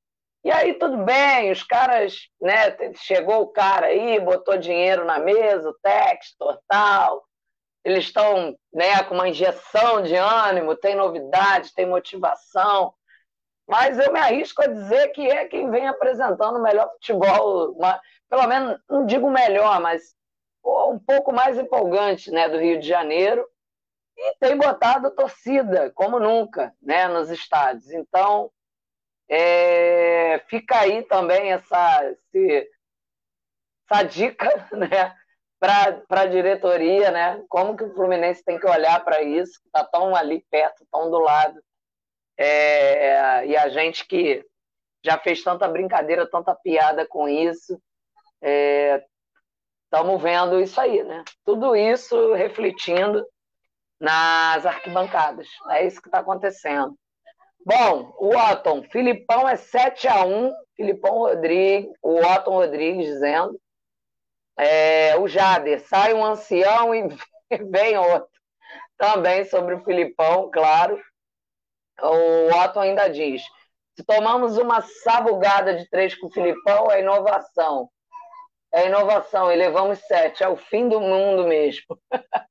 E 0.45 0.53
aí 0.53 0.75
tudo 0.75 0.99
bem, 0.99 1.51
os 1.51 1.65
caras, 1.65 2.29
né? 2.41 2.77
Chegou 2.95 3.43
o 3.43 3.49
cara 3.49 3.87
aí, 3.87 4.21
botou 4.21 4.57
dinheiro 4.57 5.05
na 5.05 5.19
mesa, 5.19 5.69
o 5.69 5.77
Textor, 5.83 6.61
tal. 6.69 7.25
Eles 7.85 8.05
estão, 8.05 8.57
né, 8.73 9.03
com 9.03 9.15
uma 9.15 9.29
injeção 9.29 10.01
de 10.01 10.15
ânimo, 10.15 10.77
tem 10.77 10.95
novidade, 10.95 11.75
tem 11.75 11.87
motivação 11.87 12.95
mas 13.67 13.99
eu 13.99 14.13
me 14.13 14.19
arrisco 14.19 14.63
a 14.63 14.69
dizer 14.69 15.09
que 15.09 15.27
é 15.29 15.47
quem 15.47 15.71
vem 15.71 15.89
apresentando 15.89 16.59
o 16.59 16.63
melhor 16.63 16.89
futebol, 16.93 17.77
pelo 18.29 18.47
menos, 18.47 18.79
não 18.89 19.05
digo 19.05 19.29
melhor, 19.29 19.81
mas 19.81 20.15
um 20.65 20.99
pouco 20.99 21.33
mais 21.33 21.59
empolgante 21.59 22.31
né, 22.31 22.49
do 22.49 22.59
Rio 22.59 22.79
de 22.79 22.87
Janeiro, 22.87 23.47
e 24.17 24.37
tem 24.39 24.57
botado 24.57 25.15
torcida, 25.15 25.91
como 25.95 26.19
nunca, 26.19 26.73
né, 26.81 27.07
nos 27.09 27.29
estádios. 27.29 27.91
Então, 27.91 28.51
é, 29.29 30.43
fica 30.49 30.79
aí 30.79 31.03
também 31.03 31.53
essa, 31.53 32.05
esse, 32.11 32.71
essa 33.91 34.03
dica 34.05 34.49
né, 34.73 35.15
para 35.59 36.23
a 36.23 36.27
diretoria, 36.27 37.11
né, 37.11 37.45
como 37.49 37.77
que 37.77 37.85
o 37.85 37.95
Fluminense 37.95 38.45
tem 38.45 38.59
que 38.59 38.67
olhar 38.67 39.05
para 39.05 39.23
isso, 39.23 39.61
que 39.61 39.67
está 39.67 39.85
tão 39.85 40.15
ali 40.15 40.45
perto, 40.51 40.87
tão 40.91 41.11
do 41.11 41.19
lado 41.19 41.61
é, 42.39 43.47
e 43.47 43.57
a 43.57 43.69
gente 43.69 44.07
que 44.07 44.45
já 45.05 45.19
fez 45.19 45.43
tanta 45.43 45.69
brincadeira, 45.69 46.29
tanta 46.29 46.55
piada 46.55 47.07
com 47.07 47.29
isso, 47.29 47.81
estamos 49.85 50.21
é, 50.21 50.25
vendo 50.25 50.61
isso 50.61 50.81
aí, 50.81 51.03
né? 51.03 51.23
Tudo 51.45 51.75
isso 51.77 52.35
refletindo 52.35 53.25
nas 54.01 54.67
arquibancadas. 54.67 55.49
É 55.71 55.87
isso 55.87 56.03
que 56.03 56.09
está 56.09 56.19
acontecendo. 56.19 56.97
Bom, 57.65 58.15
o 58.19 58.37
Otton, 58.37 58.83
Filipão 58.85 59.49
é 59.49 59.57
7 59.57 60.07
a 60.07 60.25
1 60.25 60.53
Filipão 60.77 61.19
Rodrigues, 61.19 61.91
o 62.03 62.19
Otton 62.19 62.53
Rodrigues 62.53 63.07
dizendo. 63.07 63.59
É, 64.59 65.17
o 65.19 65.29
Jader, 65.29 65.81
sai 65.81 66.15
um 66.15 66.25
ancião 66.25 66.95
e 66.95 67.09
vem 67.71 67.97
outro. 67.97 68.31
Também 68.97 69.45
sobre 69.45 69.75
o 69.75 69.85
Filipão, 69.85 70.51
claro. 70.51 70.99
O 72.03 72.49
Otto 72.63 72.81
ainda 72.81 73.09
diz: 73.09 73.43
se 73.97 74.05
tomamos 74.05 74.59
uma 74.59 74.83
sabugada 74.83 75.75
de 75.75 75.89
três 75.89 76.15
com 76.15 76.27
o 76.27 76.31
Filipão, 76.31 76.91
é 76.91 77.01
inovação. 77.01 77.89
É 78.73 78.87
inovação, 78.87 79.51
e 79.51 79.57
levamos 79.57 79.99
sete. 80.01 80.43
É 80.43 80.49
o 80.49 80.57
fim 80.57 80.89
do 80.89 81.01
mundo 81.01 81.47
mesmo. 81.47 81.99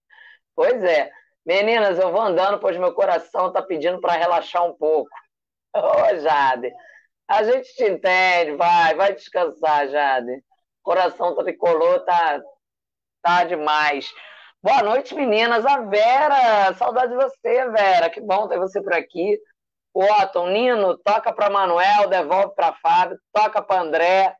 pois 0.55 0.83
é. 0.83 1.11
Meninas, 1.45 1.99
eu 1.99 2.11
vou 2.11 2.21
andando, 2.21 2.59
pois 2.59 2.75
meu 2.75 2.91
coração 2.93 3.49
está 3.49 3.61
pedindo 3.61 4.01
para 4.01 4.13
relaxar 4.13 4.65
um 4.65 4.73
pouco. 4.73 5.11
Ô, 5.75 5.79
oh, 5.79 6.17
Jade, 6.17 6.73
a 7.27 7.43
gente 7.43 7.71
te 7.75 7.83
entende, 7.83 8.55
vai, 8.55 8.95
vai 8.95 9.13
descansar, 9.13 9.87
Jade. 9.87 10.43
Coração 10.81 11.35
tricolor 11.35 12.03
tá, 12.05 12.41
tá 13.21 13.43
demais. 13.43 14.11
Boa 14.65 14.81
noite, 14.81 15.13
meninas. 15.13 15.63
A 15.63 15.81
Vera, 15.81 16.73
saudade 16.73 17.11
de 17.11 17.15
você, 17.15 17.69
Vera. 17.69 18.09
Que 18.09 18.19
bom 18.19 18.47
ter 18.47 18.57
você 18.57 18.81
por 18.81 18.95
aqui. 18.95 19.39
O 19.93 20.03
Otton, 20.03 20.47
Nino, 20.47 20.97
toca 20.97 21.31
para 21.31 21.51
Manuel, 21.51 22.09
devolve 22.09 22.55
para 22.55 22.73
Fábio, 22.73 23.15
toca 23.31 23.61
para 23.61 23.81
André, 23.83 24.35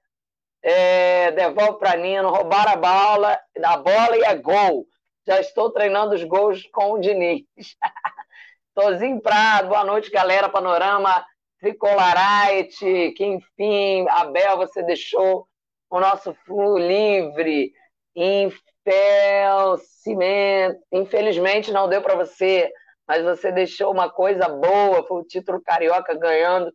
é, 0.64 1.30
devolve 1.34 1.78
para 1.78 1.96
Nino, 1.96 2.32
roubar 2.32 2.68
a 2.68 2.76
bola, 2.76 3.40
a 3.64 3.78
bola 3.78 4.18
e 4.18 4.24
é 4.24 4.36
gol. 4.36 4.88
Já 5.28 5.40
estou 5.40 5.70
treinando 5.70 6.16
os 6.16 6.24
gols 6.24 6.64
com 6.74 6.94
o 6.94 7.00
Diniz. 7.00 7.46
Tozinho 8.74 9.22
Prado, 9.22 9.68
boa 9.68 9.84
noite, 9.84 10.10
galera. 10.10 10.50
Panorama 10.50 11.24
Tricolarite, 11.60 13.14
que 13.16 13.24
enfim, 13.24 14.08
Abel, 14.10 14.58
você 14.58 14.82
deixou 14.82 15.48
o 15.88 16.00
nosso 16.00 16.34
flu 16.48 16.80
livre. 16.80 17.72
Enfim, 18.16 18.75
papel, 18.86 19.78
cimento. 19.78 20.80
Infelizmente 20.92 21.72
não 21.72 21.90
deu 21.90 22.02
para 22.02 22.16
você, 22.16 22.72
mas 23.08 23.24
você 23.24 23.52
deixou 23.52 23.92
uma 23.92 24.10
coisa 24.10 24.48
boa, 24.48 25.06
foi 25.08 25.22
o 25.22 25.26
título 25.26 25.62
carioca 25.62 26.14
ganhando 26.14 26.72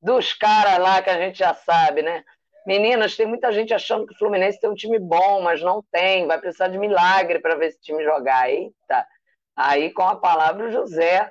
dos 0.00 0.32
caras 0.32 0.78
lá 0.78 1.02
que 1.02 1.10
a 1.10 1.18
gente 1.18 1.38
já 1.38 1.54
sabe, 1.54 2.02
né? 2.02 2.24
Meninas, 2.66 3.16
tem 3.16 3.26
muita 3.26 3.52
gente 3.52 3.74
achando 3.74 4.06
que 4.06 4.14
o 4.14 4.18
Fluminense 4.18 4.58
tem 4.58 4.70
um 4.70 4.74
time 4.74 4.98
bom, 4.98 5.42
mas 5.42 5.60
não 5.62 5.82
tem. 5.90 6.26
Vai 6.26 6.38
precisar 6.38 6.68
de 6.68 6.78
milagre 6.78 7.38
para 7.38 7.56
ver 7.56 7.68
esse 7.68 7.80
time 7.80 8.02
jogar. 8.02 8.50
Eita! 8.50 9.06
Aí 9.54 9.90
com 9.92 10.02
a 10.02 10.16
palavra 10.16 10.66
o 10.66 10.72
José. 10.72 11.30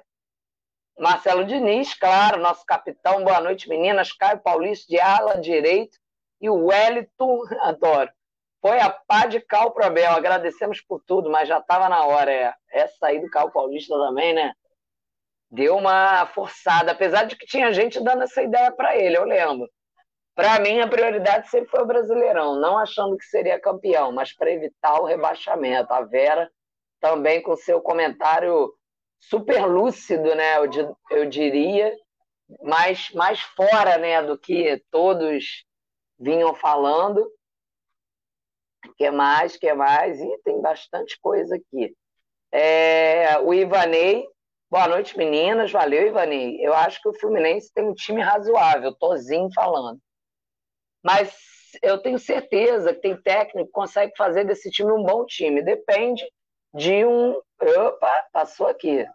Marcelo 0.98 1.44
Diniz, 1.44 1.96
claro, 1.96 2.40
nosso 2.40 2.64
capitão. 2.66 3.24
Boa 3.24 3.42
noite, 3.42 3.68
meninas. 3.68 4.12
Caio 4.12 4.40
Paulista 4.40 4.86
de 4.88 5.00
ala 5.00 5.40
direito 5.40 5.98
e 6.40 6.50
o 6.50 6.68
Wellington, 6.68 7.42
adoro. 7.62 8.12
Foi 8.64 8.80
a 8.80 8.90
pá 8.90 9.26
de 9.26 9.42
cal 9.42 9.72
pro 9.72 9.86
Abel. 9.86 10.14
Agradecemos 10.14 10.80
por 10.80 11.04
tudo, 11.06 11.30
mas 11.30 11.50
já 11.50 11.60
estava 11.60 11.90
na 11.90 12.06
hora. 12.06 12.32
É. 12.32 12.54
Essa 12.72 13.08
aí 13.08 13.20
do 13.20 13.30
Cal 13.30 13.52
Paulista 13.52 13.94
também, 13.94 14.34
né? 14.34 14.54
Deu 15.52 15.76
uma 15.76 16.26
forçada, 16.28 16.94
apesar 16.94 17.26
de 17.26 17.36
que 17.36 17.46
tinha 17.46 17.74
gente 17.74 18.02
dando 18.02 18.24
essa 18.24 18.42
ideia 18.42 18.72
para 18.72 18.96
ele, 18.98 19.18
eu 19.18 19.26
lembro. 19.26 19.70
Para 20.34 20.60
mim, 20.60 20.80
a 20.80 20.88
prioridade 20.88 21.50
sempre 21.50 21.70
foi 21.70 21.82
o 21.82 21.86
Brasileirão, 21.86 22.56
não 22.56 22.78
achando 22.78 23.18
que 23.18 23.26
seria 23.26 23.60
campeão, 23.60 24.14
mas 24.14 24.34
para 24.34 24.50
evitar 24.50 25.00
o 25.00 25.06
rebaixamento. 25.06 25.94
A 25.94 26.02
Vera 26.02 26.50
também 27.02 27.42
com 27.42 27.58
seu 27.58 27.82
comentário 27.82 28.74
super 29.20 29.66
lúcido, 29.66 30.34
né? 30.34 30.58
Eu, 30.58 30.98
eu 31.12 31.26
diria, 31.30 31.94
mais, 32.64 33.12
mais 33.12 33.42
fora 33.42 33.98
né, 33.98 34.24
do 34.24 34.38
que 34.38 34.82
todos 34.90 35.66
vinham 36.18 36.56
falando. 36.56 37.30
Que 38.98 39.10
mais? 39.12 39.58
que 39.58 39.74
mais? 39.74 40.20
E 40.20 40.38
tem 40.44 40.62
bastante 40.62 41.20
coisa 41.20 41.56
aqui. 41.56 41.96
É, 42.52 43.40
o 43.40 43.54
Ivanei. 43.54 44.28
Boa 44.70 44.88
noite, 44.88 45.18
meninas. 45.18 45.72
Valeu, 45.72 46.08
Ivanei. 46.08 46.58
Eu 46.60 46.74
acho 46.74 47.02
que 47.02 47.10
o 47.10 47.14
Fluminense 47.14 47.72
tem 47.74 47.84
um 47.84 47.94
time 47.94 48.22
razoável, 48.22 48.94
Tozinho 48.96 49.50
falando. 49.54 50.00
Mas 51.04 51.36
eu 51.82 51.98
tenho 52.02 52.20
certeza 52.20 52.94
que 52.94 53.02
tem 53.02 53.22
técnico 53.22 53.68
que 53.68 53.74
consegue 53.74 54.14
fazer 54.16 54.46
desse 54.46 54.70
time 54.70 54.92
um 54.92 55.04
bom 55.04 55.26
time. 55.26 55.62
Depende 55.62 56.24
de 56.74 57.06
um. 57.06 57.40
Opa, 57.62 58.28
passou 58.32 58.68
aqui. 58.68 59.06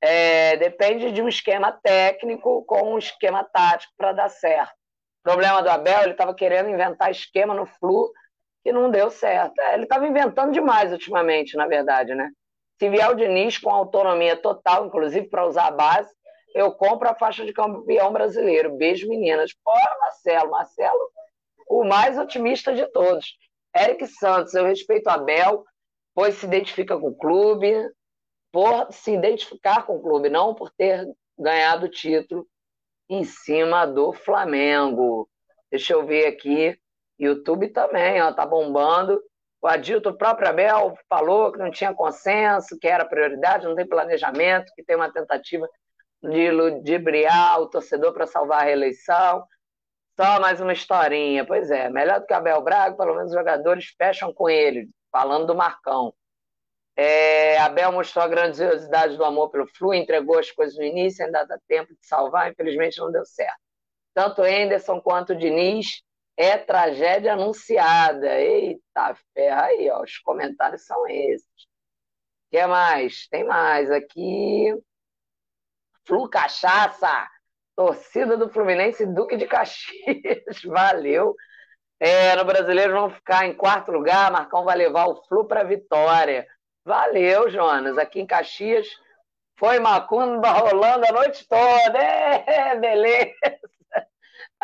É, 0.00 0.56
depende 0.56 1.12
de 1.12 1.22
um 1.22 1.28
esquema 1.28 1.72
técnico 1.72 2.64
com 2.64 2.94
um 2.94 2.98
esquema 2.98 3.42
tático 3.44 3.92
para 3.96 4.12
dar 4.12 4.28
certo. 4.28 4.72
O 5.20 5.22
problema 5.22 5.62
do 5.62 5.70
Abel, 5.70 6.02
ele 6.02 6.12
estava 6.12 6.34
querendo 6.34 6.68
inventar 6.68 7.10
esquema 7.10 7.54
no 7.54 7.64
Flu 7.64 8.12
que 8.64 8.72
não 8.72 8.90
deu 8.90 9.10
certo. 9.10 9.60
É, 9.60 9.74
ele 9.74 9.84
estava 9.84 10.08
inventando 10.08 10.50
demais 10.50 10.90
ultimamente, 10.90 11.56
na 11.56 11.66
verdade, 11.66 12.14
né? 12.14 12.30
Se 12.78 12.88
vier 12.88 13.08
o 13.10 13.14
Diniz 13.14 13.58
com 13.58 13.70
autonomia 13.70 14.36
total, 14.36 14.86
inclusive 14.86 15.28
para 15.28 15.46
usar 15.46 15.66
a 15.66 15.70
base, 15.70 16.10
eu 16.54 16.72
compro 16.72 17.08
a 17.08 17.14
faixa 17.14 17.44
de 17.44 17.52
campeão 17.52 18.12
brasileiro. 18.12 18.76
Beijo, 18.76 19.08
meninas. 19.08 19.52
Fora 19.62 19.98
Marcelo. 20.00 20.50
Marcelo, 20.50 21.10
o 21.68 21.84
mais 21.84 22.18
otimista 22.18 22.74
de 22.74 22.86
todos. 22.86 23.36
Eric 23.76 24.06
Santos, 24.06 24.54
eu 24.54 24.64
respeito 24.64 25.08
o 25.08 25.10
Abel, 25.10 25.64
pois 26.14 26.36
se 26.36 26.46
identifica 26.46 26.98
com 26.98 27.08
o 27.08 27.14
clube, 27.14 27.74
por 28.50 28.92
se 28.92 29.12
identificar 29.12 29.84
com 29.84 29.96
o 29.96 30.02
clube, 30.02 30.30
não 30.30 30.54
por 30.54 30.70
ter 30.70 31.06
ganhado 31.38 31.86
o 31.86 31.90
título 31.90 32.46
em 33.10 33.24
cima 33.24 33.84
do 33.84 34.12
Flamengo. 34.12 35.28
Deixa 35.70 35.92
eu 35.92 36.06
ver 36.06 36.26
aqui. 36.26 36.78
YouTube 37.18 37.68
também, 37.68 38.20
ó, 38.20 38.32
tá 38.32 38.44
bombando. 38.46 39.20
O 39.62 39.66
Adilto, 39.66 40.10
o 40.10 40.16
próprio 40.16 40.48
Abel, 40.48 40.94
falou 41.08 41.50
que 41.50 41.58
não 41.58 41.70
tinha 41.70 41.94
consenso, 41.94 42.78
que 42.78 42.86
era 42.86 43.04
prioridade, 43.04 43.64
não 43.64 43.74
tem 43.74 43.86
planejamento, 43.86 44.72
que 44.74 44.84
tem 44.84 44.94
uma 44.94 45.10
tentativa 45.10 45.66
de 46.22 46.50
ludibriar 46.50 47.60
o 47.60 47.68
torcedor 47.68 48.12
para 48.12 48.26
salvar 48.26 48.60
a 48.60 48.64
reeleição. 48.64 49.46
Só 50.20 50.38
mais 50.38 50.60
uma 50.60 50.72
historinha. 50.72 51.46
Pois 51.46 51.70
é, 51.70 51.88
melhor 51.88 52.20
do 52.20 52.26
que 52.26 52.34
Abel 52.34 52.62
Braga, 52.62 52.96
pelo 52.96 53.14
menos 53.14 53.30
os 53.30 53.36
jogadores 53.36 53.86
fecham 53.96 54.32
com 54.32 54.48
ele, 54.48 54.88
falando 55.10 55.46
do 55.46 55.54
Marcão. 55.54 56.14
É, 56.96 57.58
Abel 57.58 57.90
mostrou 57.90 58.24
a 58.24 58.28
grandiosidade 58.28 59.16
do 59.16 59.24
amor 59.24 59.50
pelo 59.50 59.66
Flu, 59.66 59.92
entregou 59.92 60.38
as 60.38 60.50
coisas 60.50 60.76
no 60.76 60.84
início, 60.84 61.24
ainda 61.24 61.44
dá 61.44 61.58
tempo 61.66 61.92
de 61.92 62.06
salvar, 62.06 62.50
infelizmente 62.50 62.98
não 62.98 63.10
deu 63.10 63.24
certo. 63.24 63.58
Tanto 64.14 64.42
Anderson 64.42 65.00
quanto 65.00 65.32
o 65.32 65.36
Diniz 65.36 66.02
é 66.36 66.58
tragédia 66.58 67.34
anunciada. 67.34 68.38
Eita 68.40 69.16
ferra 69.32 69.66
aí, 69.66 69.90
ó, 69.90 70.02
os 70.02 70.18
comentários 70.18 70.86
são 70.86 71.06
esses. 71.08 71.46
O 71.46 72.50
que 72.50 72.66
mais? 72.66 73.28
Tem 73.28 73.44
mais 73.44 73.90
aqui. 73.90 74.74
Flu 76.06 76.28
Cachaça, 76.28 77.28
torcida 77.74 78.36
do 78.36 78.50
Fluminense 78.50 79.06
Duque 79.06 79.36
de 79.36 79.46
Caxias, 79.46 80.62
valeu. 80.64 81.34
É, 81.98 82.36
no 82.36 82.44
Brasileiro 82.44 82.92
vão 82.92 83.10
ficar 83.10 83.46
em 83.46 83.54
quarto 83.54 83.90
lugar, 83.90 84.30
Marcão 84.30 84.64
vai 84.64 84.76
levar 84.76 85.06
o 85.06 85.24
Flu 85.24 85.46
para 85.46 85.64
vitória. 85.64 86.46
Valeu, 86.84 87.48
Jonas. 87.48 87.96
Aqui 87.96 88.20
em 88.20 88.26
Caxias 88.26 88.86
foi 89.58 89.78
macumba 89.80 90.50
rolando 90.50 91.06
a 91.06 91.12
noite 91.12 91.46
toda. 91.48 91.98
É, 91.98 92.76
beleza. 92.76 93.34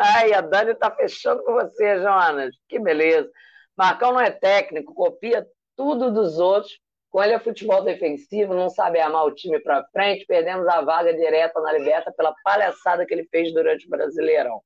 Ai, 0.01 0.33
a 0.33 0.41
Dani 0.41 0.75
tá 0.75 0.91
fechando 0.91 1.43
com 1.43 1.53
você, 1.53 1.99
Jonas. 2.01 2.55
Que 2.67 2.79
beleza. 2.79 3.29
Marcão 3.77 4.13
não 4.13 4.19
é 4.19 4.31
técnico, 4.31 4.93
copia 4.93 5.47
tudo 5.75 6.11
dos 6.11 6.39
outros. 6.39 6.79
Com 7.09 7.21
ele 7.21 7.33
é 7.33 7.39
futebol 7.39 7.83
defensivo, 7.83 8.53
não 8.53 8.69
sabe 8.69 8.99
amar 8.99 9.25
o 9.25 9.35
time 9.35 9.59
para 9.59 9.83
frente. 9.91 10.25
Perdemos 10.25 10.67
a 10.67 10.81
vaga 10.81 11.13
direta 11.13 11.59
na 11.59 11.73
Liberta 11.73 12.11
pela 12.11 12.33
palhaçada 12.43 13.05
que 13.05 13.13
ele 13.13 13.27
fez 13.29 13.53
durante 13.53 13.85
o 13.85 13.89
Brasileirão. 13.89 14.61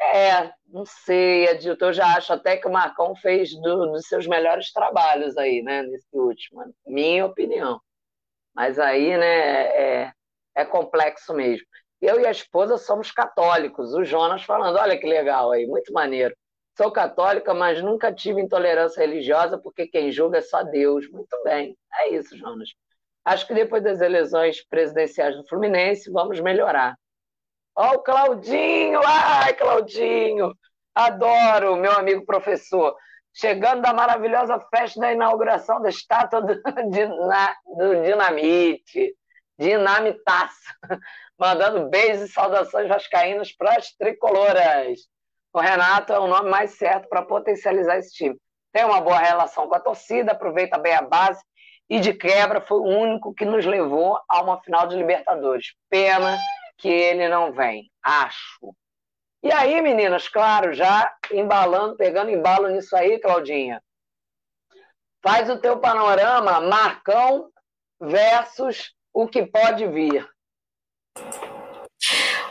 É, 0.00 0.52
não 0.66 0.84
sei, 0.84 1.48
Adilton, 1.48 1.86
eu 1.86 1.92
já 1.92 2.16
acho 2.16 2.32
até 2.32 2.56
que 2.56 2.66
o 2.66 2.72
Marcão 2.72 3.14
fez 3.16 3.54
do, 3.54 3.92
dos 3.92 4.06
seus 4.08 4.26
melhores 4.26 4.72
trabalhos 4.72 5.36
aí, 5.38 5.62
né, 5.62 5.82
nesse 5.82 6.08
último, 6.12 6.74
minha 6.84 7.24
opinião. 7.24 7.80
Mas 8.54 8.78
aí, 8.78 9.16
né, 9.16 10.04
é, 10.04 10.12
é 10.56 10.64
complexo 10.64 11.32
mesmo. 11.32 11.66
Eu 12.02 12.20
e 12.20 12.26
a 12.26 12.32
esposa 12.32 12.76
somos 12.78 13.12
católicos, 13.12 13.94
o 13.94 14.04
Jonas 14.04 14.42
falando, 14.42 14.76
olha 14.76 14.98
que 14.98 15.06
legal 15.06 15.52
aí, 15.52 15.66
muito 15.68 15.92
maneiro. 15.92 16.34
Sou 16.76 16.90
católica, 16.90 17.54
mas 17.54 17.80
nunca 17.80 18.12
tive 18.12 18.40
intolerância 18.40 19.00
religiosa, 19.00 19.56
porque 19.56 19.86
quem 19.86 20.10
julga 20.10 20.38
é 20.38 20.40
só 20.42 20.64
Deus. 20.64 21.08
Muito 21.10 21.40
bem, 21.44 21.76
é 22.00 22.08
isso, 22.08 22.36
Jonas. 22.36 22.70
Acho 23.24 23.46
que 23.46 23.54
depois 23.54 23.84
das 23.84 24.00
eleições 24.00 24.66
presidenciais 24.66 25.36
do 25.36 25.46
Fluminense, 25.46 26.10
vamos 26.10 26.40
melhorar. 26.40 26.96
Ó, 27.76 27.94
o 27.94 27.98
Claudinho! 28.00 29.00
Ai, 29.04 29.54
Claudinho! 29.54 30.52
Adoro, 30.92 31.76
meu 31.76 31.92
amigo 31.92 32.26
professor. 32.26 32.96
Chegando 33.32 33.80
da 33.80 33.94
maravilhosa 33.94 34.58
festa 34.74 35.00
da 35.00 35.12
inauguração 35.12 35.80
da 35.80 35.88
estátua 35.88 36.42
do, 36.42 36.54
do 37.76 38.02
Dinamite. 38.02 39.14
Dinamitaça. 39.56 40.74
Mandando 41.42 41.88
beijos 41.88 42.30
e 42.30 42.32
saudações 42.32 42.86
vascaínas 42.86 43.50
para 43.50 43.76
as 43.76 43.90
tricoloras. 43.96 45.00
O 45.52 45.58
Renato 45.58 46.12
é 46.12 46.18
o 46.20 46.28
nome 46.28 46.48
mais 46.48 46.78
certo 46.78 47.08
para 47.08 47.20
potencializar 47.20 47.98
esse 47.98 48.14
time. 48.14 48.36
Tem 48.72 48.84
uma 48.84 49.00
boa 49.00 49.18
relação 49.18 49.66
com 49.66 49.74
a 49.74 49.80
torcida, 49.80 50.30
aproveita 50.30 50.78
bem 50.78 50.94
a 50.94 51.02
base 51.02 51.42
e 51.90 51.98
de 51.98 52.14
quebra 52.14 52.60
foi 52.60 52.78
o 52.78 52.84
único 52.84 53.34
que 53.34 53.44
nos 53.44 53.66
levou 53.66 54.20
a 54.28 54.40
uma 54.40 54.62
final 54.62 54.86
de 54.86 54.94
Libertadores. 54.94 55.74
Pena 55.90 56.38
que 56.78 56.88
ele 56.88 57.28
não 57.28 57.52
vem, 57.52 57.90
acho. 58.00 58.72
E 59.42 59.50
aí, 59.50 59.82
meninas, 59.82 60.28
claro, 60.28 60.72
já 60.72 61.12
embalando, 61.32 61.96
pegando 61.96 62.30
embalo 62.30 62.68
nisso 62.68 62.94
aí, 62.94 63.18
Claudinha. 63.18 63.82
Faz 65.20 65.50
o 65.50 65.58
teu 65.58 65.80
panorama, 65.80 66.60
Marcão 66.60 67.50
versus 68.00 68.94
o 69.12 69.26
que 69.26 69.44
pode 69.44 69.88
vir. 69.88 70.31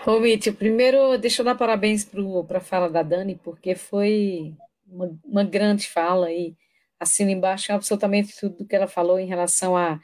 Ô, 0.06 0.20
Mitch, 0.20 0.52
primeiro 0.54 1.18
deixa 1.18 1.42
eu 1.42 1.46
dar 1.46 1.56
parabéns 1.56 2.04
para 2.48 2.58
a 2.58 2.62
fala 2.62 2.90
da 2.90 3.04
Dani, 3.04 3.36
porque 3.44 3.76
foi 3.76 4.56
uma, 4.88 5.20
uma 5.24 5.44
grande 5.44 5.88
fala 5.88 6.32
e 6.32 6.56
assina 7.00 7.32
embaixo 7.32 7.72
absolutamente 7.72 8.36
tudo 8.40 8.66
que 8.66 8.76
ela 8.76 8.88
falou 8.88 9.20
em 9.20 9.28
relação 9.28 9.78
a, 9.78 10.00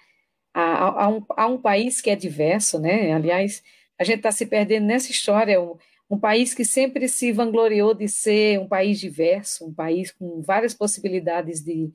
a, 0.54 1.04
a, 1.06 1.10
um, 1.10 1.26
a 1.30 1.48
um 1.48 1.60
país 1.60 2.00
que 2.00 2.10
é 2.10 2.16
diverso, 2.16 2.80
né? 2.80 3.12
Aliás, 3.12 3.64
a 3.98 4.04
gente 4.04 4.18
está 4.18 4.32
se 4.32 4.46
perdendo 4.46 4.86
nessa 4.86 5.12
história. 5.12 5.60
Um, 5.60 5.78
um 6.10 6.20
país 6.20 6.54
que 6.54 6.64
sempre 6.64 7.08
se 7.10 7.32
vangloriou 7.32 7.94
de 7.94 8.08
ser 8.08 8.60
um 8.60 8.68
país 8.68 9.00
diverso, 9.00 9.68
um 9.68 9.74
país 9.74 10.12
com 10.12 10.42
várias 10.42 10.74
possibilidades 10.74 11.62
de, 11.64 11.92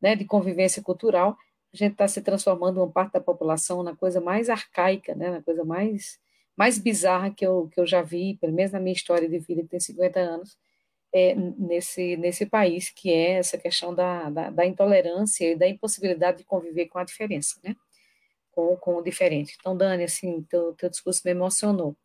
né, 0.00 0.16
de 0.16 0.24
convivência 0.24 0.82
cultural, 0.82 1.36
a 1.74 1.76
gente 1.76 1.92
está 1.92 2.08
se 2.08 2.22
transformando 2.22 2.78
uma 2.78 2.90
parte 2.90 3.12
da 3.14 3.20
população 3.20 3.82
na 3.82 3.96
coisa 3.96 4.20
mais 4.20 4.48
arcaica, 4.48 5.14
né, 5.14 5.30
na 5.30 5.42
coisa 5.42 5.64
mais, 5.64 6.18
mais 6.56 6.78
bizarra 6.78 7.30
que 7.30 7.46
eu, 7.46 7.68
que 7.72 7.80
eu 7.80 7.86
já 7.86 8.02
vi, 8.02 8.36
pelo 8.40 8.52
menos 8.52 8.72
na 8.72 8.80
minha 8.80 8.92
história 8.94 9.28
de 9.28 9.38
vida, 9.38 9.62
que 9.62 9.68
tem 9.68 9.80
50 9.80 10.20
anos, 10.20 10.56
é, 11.12 11.34
nesse, 11.34 12.16
nesse 12.16 12.46
país, 12.46 12.90
que 12.90 13.12
é 13.12 13.32
essa 13.38 13.58
questão 13.58 13.94
da, 13.94 14.30
da, 14.30 14.50
da 14.50 14.66
intolerância 14.66 15.52
e 15.52 15.56
da 15.56 15.68
impossibilidade 15.68 16.38
de 16.38 16.44
conviver 16.44 16.86
com 16.86 16.98
a 16.98 17.04
diferença, 17.04 17.58
né? 17.62 17.76
com, 18.54 18.76
com 18.76 18.96
o 18.96 19.02
diferente. 19.02 19.56
Então, 19.58 19.76
Dani, 19.76 20.04
assim, 20.04 20.42
teu, 20.48 20.72
teu 20.74 20.88
discurso 20.88 21.22
me 21.24 21.32
emocionou. 21.32 21.96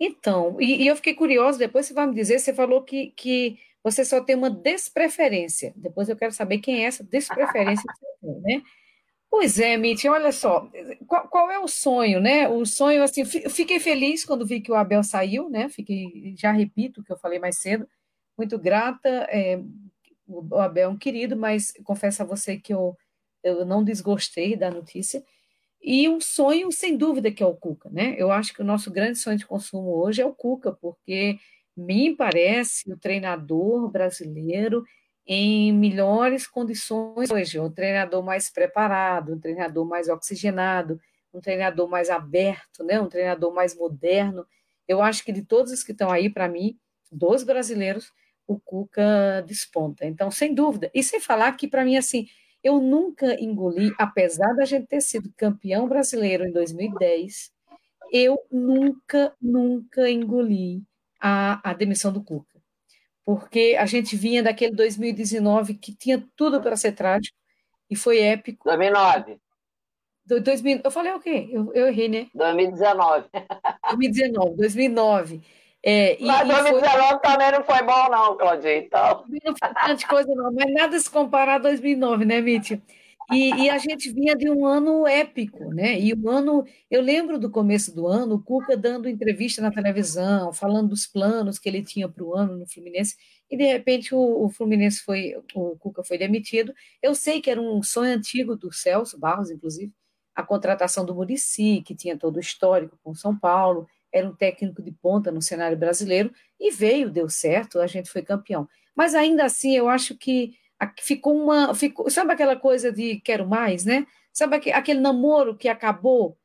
Então, 0.00 0.60
e, 0.60 0.82
e, 0.84 0.86
eu 0.86 0.96
fiquei 0.96 1.14
curiosa, 1.14 1.58
depois 1.58 1.86
você 1.86 1.94
vai 1.94 2.06
me 2.06 2.14
dizer, 2.14 2.38
você 2.38 2.54
falou 2.54 2.82
que, 2.82 3.12
que 3.16 3.58
você 3.82 4.04
só 4.04 4.20
tem 4.20 4.36
uma 4.36 4.50
despreferência. 4.50 5.72
Depois 5.76 6.08
eu 6.08 6.16
quero 6.16 6.32
saber 6.32 6.58
quem 6.58 6.84
é 6.84 6.86
essa 6.86 7.02
despreferência 7.04 7.84
que 7.84 7.98
você 7.98 8.16
tem, 8.20 8.40
né? 8.58 8.62
Pois 9.30 9.58
é, 9.60 9.76
Mitch, 9.76 10.04
olha 10.06 10.32
só, 10.32 10.70
qual, 11.06 11.28
qual, 11.28 11.50
é 11.50 11.58
o 11.58 11.68
sonho, 11.68 12.18
né? 12.20 12.48
O 12.48 12.64
sonho, 12.64 13.02
assim, 13.02 13.24
fiquei 13.24 13.78
feliz 13.78 14.24
quando 14.24 14.46
vi 14.46 14.60
que 14.60 14.72
o 14.72 14.74
Abel 14.74 15.04
saiu, 15.04 15.50
né? 15.50 15.68
Fiquei, 15.68 16.34
já 16.36 16.50
repito 16.50 17.00
o 17.00 17.04
que 17.04 17.12
eu 17.12 17.18
falei 17.18 17.38
mais 17.38 17.58
cedo, 17.58 17.86
muito 18.36 18.58
grata. 18.58 19.08
É, 19.30 19.60
o 20.26 20.56
Abel 20.56 20.90
é 20.90 20.92
um 20.92 20.96
querido, 20.96 21.36
mas 21.36 21.72
confesso 21.84 22.22
a 22.22 22.26
você 22.26 22.56
que 22.56 22.72
eu, 22.72 22.96
eu 23.42 23.64
não 23.66 23.84
desgostei 23.84 24.56
da 24.56 24.70
notícia. 24.70 25.22
E 25.82 26.08
um 26.08 26.20
sonho, 26.20 26.72
sem 26.72 26.96
dúvida, 26.96 27.30
que 27.30 27.42
é 27.42 27.46
o 27.46 27.54
Cuca, 27.56 27.90
né? 27.90 28.14
Eu 28.18 28.32
acho 28.32 28.54
que 28.54 28.62
o 28.62 28.64
nosso 28.64 28.90
grande 28.90 29.18
sonho 29.18 29.38
de 29.38 29.46
consumo 29.46 29.90
hoje 29.96 30.22
é 30.22 30.26
o 30.26 30.34
Cuca, 30.34 30.72
porque 30.72 31.38
me 31.76 32.14
parece 32.16 32.90
o 32.92 32.98
treinador 32.98 33.88
brasileiro 33.90 34.84
em 35.28 35.70
melhores 35.74 36.46
condições 36.46 37.30
hoje, 37.30 37.60
um 37.60 37.70
treinador 37.70 38.22
mais 38.24 38.50
preparado, 38.50 39.34
um 39.34 39.38
treinador 39.38 39.84
mais 39.84 40.08
oxigenado, 40.08 40.98
um 41.34 41.40
treinador 41.40 41.86
mais 41.86 42.08
aberto, 42.08 42.82
né? 42.82 42.98
um 42.98 43.08
treinador 43.10 43.52
mais 43.52 43.76
moderno. 43.76 44.46
Eu 44.88 45.02
acho 45.02 45.22
que 45.22 45.30
de 45.30 45.42
todos 45.42 45.70
os 45.70 45.84
que 45.84 45.92
estão 45.92 46.10
aí, 46.10 46.30
para 46.30 46.48
mim, 46.48 46.78
dos 47.12 47.44
brasileiros, 47.44 48.10
o 48.46 48.58
Cuca 48.58 49.44
desponta. 49.46 50.06
Então, 50.06 50.30
sem 50.30 50.54
dúvida. 50.54 50.90
E 50.94 51.02
sem 51.02 51.20
falar 51.20 51.52
que, 51.52 51.68
para 51.68 51.84
mim, 51.84 51.98
assim, 51.98 52.26
eu 52.64 52.80
nunca 52.80 53.38
engoli, 53.38 53.92
apesar 53.98 54.54
da 54.54 54.64
gente 54.64 54.86
ter 54.86 55.02
sido 55.02 55.30
campeão 55.36 55.86
brasileiro 55.86 56.44
em 56.46 56.52
2010, 56.52 57.52
eu 58.10 58.38
nunca, 58.50 59.34
nunca 59.40 60.08
engoli 60.08 60.82
a, 61.20 61.70
a 61.70 61.74
demissão 61.74 62.10
do 62.10 62.24
Cuca. 62.24 62.57
Porque 63.28 63.76
a 63.78 63.84
gente 63.84 64.16
vinha 64.16 64.42
daquele 64.42 64.74
2019 64.74 65.74
que 65.74 65.94
tinha 65.94 66.24
tudo 66.34 66.62
para 66.62 66.78
ser 66.78 66.92
trágico 66.92 67.36
e 67.90 67.94
foi 67.94 68.20
épico. 68.20 68.64
2009. 68.64 69.38
Do, 70.24 70.40
2000, 70.40 70.80
eu 70.82 70.90
falei 70.90 71.12
o 71.12 71.20
quê? 71.20 71.46
Eu, 71.52 71.70
eu 71.74 71.88
errei, 71.88 72.08
né? 72.08 72.26
2019. 72.32 73.26
2019, 73.90 74.56
2009. 74.56 75.42
É, 75.82 76.16
mas 76.22 76.40
e, 76.40 76.52
2019 76.52 77.08
foi... 77.08 77.18
também 77.18 77.52
não 77.52 77.64
foi 77.64 77.82
bom, 77.82 78.08
não, 78.08 78.36
Claudinha. 78.38 78.78
Então... 78.78 79.24
Não 79.44 79.54
foi 79.54 79.74
tanta 79.74 80.08
coisa, 80.08 80.34
não, 80.34 80.50
mas 80.50 80.72
nada 80.72 80.98
se 80.98 81.10
comparar 81.10 81.56
a 81.56 81.58
2009, 81.58 82.24
né, 82.24 82.40
Mitch? 82.40 82.80
E, 83.30 83.50
e, 83.64 83.70
a 83.70 83.76
gente 83.76 84.10
vinha 84.10 84.34
de 84.34 84.48
um 84.50 84.64
ano 84.64 85.06
épico, 85.06 85.72
né? 85.74 86.00
E 86.00 86.14
um 86.14 86.30
ano, 86.30 86.64
eu 86.90 87.02
lembro 87.02 87.38
do 87.38 87.50
começo 87.50 87.94
do 87.94 88.06
ano, 88.06 88.36
o 88.36 88.42
Cuca 88.42 88.74
dando 88.74 89.08
entrevista 89.08 89.60
na 89.60 89.70
televisão, 89.70 90.50
falando 90.50 90.88
dos 90.88 91.06
planos 91.06 91.58
que 91.58 91.68
ele 91.68 91.82
tinha 91.82 92.08
para 92.08 92.24
o 92.24 92.34
ano 92.34 92.56
no 92.56 92.66
Fluminense, 92.66 93.16
e 93.50 93.56
de 93.56 93.64
repente 93.64 94.14
o, 94.14 94.44
o, 94.44 94.48
Fluminense 94.48 95.00
foi, 95.00 95.34
o 95.54 95.76
Cuca 95.76 96.02
foi 96.02 96.16
demitido. 96.16 96.72
Eu 97.02 97.14
sei 97.14 97.40
que 97.42 97.50
era 97.50 97.60
um 97.60 97.82
sonho 97.82 98.14
antigo 98.14 98.56
do 98.56 98.72
Celso 98.72 99.18
Barros, 99.18 99.50
inclusive, 99.50 99.92
a 100.34 100.42
contratação 100.42 101.04
do 101.04 101.14
Murici, 101.14 101.82
que 101.84 101.94
tinha 101.94 102.16
todo 102.16 102.36
o 102.36 102.40
histórico 102.40 102.98
com 103.02 103.14
São 103.14 103.36
Paulo, 103.38 103.86
era 104.10 104.26
um 104.26 104.34
técnico 104.34 104.82
de 104.82 104.90
ponta 104.90 105.30
no 105.30 105.42
cenário 105.42 105.76
brasileiro, 105.76 106.32
e 106.58 106.70
veio, 106.70 107.10
deu 107.10 107.28
certo, 107.28 107.78
a 107.78 107.86
gente 107.86 108.08
foi 108.10 108.22
campeão. 108.22 108.66
Mas 108.96 109.14
ainda 109.14 109.44
assim, 109.44 109.76
eu 109.76 109.88
acho 109.88 110.16
que 110.16 110.54
ficou 111.00 111.36
uma. 111.36 111.74
Ficou, 111.74 112.10
sabe 112.10 112.32
aquela 112.32 112.56
coisa 112.56 112.92
de 112.92 113.20
quero 113.20 113.46
mais, 113.46 113.84
né? 113.84 114.06
Sabe 114.32 114.56
aquele 114.56 115.00
namoro 115.00 115.56
que 115.56 115.68
acabou, 115.68 116.36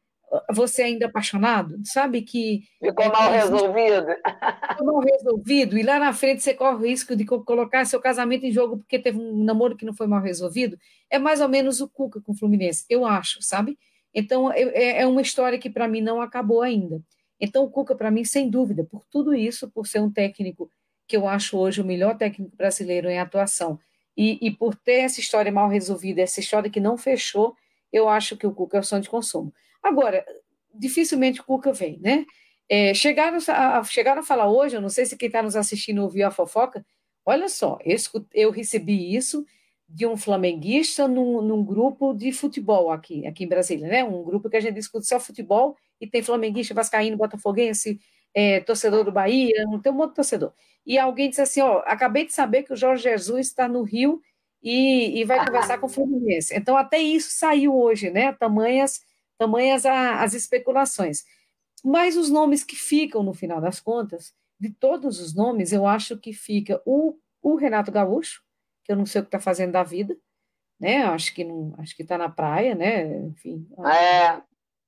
você 0.51 0.83
ainda 0.83 1.05
apaixonado? 1.05 1.79
Sabe 1.83 2.21
que. 2.21 2.63
Ficou 2.79 3.07
mal 3.09 3.31
resolvido. 3.31 4.07
Ficou 4.69 4.87
mal 4.87 4.99
resolvido, 5.01 5.77
e 5.77 5.83
lá 5.83 5.99
na 5.99 6.13
frente 6.13 6.41
você 6.41 6.53
corre 6.53 6.75
o 6.75 6.87
risco 6.87 7.15
de 7.15 7.25
colocar 7.25 7.85
seu 7.85 7.99
casamento 7.99 8.45
em 8.45 8.51
jogo 8.51 8.77
porque 8.77 8.97
teve 8.97 9.19
um 9.19 9.43
namoro 9.43 9.75
que 9.75 9.85
não 9.85 9.93
foi 9.93 10.07
mal 10.07 10.21
resolvido. 10.21 10.77
É 11.09 11.19
mais 11.19 11.41
ou 11.41 11.49
menos 11.49 11.81
o 11.81 11.87
Cuca 11.87 12.21
com 12.21 12.31
o 12.31 12.35
Fluminense, 12.35 12.85
eu 12.89 13.05
acho, 13.05 13.41
sabe? 13.41 13.77
Então, 14.13 14.51
é, 14.51 15.01
é 15.01 15.07
uma 15.07 15.21
história 15.21 15.57
que 15.57 15.69
para 15.69 15.87
mim 15.87 16.01
não 16.01 16.21
acabou 16.21 16.61
ainda. 16.61 17.01
Então, 17.39 17.63
o 17.63 17.69
Cuca, 17.69 17.95
para 17.95 18.11
mim, 18.11 18.23
sem 18.23 18.49
dúvida, 18.49 18.83
por 18.83 19.05
tudo 19.09 19.33
isso, 19.33 19.69
por 19.69 19.87
ser 19.87 19.99
um 19.99 20.11
técnico 20.11 20.69
que 21.07 21.17
eu 21.17 21.27
acho 21.27 21.57
hoje 21.57 21.81
o 21.81 21.85
melhor 21.85 22.17
técnico 22.17 22.55
brasileiro 22.55 23.09
em 23.09 23.19
atuação, 23.19 23.79
e, 24.15 24.37
e 24.41 24.51
por 24.51 24.75
ter 24.75 25.01
essa 25.01 25.19
história 25.19 25.51
mal 25.51 25.69
resolvida, 25.69 26.21
essa 26.21 26.39
história 26.39 26.69
que 26.69 26.79
não 26.79 26.97
fechou, 26.97 27.55
eu 27.91 28.07
acho 28.07 28.37
que 28.37 28.47
o 28.47 28.53
Cuca 28.53 28.77
é 28.77 28.79
o 28.79 28.83
sonho 28.83 29.01
de 29.01 29.09
consumo. 29.09 29.53
Agora, 29.81 30.25
dificilmente 30.73 31.41
o 31.41 31.43
Cuca 31.43 31.71
vem, 31.71 31.99
né? 31.99 32.25
É, 32.69 32.93
chegaram, 32.93 33.37
a, 33.47 33.83
chegaram 33.83 34.21
a 34.21 34.25
falar 34.25 34.49
hoje, 34.49 34.75
eu 34.75 34.81
não 34.81 34.89
sei 34.89 35.05
se 35.05 35.17
quem 35.17 35.27
está 35.27 35.43
nos 35.43 35.55
assistindo 35.55 36.01
ouviu 36.01 36.25
a 36.25 36.31
fofoca, 36.31 36.85
olha 37.25 37.49
só, 37.49 37.77
eu, 37.83 37.97
eu 38.33 38.51
recebi 38.51 39.13
isso 39.15 39.45
de 39.87 40.07
um 40.07 40.17
flamenguista 40.17 41.07
num, 41.07 41.41
num, 41.41 41.63
grupo 41.63 42.13
de 42.13 42.31
futebol 42.31 42.89
aqui, 42.89 43.27
aqui 43.27 43.43
em 43.43 43.47
Brasília, 43.47 43.87
né? 43.87 44.03
Um 44.03 44.23
grupo 44.23 44.49
que 44.49 44.57
a 44.57 44.59
gente 44.59 44.75
discute 44.75 45.05
só 45.05 45.19
futebol 45.19 45.75
e 46.01 46.07
tem 46.07 46.23
flamenguista, 46.23 46.73
vascaíno, 46.73 47.17
botafoguense, 47.17 47.99
é, 48.33 48.59
torcedor 48.61 49.03
do 49.03 49.11
Bahia, 49.11 49.65
tem 49.81 49.91
um 49.91 49.95
monte 49.95 50.09
de 50.09 50.15
torcedor. 50.15 50.53
E 50.85 50.97
alguém 50.97 51.29
disse 51.29 51.41
assim, 51.41 51.61
ó, 51.61 51.81
acabei 51.85 52.25
de 52.25 52.33
saber 52.33 52.63
que 52.63 52.73
o 52.73 52.75
Jorge 52.75 53.03
Jesus 53.03 53.47
está 53.47 53.67
no 53.67 53.83
Rio 53.83 54.21
e, 54.61 55.19
e 55.19 55.23
vai 55.23 55.45
conversar 55.45 55.77
com 55.77 55.85
o 55.85 55.89
Fluminense. 55.89 56.55
Então, 56.55 56.75
até 56.75 56.97
isso 56.97 57.31
saiu 57.31 57.75
hoje, 57.75 58.09
né? 58.09 58.33
Tamanhas, 58.33 59.01
tamanhas 59.37 59.85
a, 59.85 60.21
as 60.21 60.33
especulações. 60.33 61.23
Mas 61.83 62.15
os 62.17 62.29
nomes 62.29 62.63
que 62.63 62.75
ficam, 62.75 63.23
no 63.23 63.33
final 63.33 63.59
das 63.59 63.79
contas, 63.79 64.33
de 64.59 64.69
todos 64.69 65.19
os 65.19 65.35
nomes, 65.35 65.73
eu 65.73 65.85
acho 65.85 66.17
que 66.17 66.33
fica 66.33 66.81
o, 66.85 67.17
o 67.41 67.55
Renato 67.55 67.91
Gaúcho, 67.91 68.41
que 68.83 68.91
eu 68.91 68.95
não 68.95 69.05
sei 69.05 69.21
o 69.21 69.23
que 69.23 69.27
está 69.27 69.39
fazendo 69.39 69.73
da 69.73 69.83
vida, 69.83 70.17
né? 70.79 71.03
Acho 71.03 71.33
que 71.33 71.43
não, 71.43 71.73
acho 71.77 71.95
que 71.95 72.03
está 72.03 72.17
na 72.17 72.29
praia, 72.29 72.73
né? 72.75 73.17
Enfim. 73.27 73.67
É, 73.85 74.41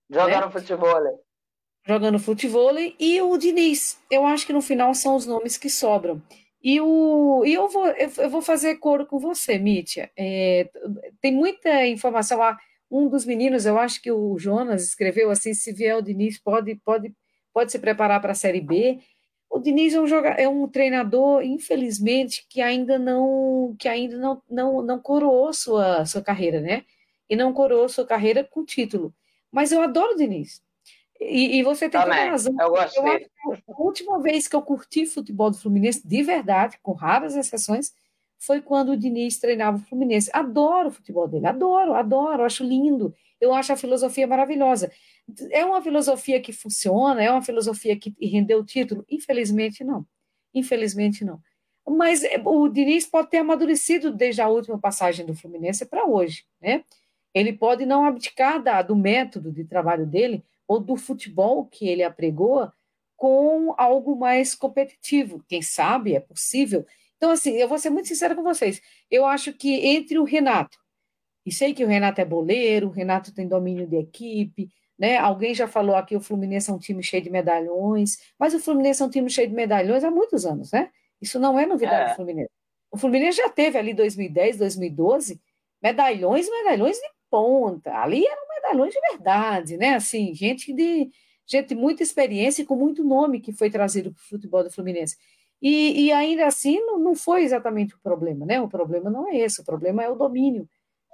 jogando 0.09 0.45
né? 0.45 0.51
futebol. 0.51 1.24
Jogando 1.87 2.17
futebol 2.17 2.71
e 2.99 3.21
o 3.21 3.37
Diniz. 3.37 3.99
Eu 4.09 4.25
acho 4.25 4.47
que 4.47 4.53
no 4.53 4.61
final 4.61 4.93
são 4.95 5.15
os 5.15 5.27
nomes 5.27 5.55
que 5.55 5.69
sobram. 5.69 6.21
E, 6.63 6.81
o, 6.81 7.43
e 7.45 7.53
eu, 7.53 7.69
vou, 7.69 7.85
eu 7.87 8.27
vou 8.27 8.41
fazer 8.41 8.77
coro 8.77 9.05
com 9.05 9.19
você, 9.19 9.59
Mítia. 9.59 10.09
É, 10.17 10.67
tem 11.21 11.31
muita 11.31 11.85
informação 11.85 12.39
lá. 12.39 12.57
Um 12.89 13.07
dos 13.07 13.23
meninos, 13.23 13.67
eu 13.67 13.77
acho 13.77 14.01
que 14.01 14.11
o 14.11 14.35
Jonas 14.39 14.83
escreveu 14.83 15.29
assim: 15.29 15.53
se 15.53 15.71
vier 15.71 15.95
o 15.95 16.01
Diniz, 16.01 16.39
pode, 16.39 16.73
pode, 16.83 17.13
pode 17.53 17.71
se 17.71 17.77
preparar 17.77 18.19
para 18.19 18.31
a 18.31 18.35
Série 18.35 18.61
B. 18.61 18.99
O 19.47 19.59
Diniz 19.59 19.93
é 19.93 20.01
um, 20.01 20.07
jogador, 20.07 20.39
é 20.41 20.47
um 20.49 20.67
treinador, 20.67 21.43
infelizmente, 21.43 22.45
que 22.49 22.61
ainda 22.61 22.97
não 22.97 23.75
que 23.77 23.87
ainda 23.87 24.17
não, 24.17 24.41
não, 24.49 24.81
não 24.81 24.99
coroou 24.99 25.53
sua, 25.53 26.03
sua 26.05 26.23
carreira, 26.23 26.59
né? 26.59 26.83
E 27.29 27.35
não 27.35 27.53
coroou 27.53 27.87
sua 27.87 28.07
carreira 28.07 28.43
com 28.43 28.65
título. 28.65 29.13
Mas 29.51 29.71
eu 29.71 29.81
adoro 29.81 30.13
o 30.13 30.17
Diniz. 30.17 30.64
E, 31.19 31.59
e 31.59 31.63
você 31.63 31.89
tem 31.89 31.99
Também, 31.99 32.17
toda 32.17 32.31
razão. 32.31 32.55
Eu 32.59 32.69
gostei. 32.69 33.29
Eu 33.45 33.75
a 33.75 33.81
última 33.81 34.21
vez 34.21 34.47
que 34.47 34.55
eu 34.55 34.61
curti 34.61 35.05
futebol 35.05 35.49
do 35.49 35.57
Fluminense, 35.57 36.05
de 36.05 36.23
verdade, 36.23 36.77
com 36.81 36.93
raras 36.93 37.35
exceções, 37.35 37.93
foi 38.37 38.61
quando 38.61 38.91
o 38.91 38.97
Diniz 38.97 39.39
treinava 39.39 39.77
o 39.77 39.81
Fluminense. 39.81 40.29
Adoro 40.33 40.89
o 40.89 40.91
futebol 40.91 41.27
dele, 41.27 41.47
adoro, 41.47 41.93
adoro, 41.93 42.43
acho 42.43 42.63
lindo. 42.63 43.13
Eu 43.39 43.53
acho 43.53 43.73
a 43.73 43.77
filosofia 43.77 44.27
maravilhosa. 44.27 44.91
É 45.51 45.65
uma 45.65 45.81
filosofia 45.81 46.39
que 46.39 46.53
funciona? 46.53 47.23
É 47.23 47.31
uma 47.31 47.41
filosofia 47.41 47.97
que 47.97 48.13
rendeu 48.21 48.59
o 48.59 48.65
título? 48.65 49.05
Infelizmente, 49.09 49.83
não. 49.83 50.05
Infelizmente, 50.53 51.25
não. 51.25 51.39
Mas 51.87 52.23
é, 52.23 52.41
o 52.43 52.67
Diniz 52.67 53.05
pode 53.05 53.29
ter 53.29 53.37
amadurecido 53.37 54.11
desde 54.11 54.41
a 54.41 54.47
última 54.47 54.79
passagem 54.79 55.25
do 55.25 55.35
Fluminense 55.35 55.85
para 55.85 56.05
hoje. 56.05 56.45
Né? 56.61 56.83
Ele 57.33 57.53
pode 57.53 57.85
não 57.85 58.05
abdicar 58.05 58.61
da, 58.61 58.81
do 58.81 58.95
método 58.95 59.51
de 59.51 59.63
trabalho 59.65 60.05
dele 60.05 60.43
ou 60.67 60.79
do 60.79 60.95
futebol 60.95 61.65
que 61.65 61.87
ele 61.87 62.03
apregoa 62.03 62.73
com 63.15 63.73
algo 63.77 64.15
mais 64.15 64.53
competitivo. 64.53 65.43
Quem 65.47 65.61
sabe 65.61 66.15
é 66.15 66.19
possível. 66.19 66.85
Então, 67.17 67.31
assim, 67.31 67.51
eu 67.51 67.67
vou 67.67 67.77
ser 67.77 67.89
muito 67.89 68.07
sincera 68.07 68.35
com 68.35 68.43
vocês. 68.43 68.81
Eu 69.09 69.25
acho 69.25 69.53
que 69.53 69.87
entre 69.87 70.19
o 70.19 70.23
Renato, 70.23 70.77
e 71.45 71.51
sei 71.51 71.73
que 71.73 71.83
o 71.83 71.87
Renato 71.87 72.19
é 72.19 72.25
boleiro, 72.25 72.87
o 72.87 72.91
Renato 72.91 73.33
tem 73.33 73.47
domínio 73.47 73.87
de 73.87 73.97
equipe, 73.97 74.69
né? 74.97 75.17
Alguém 75.17 75.53
já 75.53 75.67
falou 75.67 75.95
aqui 75.95 76.15
o 76.15 76.21
Fluminense 76.21 76.69
é 76.69 76.73
um 76.73 76.79
time 76.79 77.03
cheio 77.03 77.21
de 77.21 77.29
medalhões, 77.29 78.17
mas 78.39 78.53
o 78.53 78.59
Fluminense 78.59 79.01
é 79.01 79.05
um 79.05 79.09
time 79.09 79.29
cheio 79.29 79.47
de 79.47 79.53
medalhões 79.53 80.03
há 80.03 80.09
muitos 80.09 80.45
anos, 80.45 80.71
né? 80.71 80.89
Isso 81.21 81.39
não 81.39 81.59
é 81.59 81.65
novidade 81.65 82.03
é. 82.03 82.09
do 82.09 82.15
Fluminense. 82.15 82.51
O 82.91 82.97
Fluminense 82.97 83.37
já 83.37 83.49
teve 83.49 83.77
ali 83.77 83.93
2010, 83.93 84.57
2012, 84.57 85.41
medalhões, 85.81 86.49
medalhões 86.49 86.97
de 86.97 87.07
ponta. 87.29 87.93
Ali 87.95 88.25
eram 88.25 88.44
medalhões 88.65 88.93
de 88.93 88.99
verdade, 89.11 89.77
né? 89.77 89.95
Assim, 89.95 90.33
gente 90.33 90.73
de 90.73 91.09
gente 91.47 91.75
muita 91.75 92.01
experiência 92.01 92.63
e 92.63 92.65
com 92.65 92.75
muito 92.75 93.03
nome 93.03 93.39
que 93.39 93.53
foi 93.53 93.69
trazido 93.69 94.11
para 94.11 94.19
o 94.19 94.29
futebol 94.29 94.63
do 94.63 94.71
Fluminense. 94.71 95.15
E, 95.61 96.05
e 96.05 96.11
ainda 96.11 96.47
assim 96.47 96.79
não, 96.81 96.99
não, 96.99 97.15
foi 97.15 97.43
exatamente 97.43 97.93
o 97.95 97.99
problema, 97.99 98.45
né? 98.45 98.59
O 98.59 98.67
problema 98.67 99.09
não 99.09 99.27
é 99.29 99.37
esse, 99.37 99.61
o 99.61 99.65
problema 99.65 100.03
é 100.03 100.09
o 100.09 100.15
domínio 100.15 100.67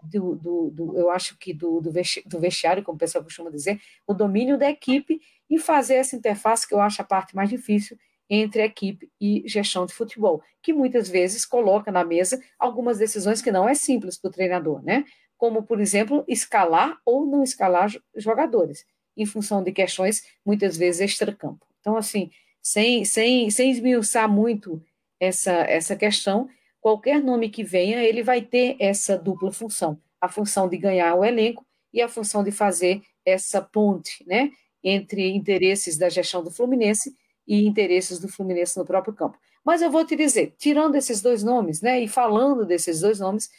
do, 0.03 0.35
do, 0.35 0.71
do, 0.71 0.97
eu 0.97 1.11
acho 1.11 1.37
que 1.37 1.53
do, 1.53 1.79
do, 1.79 1.91
vestiário, 2.39 2.83
como 2.83 2.95
o 2.95 2.99
pessoal 2.99 3.23
costuma 3.23 3.51
dizer, 3.51 3.79
o 4.07 4.13
domínio 4.13 4.57
da 4.57 4.69
equipe 4.69 5.19
e 5.49 5.59
fazer 5.59 5.95
essa 5.95 6.15
interface 6.15 6.67
que 6.67 6.73
eu 6.73 6.81
acho 6.81 7.01
a 7.01 7.05
parte 7.05 7.35
mais 7.35 7.49
difícil 7.49 7.97
entre 8.29 8.63
equipe 8.63 9.11
e 9.19 9.43
gestão 9.45 9.85
de 9.85 9.93
futebol, 9.93 10.41
que 10.61 10.71
muitas 10.71 11.09
vezes 11.09 11.45
coloca 11.45 11.91
na 11.91 12.03
mesa 12.03 12.41
algumas 12.57 12.97
decisões 12.97 13.41
que 13.41 13.51
não 13.51 13.67
é 13.67 13.73
simples 13.73 14.17
para 14.17 14.29
o 14.29 14.31
treinador, 14.31 14.81
né? 14.81 15.03
Como, 15.41 15.63
por 15.63 15.81
exemplo, 15.81 16.23
escalar 16.27 17.01
ou 17.03 17.25
não 17.25 17.41
escalar 17.41 17.89
jogadores, 18.15 18.85
em 19.17 19.25
função 19.25 19.63
de 19.63 19.71
questões 19.71 20.23
muitas 20.45 20.77
vezes 20.77 21.01
extracampo. 21.01 21.65
Então, 21.79 21.97
assim, 21.97 22.29
sem, 22.61 23.03
sem, 23.03 23.49
sem 23.49 23.71
esmiuçar 23.71 24.29
muito 24.29 24.79
essa, 25.19 25.51
essa 25.51 25.95
questão, 25.95 26.47
qualquer 26.79 27.23
nome 27.23 27.49
que 27.49 27.63
venha, 27.63 28.03
ele 28.03 28.21
vai 28.21 28.43
ter 28.43 28.75
essa 28.79 29.17
dupla 29.17 29.51
função, 29.51 29.99
a 30.21 30.29
função 30.29 30.69
de 30.69 30.77
ganhar 30.77 31.15
o 31.15 31.25
elenco 31.25 31.65
e 31.91 32.03
a 32.03 32.07
função 32.07 32.43
de 32.43 32.51
fazer 32.51 33.01
essa 33.25 33.63
ponte, 33.63 34.23
né, 34.27 34.51
entre 34.83 35.27
interesses 35.31 35.97
da 35.97 36.07
gestão 36.07 36.43
do 36.43 36.51
Fluminense 36.51 37.15
e 37.47 37.65
interesses 37.65 38.19
do 38.19 38.27
Fluminense 38.27 38.77
no 38.77 38.85
próprio 38.85 39.15
campo. 39.15 39.39
Mas 39.65 39.81
eu 39.81 39.89
vou 39.89 40.05
te 40.05 40.15
dizer, 40.15 40.53
tirando 40.59 40.93
esses 40.93 41.19
dois 41.19 41.41
nomes, 41.41 41.81
né, 41.81 41.99
e 41.99 42.07
falando 42.07 42.63
desses 42.63 43.01
dois 43.01 43.19
nomes, 43.19 43.49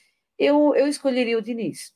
eu, 0.45 0.75
eu 0.75 0.89
escolheria 0.89 1.39
o 1.39 1.43
Diniz. 1.43 1.93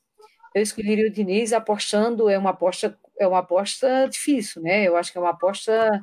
Eu 0.55 0.63
escolheria 0.63 1.07
o 1.07 1.13
Diniz 1.13 1.53
apostando, 1.53 2.29
é 2.29 2.39
uma 2.39 2.51
aposta 2.51 2.99
é 3.19 3.27
uma 3.27 3.39
aposta 3.39 4.07
difícil, 4.09 4.63
né? 4.63 4.87
Eu 4.87 4.97
acho 4.97 5.11
que 5.11 5.19
é 5.19 5.21
uma 5.21 5.31
aposta 5.31 6.03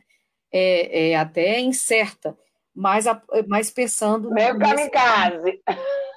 é, 0.51 1.11
é 1.11 1.15
até 1.15 1.59
incerta, 1.59 2.37
mas, 2.73 3.05
mas 3.47 3.69
pensando. 3.69 4.31
Meio 4.31 4.57
kamikaze. 4.57 5.61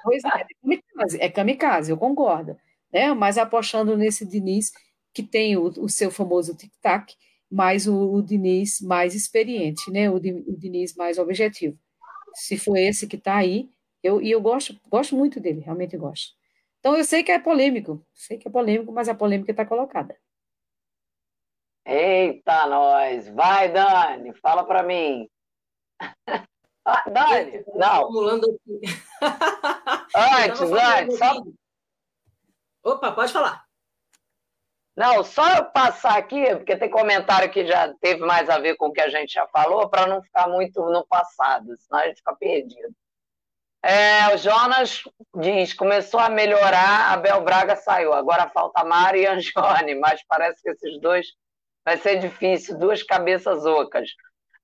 Pois 0.02 0.24
é, 0.24 0.28
é 0.28 0.46
kamikaze, 0.62 1.18
é 1.20 1.28
kamikaze, 1.28 1.90
eu 1.90 1.96
concordo. 1.96 2.56
Né? 2.92 3.12
Mas 3.12 3.36
apostando 3.38 3.96
nesse 3.96 4.24
Diniz, 4.24 4.70
que 5.12 5.22
tem 5.22 5.56
o, 5.56 5.64
o 5.64 5.88
seu 5.88 6.10
famoso 6.10 6.54
tic-tac, 6.54 7.14
mas 7.50 7.86
o, 7.86 8.12
o, 8.14 8.22
Diniz 8.22 8.80
mais 8.80 9.14
experiente, 9.14 9.90
né? 9.90 10.10
O, 10.10 10.16
o 10.16 10.56
Diniz 10.56 10.94
mais 10.94 11.18
objetivo. 11.18 11.78
Se 12.34 12.56
for 12.56 12.76
esse 12.76 13.06
que 13.06 13.16
está 13.16 13.36
aí, 13.36 13.68
eu, 14.06 14.22
e 14.22 14.30
eu 14.30 14.40
gosto, 14.40 14.78
gosto 14.88 15.16
muito 15.16 15.40
dele, 15.40 15.60
realmente 15.60 15.96
gosto. 15.96 16.34
Então 16.78 16.96
eu 16.96 17.04
sei 17.04 17.22
que 17.22 17.32
é 17.32 17.38
polêmico, 17.38 18.04
sei 18.14 18.38
que 18.38 18.48
é 18.48 18.50
polêmico, 18.50 18.92
mas 18.92 19.08
a 19.08 19.14
polêmica 19.14 19.50
está 19.50 19.66
colocada. 19.66 20.16
Eita, 21.84 22.66
nós! 22.66 23.28
Vai, 23.28 23.72
Dani, 23.72 24.32
fala 24.34 24.64
para 24.64 24.82
mim. 24.82 25.28
Ah, 26.88 27.02
Dani, 27.10 27.64
não. 27.74 28.08
antes, 30.14 30.60
antes, 30.60 31.18
só... 31.18 31.42
Opa, 32.84 33.10
pode 33.10 33.32
falar. 33.32 33.66
Não, 34.96 35.24
só 35.24 35.64
passar 35.64 36.16
aqui, 36.16 36.46
porque 36.54 36.76
tem 36.76 36.88
comentário 36.88 37.50
que 37.50 37.66
já 37.66 37.92
teve 37.94 38.24
mais 38.24 38.48
a 38.48 38.60
ver 38.60 38.76
com 38.76 38.86
o 38.86 38.92
que 38.92 39.00
a 39.00 39.08
gente 39.10 39.32
já 39.32 39.48
falou, 39.48 39.90
para 39.90 40.06
não 40.06 40.22
ficar 40.22 40.48
muito 40.48 40.80
no 40.80 41.04
passado, 41.04 41.76
senão 41.76 42.00
a 42.00 42.06
gente 42.06 42.18
fica 42.18 42.36
perdido. 42.36 42.94
É, 43.88 44.34
o 44.34 44.36
Jonas 44.36 45.02
diz: 45.36 45.72
começou 45.72 46.18
a 46.18 46.28
melhorar, 46.28 47.12
Abel 47.12 47.40
Braga 47.42 47.76
saiu. 47.76 48.12
Agora 48.12 48.50
falta 48.52 48.82
Mari 48.82 49.20
e 49.20 49.26
Anjone, 49.28 49.94
mas 50.02 50.20
parece 50.26 50.60
que 50.60 50.70
esses 50.70 51.00
dois 51.00 51.28
vai 51.84 51.96
ser 51.96 52.18
difícil, 52.18 52.76
duas 52.76 53.04
cabeças 53.04 53.64
ocas. 53.64 54.10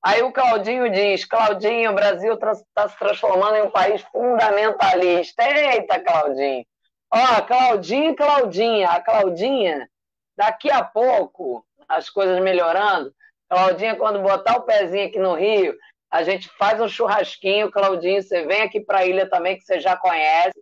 Aí 0.03 0.21
o 0.21 0.33
Claudinho 0.33 0.91
diz: 0.91 1.23
Claudinho, 1.23 1.91
o 1.91 1.95
Brasil 1.95 2.33
está 2.33 2.89
se 2.89 2.99
transformando 2.99 3.55
em 3.55 3.61
um 3.61 3.71
país 3.71 4.01
fundamentalista. 4.11 5.41
Eita, 5.41 6.01
Claudinho! 6.01 6.65
Ó, 7.09 7.41
Claudinho 7.43 8.11
e 8.11 8.15
Claudinha. 8.15 8.89
A 8.89 8.99
Claudinha, 8.99 9.89
daqui 10.35 10.69
a 10.69 10.83
pouco, 10.83 11.65
as 11.87 12.09
coisas 12.09 12.41
melhorando. 12.41 13.13
Claudinha, 13.49 13.95
quando 13.95 14.19
botar 14.21 14.57
o 14.57 14.63
pezinho 14.63 15.07
aqui 15.07 15.17
no 15.17 15.35
Rio, 15.35 15.73
a 16.13 16.21
gente 16.21 16.47
faz 16.59 16.79
um 16.79 16.87
churrasquinho, 16.87 17.71
Claudinho, 17.71 18.21
você 18.21 18.45
vem 18.45 18.61
aqui 18.61 18.79
para 18.79 18.99
a 18.99 19.05
ilha 19.05 19.27
também, 19.27 19.57
que 19.57 19.63
você 19.63 19.79
já 19.79 19.97
conhece. 19.97 20.53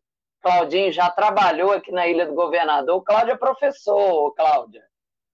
Claudinho 0.41 0.93
já 0.93 1.09
trabalhou 1.09 1.73
aqui 1.73 1.91
na 1.91 2.07
Ilha 2.07 2.25
do 2.25 2.33
Governador. 2.33 2.95
O 2.95 3.01
Cláudio 3.01 3.33
é 3.33 3.37
professor, 3.37 4.33
Cláudia. 4.33 4.81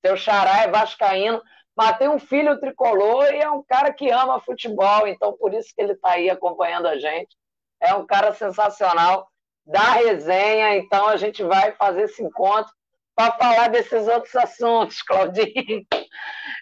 Seu 0.04 0.18
xará 0.18 0.64
é 0.64 0.70
vascaíno, 0.70 1.40
mas 1.76 2.00
tem 2.00 2.10
um 2.10 2.18
filho 2.18 2.60
tricolor 2.60 3.32
e 3.32 3.38
é 3.38 3.52
um 3.52 3.62
cara 3.62 3.94
que 3.94 4.10
ama 4.10 4.42
futebol, 4.42 5.08
então 5.08 5.38
por 5.38 5.54
isso 5.54 5.72
que 5.76 5.84
ele 5.84 5.94
está 5.94 6.14
aí 6.14 6.32
acompanhando 6.32 6.88
a 6.88 6.98
gente. 6.98 7.38
É 7.80 7.94
um 7.94 8.04
cara 8.04 8.34
sensacional 8.34 9.30
da 9.68 9.92
resenha, 9.92 10.78
então 10.78 11.08
a 11.08 11.18
gente 11.18 11.44
vai 11.44 11.74
fazer 11.74 12.06
esse 12.06 12.24
encontro 12.24 12.74
para 13.16 13.34
falar 13.34 13.70
desses 13.70 14.08
outros 14.08 14.36
assuntos, 14.36 15.00
Claudinho. 15.06 15.86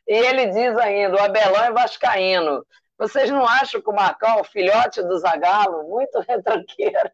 E 0.05 0.13
ele 0.13 0.47
diz 0.47 0.77
ainda, 0.77 1.15
o 1.15 1.23
Abelão 1.23 1.63
é 1.63 1.71
vascaíno. 1.71 2.61
Vocês 2.97 3.29
não 3.29 3.45
acham 3.45 3.81
que 3.81 3.89
o 3.89 3.95
Marcão, 3.95 4.39
o 4.39 4.43
filhote 4.43 5.01
do 5.03 5.17
Zagalo, 5.17 5.87
muito 5.89 6.19
retranqueiro? 6.27 7.11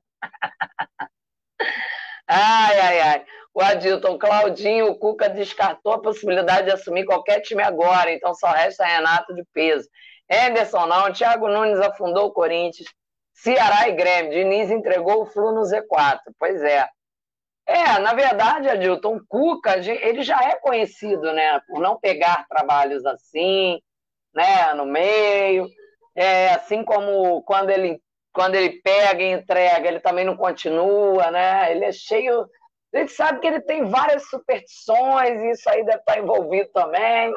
ai, 2.28 2.80
ai, 2.80 3.00
ai. 3.02 3.26
O 3.54 3.62
Adilton, 3.62 4.18
Claudinho, 4.18 4.88
o 4.92 4.98
Cuca 4.98 5.30
descartou 5.30 5.94
a 5.94 6.02
possibilidade 6.02 6.68
de 6.68 6.74
assumir 6.74 7.06
qualquer 7.06 7.42
time 7.42 7.62
agora, 7.62 8.12
então 8.12 8.34
só 8.34 8.48
resta 8.48 8.86
Renato 8.86 9.34
de 9.36 9.44
peso. 9.54 9.90
Anderson 10.30 10.86
não, 10.86 11.12
Thiago 11.12 11.50
Nunes 11.50 11.80
afundou 11.80 12.28
o 12.28 12.32
Corinthians, 12.32 12.88
Ceará 13.34 13.90
e 13.90 13.94
Grêmio, 13.94 14.32
Diniz 14.32 14.72
entregou 14.72 15.24
o 15.24 15.26
Flu 15.26 15.52
no 15.52 15.62
Z4. 15.62 16.20
Pois 16.40 16.62
é. 16.64 16.88
É, 17.68 18.00
na 18.00 18.14
verdade, 18.14 18.70
Adilton, 18.70 19.18
o 19.18 19.26
Cuca, 19.28 19.78
ele 19.78 20.24
já 20.24 20.42
é 20.42 20.56
conhecido, 20.56 21.34
né, 21.34 21.60
por 21.68 21.80
não 21.80 22.00
pegar 22.00 22.46
trabalhos 22.48 23.06
assim, 23.06 23.82
né, 24.34 24.74
no 24.74 24.86
meio. 24.86 25.68
É, 26.16 26.54
assim 26.54 26.84
como 26.84 27.42
quando 27.44 27.70
ele, 27.70 28.02
quando 28.34 28.56
ele 28.56 28.82
pega 28.82 29.22
e 29.24 29.32
entrega, 29.32 29.88
ele 29.88 30.00
também 30.00 30.26
não 30.26 30.36
continua, 30.36 31.32
né? 31.32 31.72
Ele 31.72 31.86
é 31.86 31.92
cheio. 31.92 32.48
A 32.94 32.98
gente 33.00 33.14
sabe 33.14 33.40
que 33.40 33.48
ele 33.48 33.62
tem 33.62 33.86
várias 33.86 34.30
superstições, 34.30 35.42
e 35.42 35.52
isso 35.52 35.70
aí 35.70 35.86
deve 35.86 36.00
estar 36.00 36.20
envolvido 36.20 36.70
também. 36.74 37.34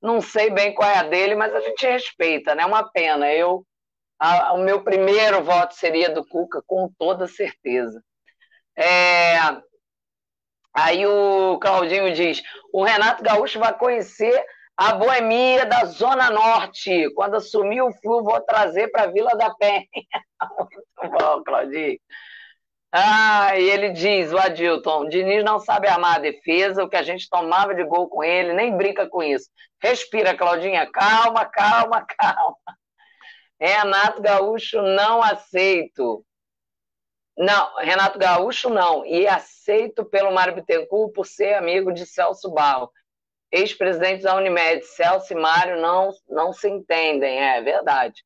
Não 0.00 0.20
sei 0.20 0.50
bem 0.50 0.74
qual 0.74 0.88
é 0.88 0.98
a 0.98 1.02
dele, 1.02 1.34
mas 1.34 1.54
a 1.54 1.60
gente 1.60 1.86
respeita, 1.86 2.54
né? 2.54 2.64
Uma 2.64 2.88
pena. 2.90 3.32
Eu, 3.32 3.66
a, 4.18 4.52
o 4.52 4.58
meu 4.58 4.84
primeiro 4.84 5.42
voto 5.42 5.74
seria 5.74 6.10
do 6.10 6.26
Cuca, 6.26 6.62
com 6.66 6.88
toda 6.98 7.26
certeza. 7.26 8.02
É, 8.76 9.36
aí 10.72 11.06
o 11.06 11.58
Claudinho 11.58 12.12
diz: 12.12 12.42
o 12.72 12.84
Renato 12.84 13.22
Gaúcho 13.22 13.58
vai 13.58 13.76
conhecer 13.76 14.44
a 14.76 14.94
boemia 14.94 15.66
da 15.66 15.84
Zona 15.84 16.30
Norte. 16.30 17.10
Quando 17.14 17.36
assumir 17.36 17.82
o 17.82 17.92
Flu, 17.92 18.22
vou 18.22 18.40
trazer 18.40 18.88
para 18.88 19.04
a 19.04 19.06
Vila 19.06 19.30
da 19.36 19.54
Penha. 19.54 19.86
Muito 20.58 21.18
bom, 21.18 21.42
Claudinho. 21.44 21.98
Ah, 22.92 23.58
e 23.58 23.70
ele 23.70 23.90
diz, 23.90 24.32
o 24.32 24.38
Adilton, 24.38 25.08
Diniz 25.08 25.42
não 25.42 25.58
sabe 25.58 25.88
armar 25.88 26.16
a 26.16 26.20
defesa, 26.20 26.84
o 26.84 26.88
que 26.88 26.96
a 26.96 27.02
gente 27.02 27.28
tomava 27.28 27.74
de 27.74 27.82
gol 27.82 28.08
com 28.08 28.22
ele, 28.22 28.52
nem 28.52 28.76
brinca 28.76 29.08
com 29.08 29.20
isso. 29.20 29.50
Respira, 29.82 30.36
Claudinha, 30.36 30.88
calma, 30.92 31.44
calma, 31.44 32.06
calma. 32.16 32.56
Renato 33.60 34.22
Gaúcho 34.22 34.80
não 34.82 35.22
aceito. 35.22 36.24
Não, 37.36 37.76
Renato 37.78 38.16
Gaúcho 38.18 38.70
não. 38.70 39.04
E 39.04 39.26
aceito 39.26 40.04
pelo 40.04 40.32
Mário 40.32 40.54
Bittencourt 40.54 41.12
por 41.12 41.26
ser 41.26 41.54
amigo 41.54 41.92
de 41.92 42.06
Celso 42.06 42.48
Barro 42.50 42.90
ex-presidentes 43.54 44.24
da 44.24 44.34
Unimed, 44.34 44.84
Celso 44.84 45.32
e 45.32 45.36
Mário, 45.36 45.80
não, 45.80 46.10
não 46.28 46.52
se 46.52 46.68
entendem, 46.68 47.38
é 47.38 47.62
verdade. 47.62 48.24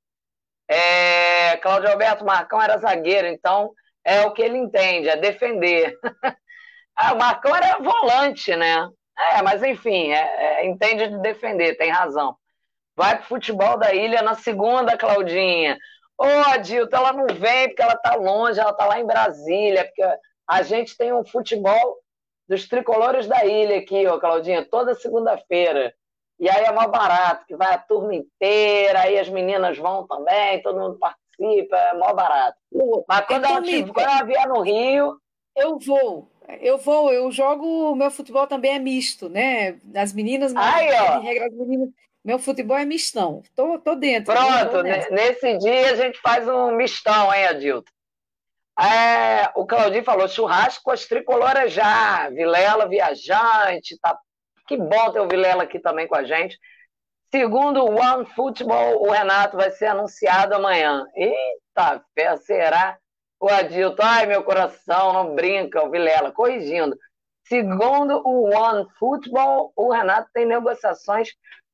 É, 0.67 1.57
Cláudio 1.59 1.91
Alberto 1.91 2.25
Marcão 2.25 2.61
era 2.61 2.79
zagueiro, 2.79 3.27
então 3.27 3.73
é 4.03 4.23
o 4.23 4.33
que 4.33 4.41
ele 4.41 4.57
entende, 4.57 5.09
é 5.09 5.17
defender. 5.17 5.95
ah, 6.97 7.13
o 7.13 7.19
Marcão 7.19 7.55
era 7.55 7.79
volante, 7.79 8.57
né? 8.57 8.89
É, 9.33 9.43
mas 9.43 9.63
enfim, 9.63 10.13
é, 10.13 10.63
é, 10.63 10.67
entende 10.67 11.09
de 11.09 11.19
defender, 11.21 11.77
tem 11.77 11.91
razão. 11.91 12.35
Vai 12.97 13.19
pro 13.19 13.27
futebol 13.27 13.79
da 13.79 13.93
ilha 13.93 14.23
na 14.23 14.35
segunda, 14.35 14.97
Claudinha. 14.97 15.77
Ô, 16.17 16.25
oh, 16.25 16.59
Dilton, 16.59 16.97
ela 16.97 17.13
não 17.13 17.27
vem 17.27 17.69
porque 17.69 17.83
ela 17.83 17.97
tá 17.97 18.15
longe, 18.15 18.59
ela 18.59 18.73
tá 18.73 18.87
lá 18.87 18.99
em 18.99 19.07
Brasília, 19.07 19.85
porque 19.85 20.03
a 20.49 20.63
gente 20.63 20.97
tem 20.97 21.13
um 21.13 21.25
futebol 21.25 21.99
dos 22.49 22.67
tricolores 22.67 23.27
da 23.27 23.45
ilha 23.45 23.79
aqui, 23.79 24.07
ó, 24.07 24.19
Claudinha, 24.19 24.65
toda 24.65 24.95
segunda-feira. 24.95 25.95
E 26.41 26.49
aí 26.49 26.65
é 26.65 26.73
mó 26.73 26.87
barato, 26.87 27.45
que 27.47 27.57
vai 27.57 27.75
a 27.75 27.79
turma 27.79 28.15
inteira, 28.15 29.01
aí 29.01 29.19
as 29.19 29.29
meninas 29.29 29.77
vão 29.77 30.07
também, 30.07 30.63
todo 30.63 30.79
mundo 30.79 30.99
participa, 30.99 31.77
é 31.77 31.95
mó 31.95 32.13
barato. 32.15 32.57
Mas 33.09 33.27
quando, 33.27 33.45
ela, 33.45 33.61
tiver, 33.61 33.93
quando 33.93 34.09
ela 34.09 34.23
vier 34.23 34.49
no 34.49 34.61
Rio. 34.61 35.19
Eu 35.57 35.77
vou, 35.77 36.31
eu 36.61 36.79
vou, 36.79 37.13
eu 37.13 37.33
jogo, 37.33 37.91
o 37.91 37.97
meu 37.97 38.13
futebol 38.13 38.47
também 38.47 38.77
é 38.77 38.79
misto, 38.79 39.29
né? 39.29 39.81
As 39.93 40.13
meninas, 40.13 40.55
aí, 40.55 40.89
ó. 40.93 41.19
regra, 41.19 41.47
as 41.47 41.53
meninas, 41.53 41.89
meu 42.25 42.39
futebol 42.39 42.79
é 42.79 42.85
mistão. 42.85 43.43
Tô, 43.57 43.77
tô 43.81 43.97
dentro. 43.97 44.33
Pronto, 44.33 44.83
nesse 45.11 45.59
dia 45.59 45.91
a 45.91 45.97
gente 45.97 46.21
faz 46.21 46.47
um 46.47 46.71
mistão, 46.77 47.35
hein, 47.35 47.47
Adilton? 47.47 47.91
É, 48.81 49.51
o 49.57 49.67
Claudinho 49.67 50.05
falou 50.05 50.29
churrasco 50.29 50.91
as 50.93 51.05
tricoloras 51.05 51.73
já, 51.73 52.31
Vilela 52.31 52.89
viajante, 52.89 53.99
tá? 54.01 54.17
Que 54.69 54.77
bom 54.77 55.11
ter 55.11 55.21
o 55.21 55.29
Vilela 55.29 55.65
aqui 55.65 55.81
também 55.81 56.07
com 56.07 56.15
a 56.15 56.23
gente. 56.23 56.57
Segundo 57.31 57.85
o 57.85 58.01
One 58.01 58.25
Football, 58.35 59.03
o 59.03 59.11
Renato 59.11 59.57
vai 59.57 59.71
ser 59.71 59.87
anunciado 59.87 60.55
amanhã. 60.55 61.05
Eita, 61.15 62.03
fé, 62.15 62.37
será? 62.37 62.97
O 63.41 63.49
Adilton, 63.49 64.03
ai 64.03 64.27
meu 64.27 64.43
coração, 64.43 65.13
não 65.13 65.35
brinca, 65.35 65.83
o 65.83 65.91
Vilela, 65.91 66.31
corrigindo. 66.31 66.97
Segundo 67.49 68.23
o 68.25 68.55
One 68.55 68.87
Football, 68.99 69.73
o 69.75 69.93
Renato 69.93 70.29
tem 70.33 70.47
negociações 70.47 71.31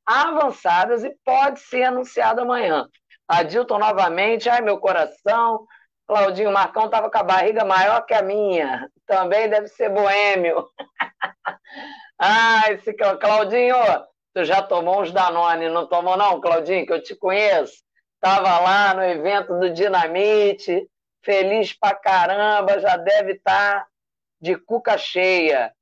avançadas 0.07 1.05
e 1.05 1.15
pode 1.25 1.61
ser 1.61 1.85
anunciado 1.85 2.41
amanhã. 2.41 2.89
Adilton 3.29 3.79
novamente, 3.79 4.49
ai 4.49 4.61
meu 4.61 4.79
coração, 4.79 5.67
Claudinho 6.07 6.53
Marcão 6.53 6.87
estava 6.87 7.11
com 7.11 7.19
a 7.19 7.23
barriga 7.23 7.65
maior 7.65 8.05
que 8.05 8.15
a 8.15 8.23
minha. 8.23 8.91
Também 9.07 9.49
deve 9.49 9.69
ser 9.69 9.89
boêmio. 9.89 10.69
ah, 12.19 12.63
esse 12.71 12.93
Claudinho, 12.93 13.77
tu 14.35 14.45
já 14.45 14.63
tomou 14.63 15.03
uns 15.03 15.13
Danone, 15.13 15.69
não 15.69 15.87
tomou 15.87 16.17
não, 16.17 16.41
Claudinho, 16.41 16.87
que 16.87 16.93
eu 16.93 17.03
te 17.03 17.15
conheço? 17.15 17.83
Estava 18.15 18.59
lá 18.61 18.95
no 18.95 19.03
evento 19.03 19.59
do 19.59 19.71
Dinamite, 19.71 20.89
feliz 21.23 21.73
pra 21.73 21.95
caramba, 21.95 22.81
já 22.81 22.97
deve 22.97 23.33
estar 23.33 23.81
tá 23.81 23.87
de 24.41 24.57
cuca 24.57 24.99
cheia. 24.99 25.75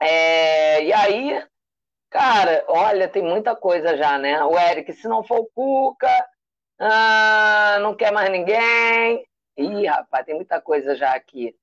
É, 0.00 0.82
E 0.84 0.92
aí, 0.92 1.44
cara, 2.10 2.64
olha, 2.68 3.08
tem 3.08 3.22
muita 3.22 3.54
coisa 3.56 3.96
já, 3.96 4.18
né? 4.18 4.42
O 4.44 4.58
Eric, 4.58 4.92
se 4.92 5.08
não 5.08 5.22
for 5.22 5.40
o 5.40 5.50
Cuca, 5.54 6.08
ah, 6.78 7.78
não 7.80 7.94
quer 7.94 8.12
mais 8.12 8.30
ninguém. 8.30 9.26
Ih, 9.56 9.86
rapaz, 9.86 10.24
tem 10.24 10.34
muita 10.34 10.60
coisa 10.60 10.94
já 10.94 11.12
aqui. 11.12 11.54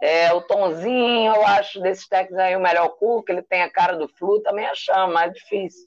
É, 0.00 0.32
o 0.32 0.42
Tonzinho, 0.42 1.34
eu 1.34 1.46
acho 1.46 1.80
desses 1.80 2.08
técnicos 2.08 2.38
aí 2.38 2.56
o 2.56 2.60
melhor 2.60 2.88
Cuca, 2.90 3.32
ele 3.32 3.42
tem 3.42 3.62
a 3.62 3.70
cara 3.70 3.96
do 3.96 4.08
Flu, 4.08 4.40
também 4.42 4.66
achamos, 4.66 5.14
mais 5.14 5.32
difícil. 5.32 5.86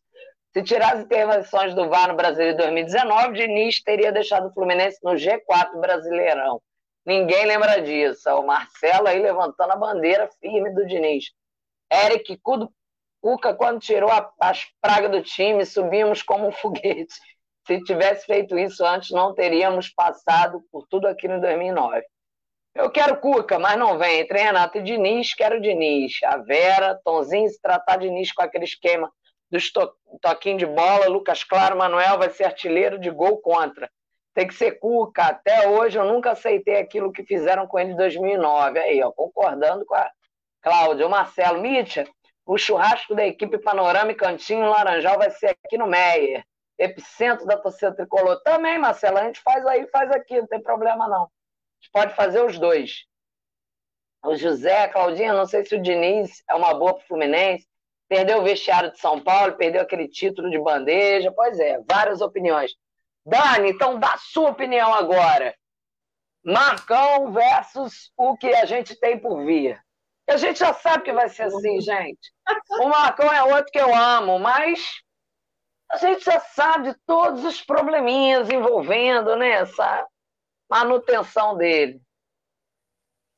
Se 0.54 0.64
tirar 0.64 0.94
as 0.94 1.02
intervenções 1.02 1.76
do 1.76 1.90
VAR 1.90 2.08
no 2.08 2.16
Brasil 2.16 2.52
em 2.52 2.56
2019, 2.56 3.34
Diniz 3.34 3.84
teria 3.84 4.14
deixado 4.14 4.48
o 4.48 4.54
Fluminense 4.54 5.00
no 5.04 5.12
G4 5.12 5.82
Brasileirão. 5.82 6.62
Ninguém 7.06 7.46
lembra 7.46 7.82
disso. 7.82 8.30
O 8.30 8.48
Marcelo 8.48 9.08
aí 9.08 9.20
levantando 9.20 9.74
a 9.74 9.76
bandeira 9.76 10.30
firme 10.40 10.74
do 10.74 10.86
Diniz. 10.88 11.26
Eric 11.92 12.40
Cuca, 13.22 13.54
quando 13.54 13.82
tirou 13.82 14.10
a, 14.10 14.32
as 14.40 14.66
pragas 14.82 15.12
do 15.12 15.22
time, 15.22 15.66
subimos 15.66 16.24
como 16.24 16.48
um 16.48 16.52
foguete. 16.54 17.16
Se 17.66 17.84
tivesse 17.84 18.26
feito 18.26 18.58
isso 18.58 18.86
antes, 18.86 19.12
não 19.12 19.34
teríamos 19.34 19.90
passado 19.90 20.64
por 20.72 20.86
tudo 20.88 21.08
aquilo 21.08 21.36
em 21.36 21.42
2009. 21.42 22.04
Eu 22.76 22.92
quero 22.92 23.20
Cuca, 23.20 23.58
mas 23.58 23.78
não 23.78 23.98
vem. 23.98 24.20
Entre 24.20 24.38
Renato 24.38 24.78
e 24.78 24.84
Diniz, 24.84 25.34
quero 25.34 25.62
Diniz. 25.62 26.14
A 26.24 26.38
Vera, 26.38 27.00
Tonzinho, 27.04 27.50
se 27.50 27.60
tratar 27.62 27.98
Diniz 27.98 28.32
com 28.32 28.42
aquele 28.42 28.66
esquema 28.66 29.12
dos 29.50 29.72
to 29.72 29.92
toquinhos 30.22 30.60
de 30.60 30.66
bola, 30.66 31.08
Lucas 31.08 31.44
Claro, 31.44 31.78
Manuel 31.78 32.18
vai 32.18 32.30
ser 32.30 32.46
artilheiro 32.46 33.00
de 33.00 33.10
gol 33.10 33.38
contra 33.40 33.90
tem 34.36 34.46
que 34.46 34.54
ser 34.54 34.74
Cuca. 34.74 35.24
Até 35.24 35.68
hoje 35.68 35.98
eu 35.98 36.04
nunca 36.04 36.32
aceitei 36.32 36.78
aquilo 36.78 37.12
que 37.12 37.24
fizeram 37.24 37.66
com 37.66 37.80
ele 37.80 37.94
em 37.94 37.96
2009. 37.96 38.78
Aí, 38.78 39.02
ó, 39.02 39.12
concordando 39.12 39.86
com 39.86 39.96
a 39.96 40.12
Cláudia. 40.62 41.08
O 41.08 41.10
Marcelo 41.10 41.62
Mitcha, 41.62 42.06
o 42.46 42.58
churrasco 42.58 43.16
da 43.16 43.26
equipe 43.26 43.58
Panorâmica 43.58 44.26
Cantinho 44.26 44.70
Laranjal 44.70 45.18
vai 45.18 45.32
ser 45.32 45.56
aqui 45.64 45.78
no 45.78 45.88
Meier, 45.88 46.44
epicentro 46.78 47.46
da 47.46 47.58
torcida 47.58 47.96
tricolor. 47.96 48.42
Também, 48.44 48.78
Marcelo, 48.78 49.18
a 49.18 49.24
gente 49.24 49.42
faz 49.42 49.66
aí, 49.66 49.88
faz 49.88 50.12
aqui, 50.12 50.40
não 50.40 50.48
tem 50.48 50.62
problema 50.62 51.08
não. 51.08 51.24
A 51.24 51.30
gente 51.80 51.92
pode 51.92 52.16
fazer 52.16 52.42
os 52.44 52.58
dois. 52.60 53.06
O 54.24 54.36
José, 54.36 54.84
a 54.84 54.90
Claudinha, 54.90 55.34
não 55.34 55.46
sei 55.46 55.64
se 55.64 55.76
o 55.76 55.82
Diniz 55.82 56.44
é 56.50 56.56
uma 56.56 56.74
boa 56.74 56.96
para 56.96 57.04
o 57.04 57.08
Fluminense. 57.08 57.68
Perdeu 58.08 58.40
o 58.40 58.44
vestiário 58.44 58.92
de 58.92 59.00
São 59.00 59.20
Paulo, 59.22 59.58
perdeu 59.58 59.82
aquele 59.82 60.08
título 60.08 60.50
de 60.50 60.60
bandeja. 60.60 61.32
Pois 61.32 61.60
é, 61.60 61.80
várias 61.88 62.22
opiniões. 62.22 62.72
Dani, 63.26 63.72
então 63.72 64.00
dá 64.00 64.16
sua 64.18 64.52
opinião 64.52 64.94
agora. 64.94 65.56
Marcão 66.44 67.32
versus 67.32 68.12
o 68.16 68.38
que 68.38 68.48
a 68.54 68.66
gente 68.66 68.96
tem 69.00 69.18
por 69.18 69.44
vir. 69.46 69.80
A 70.28 70.38
gente 70.38 70.60
já 70.60 70.74
sabe 70.74 71.04
que 71.04 71.14
vai 71.14 71.30
ser 71.30 71.44
assim, 71.44 71.80
gente. 71.82 72.32
O 72.82 72.88
Marcão 72.88 73.32
é 73.32 73.44
outro 73.44 73.72
que 73.72 73.80
eu 73.80 73.94
amo, 73.94 74.40
mas 74.40 75.04
a 75.92 75.98
gente 75.98 76.24
já 76.24 76.40
sabe 76.40 76.92
de 76.92 77.00
todos 77.06 77.44
os 77.44 77.62
probleminhas 77.62 78.50
envolvendo 78.50 79.36
né, 79.36 79.52
essa 79.52 80.08
manutenção 80.70 81.56
dele. 81.56 82.02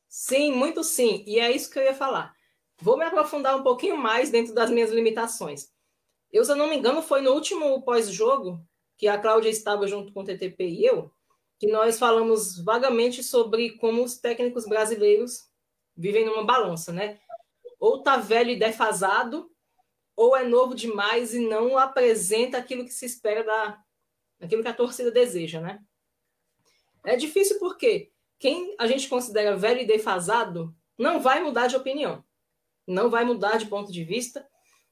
Sim, 0.08 0.54
muito 0.54 0.84
sim. 0.84 1.24
E 1.28 1.40
é 1.40 1.52
isso 1.52 1.70
que 1.70 1.78
eu 1.78 1.84
ia 1.84 1.94
falar. 1.94 2.34
Vou 2.80 2.98
me 2.98 3.04
aprofundar 3.04 3.56
um 3.56 3.64
pouquinho 3.64 3.98
mais 3.98 4.30
dentro 4.30 4.54
das 4.54 4.70
minhas 4.70 4.92
limitações. 4.92 5.70
Eu, 6.32 6.44
se 6.44 6.52
eu 6.52 6.56
não 6.56 6.68
me 6.68 6.78
engano, 6.78 7.02
foi 7.02 7.22
no 7.22 7.32
último 7.32 7.82
pós-jogo 7.84 8.60
que 8.98 9.08
a 9.08 9.18
Cláudia 9.18 9.50
estava 9.50 9.88
junto 9.88 10.12
com 10.12 10.22
o 10.22 10.24
TTP 10.24 10.68
e 10.68 10.86
eu, 10.86 11.12
que 11.60 11.68
nós 11.68 11.98
falamos 11.98 12.64
vagamente 12.64 13.24
sobre 13.24 13.78
como 13.78 14.04
os 14.04 14.18
técnicos 14.18 14.66
brasileiros 14.66 15.48
vivem 15.96 16.26
numa 16.26 16.46
balança, 16.46 16.92
né? 16.92 17.20
Ou 17.80 18.02
tá 18.04 18.18
velho 18.18 18.52
e 18.52 18.56
defasado, 18.60 19.50
ou 20.18 20.36
é 20.36 20.44
novo 20.44 20.74
demais 20.74 21.36
e 21.36 21.48
não 21.48 21.78
apresenta 21.78 22.58
aquilo 22.58 22.84
que 22.84 22.92
se 22.92 23.06
espera 23.06 23.44
da 23.44 23.80
aquilo 24.42 24.64
que 24.64 24.68
a 24.68 24.74
torcida 24.74 25.12
deseja, 25.12 25.62
né? 25.62 25.80
É 27.06 27.16
difícil 27.16 27.60
porque 27.60 28.12
quem 28.40 28.76
a 28.80 28.88
gente 28.88 29.08
considera 29.08 29.56
velho 29.56 29.82
e 29.82 29.86
defasado 29.86 30.76
não 30.98 31.20
vai 31.20 31.42
mudar 31.42 31.68
de 31.68 31.76
opinião, 31.76 32.24
não 32.86 33.10
vai 33.10 33.24
mudar 33.24 33.58
de 33.58 33.68
ponto 33.68 33.92
de 33.92 34.04
vista, 34.04 34.48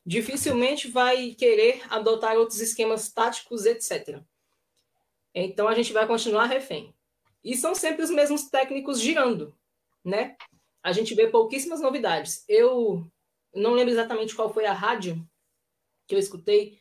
dificilmente 0.06 0.88
vai 0.88 1.32
querer 1.32 1.82
adotar 1.90 2.38
outros 2.38 2.62
esquemas 2.62 3.12
táticos, 3.12 3.66
etc. 3.66 4.22
Então 5.34 5.68
a 5.68 5.74
gente 5.74 5.92
vai 5.92 6.06
continuar 6.06 6.46
refém. 6.46 6.96
E 7.44 7.56
são 7.56 7.74
sempre 7.74 8.04
os 8.04 8.10
mesmos 8.12 8.50
técnicos 8.50 9.00
girando, 9.00 9.56
né? 10.04 10.36
A 10.84 10.92
gente 10.92 11.16
vê 11.16 11.28
pouquíssimas 11.28 11.82
novidades. 11.82 12.44
Eu 12.48 13.08
não 13.56 13.74
lembro 13.74 13.93
exatamente 13.93 14.36
qual 14.36 14.53
foi 14.53 14.66
a 14.66 14.74
rádio 14.74 15.26
que 16.08 16.14
eu 16.14 16.20
escutei 16.20 16.80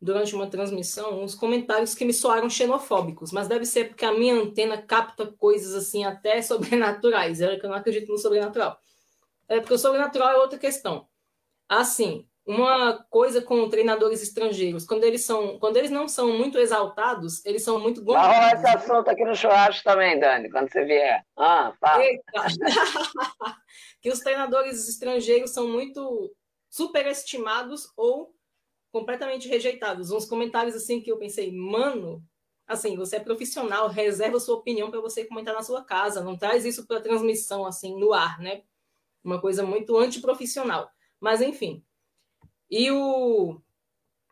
durante 0.00 0.34
uma 0.34 0.46
transmissão, 0.46 1.22
uns 1.22 1.34
comentários 1.34 1.94
que 1.94 2.04
me 2.04 2.12
soaram 2.12 2.50
xenofóbicos, 2.50 3.32
mas 3.32 3.48
deve 3.48 3.64
ser 3.64 3.88
porque 3.88 4.04
a 4.04 4.12
minha 4.12 4.34
antena 4.34 4.80
capta 4.80 5.26
coisas 5.38 5.74
assim 5.74 6.04
até 6.04 6.40
sobrenaturais. 6.42 7.40
É 7.40 7.56
que 7.56 7.64
eu 7.64 7.70
não 7.70 7.76
acredito 7.76 8.12
no 8.12 8.18
sobrenatural. 8.18 8.78
É 9.48 9.60
porque 9.60 9.74
o 9.74 9.78
sobrenatural 9.78 10.30
é 10.30 10.36
outra 10.36 10.58
questão. 10.58 11.08
Assim, 11.68 12.28
uma 12.46 13.04
coisa 13.10 13.42
com 13.42 13.68
treinadores 13.68 14.22
estrangeiros, 14.22 14.84
quando 14.84 15.04
eles 15.04 15.24
são, 15.24 15.58
quando 15.58 15.76
eles 15.76 15.90
não 15.90 16.06
são 16.06 16.32
muito 16.32 16.58
exaltados, 16.58 17.44
eles 17.44 17.62
são 17.62 17.80
muito 17.80 18.02
bons. 18.02 18.14
Vai 18.14 18.54
esse 18.54 18.66
assunto 18.68 19.08
aqui 19.08 19.24
no 19.24 19.34
churrasco 19.34 19.82
também, 19.82 20.18
Dani, 20.20 20.48
quando 20.50 20.70
você 20.70 20.84
vier. 20.84 21.24
Ah, 21.36 21.72
fala. 21.80 22.04
que 24.06 24.12
os 24.12 24.20
treinadores 24.20 24.88
estrangeiros 24.88 25.50
são 25.50 25.66
muito 25.66 26.32
superestimados 26.70 27.92
ou 27.96 28.32
completamente 28.92 29.48
rejeitados. 29.48 30.12
Uns 30.12 30.24
comentários 30.24 30.76
assim 30.76 31.00
que 31.00 31.10
eu 31.10 31.18
pensei, 31.18 31.50
mano, 31.50 32.24
assim, 32.68 32.96
você 32.96 33.16
é 33.16 33.18
profissional, 33.18 33.88
reserva 33.88 34.38
sua 34.38 34.58
opinião 34.58 34.92
para 34.92 35.00
você 35.00 35.24
comentar 35.24 35.52
na 35.52 35.64
sua 35.64 35.82
casa, 35.82 36.22
não 36.22 36.38
traz 36.38 36.64
isso 36.64 36.86
para 36.86 37.00
transmissão 37.00 37.66
assim 37.66 37.98
no 37.98 38.12
ar, 38.12 38.38
né? 38.38 38.62
Uma 39.24 39.40
coisa 39.40 39.64
muito 39.64 39.96
antiprofissional. 39.96 40.88
Mas, 41.18 41.42
enfim. 41.42 41.84
E 42.70 42.88
o, 42.92 43.60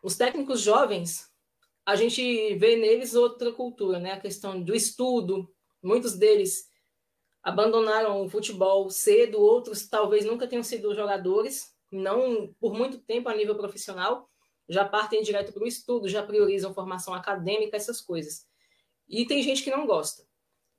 os 0.01 0.15
técnicos 0.15 0.61
jovens, 0.61 1.29
a 1.85 1.97
gente 1.97 2.55
vê 2.55 2.77
neles 2.77 3.13
outra 3.13 3.51
cultura, 3.51 3.99
né? 3.99 4.13
A 4.13 4.21
questão 4.21 4.63
do 4.63 4.73
estudo. 4.73 5.53
Muitos 5.83 6.13
deles 6.17 6.71
abandonaram 7.45 8.25
o 8.25 8.27
futebol 8.29 8.89
cedo, 8.89 9.39
outros 9.39 9.87
talvez 9.87 10.25
nunca 10.25 10.47
tenham 10.47 10.63
sido 10.63 10.95
jogadores, 10.95 11.75
não 11.91 12.51
por 12.59 12.73
muito 12.73 12.97
tempo 12.97 13.29
a 13.29 13.35
nível 13.35 13.55
profissional, 13.55 14.27
já 14.67 14.83
partem 14.83 15.21
direto 15.21 15.53
para 15.53 15.63
o 15.63 15.67
estudo, 15.67 16.09
já 16.09 16.23
priorizam 16.23 16.73
formação 16.73 17.13
acadêmica, 17.13 17.77
essas 17.77 18.01
coisas. 18.01 18.47
E 19.07 19.27
tem 19.27 19.43
gente 19.43 19.61
que 19.61 19.69
não 19.69 19.85
gosta. 19.85 20.23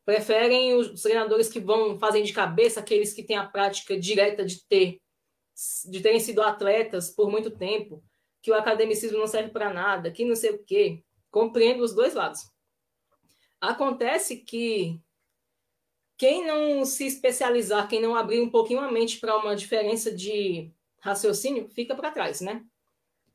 Preferem 0.04 0.74
os 0.74 1.00
treinadores 1.02 1.48
que 1.48 1.60
vão 1.60 2.00
fazem 2.00 2.24
de 2.24 2.32
cabeça 2.32 2.80
aqueles 2.80 3.14
que 3.14 3.22
têm 3.22 3.36
a 3.36 3.46
prática 3.46 3.98
direta 3.98 4.44
de 4.44 4.64
ter 4.64 5.00
de 5.88 6.00
terem 6.00 6.20
sido 6.20 6.42
atletas 6.42 7.08
por 7.08 7.30
muito 7.30 7.50
tempo, 7.50 8.04
que 8.42 8.50
o 8.50 8.54
academicismo 8.54 9.16
não 9.16 9.26
serve 9.26 9.50
para 9.50 9.72
nada, 9.72 10.10
que 10.10 10.24
não 10.24 10.34
sei 10.34 10.50
o 10.50 10.64
quê. 10.64 11.02
Compreendo 11.30 11.82
os 11.82 11.94
dois 11.94 12.12
lados. 12.12 12.50
Acontece 13.58 14.36
que 14.36 15.00
quem 16.16 16.46
não 16.46 16.84
se 16.84 17.06
especializar, 17.06 17.88
quem 17.88 18.00
não 18.00 18.14
abrir 18.14 18.40
um 18.40 18.50
pouquinho 18.50 18.80
a 18.80 18.90
mente 18.90 19.18
para 19.18 19.36
uma 19.36 19.54
diferença 19.54 20.10
de 20.10 20.70
raciocínio, 21.00 21.68
fica 21.68 21.94
para 21.94 22.10
trás, 22.10 22.40
né? 22.40 22.64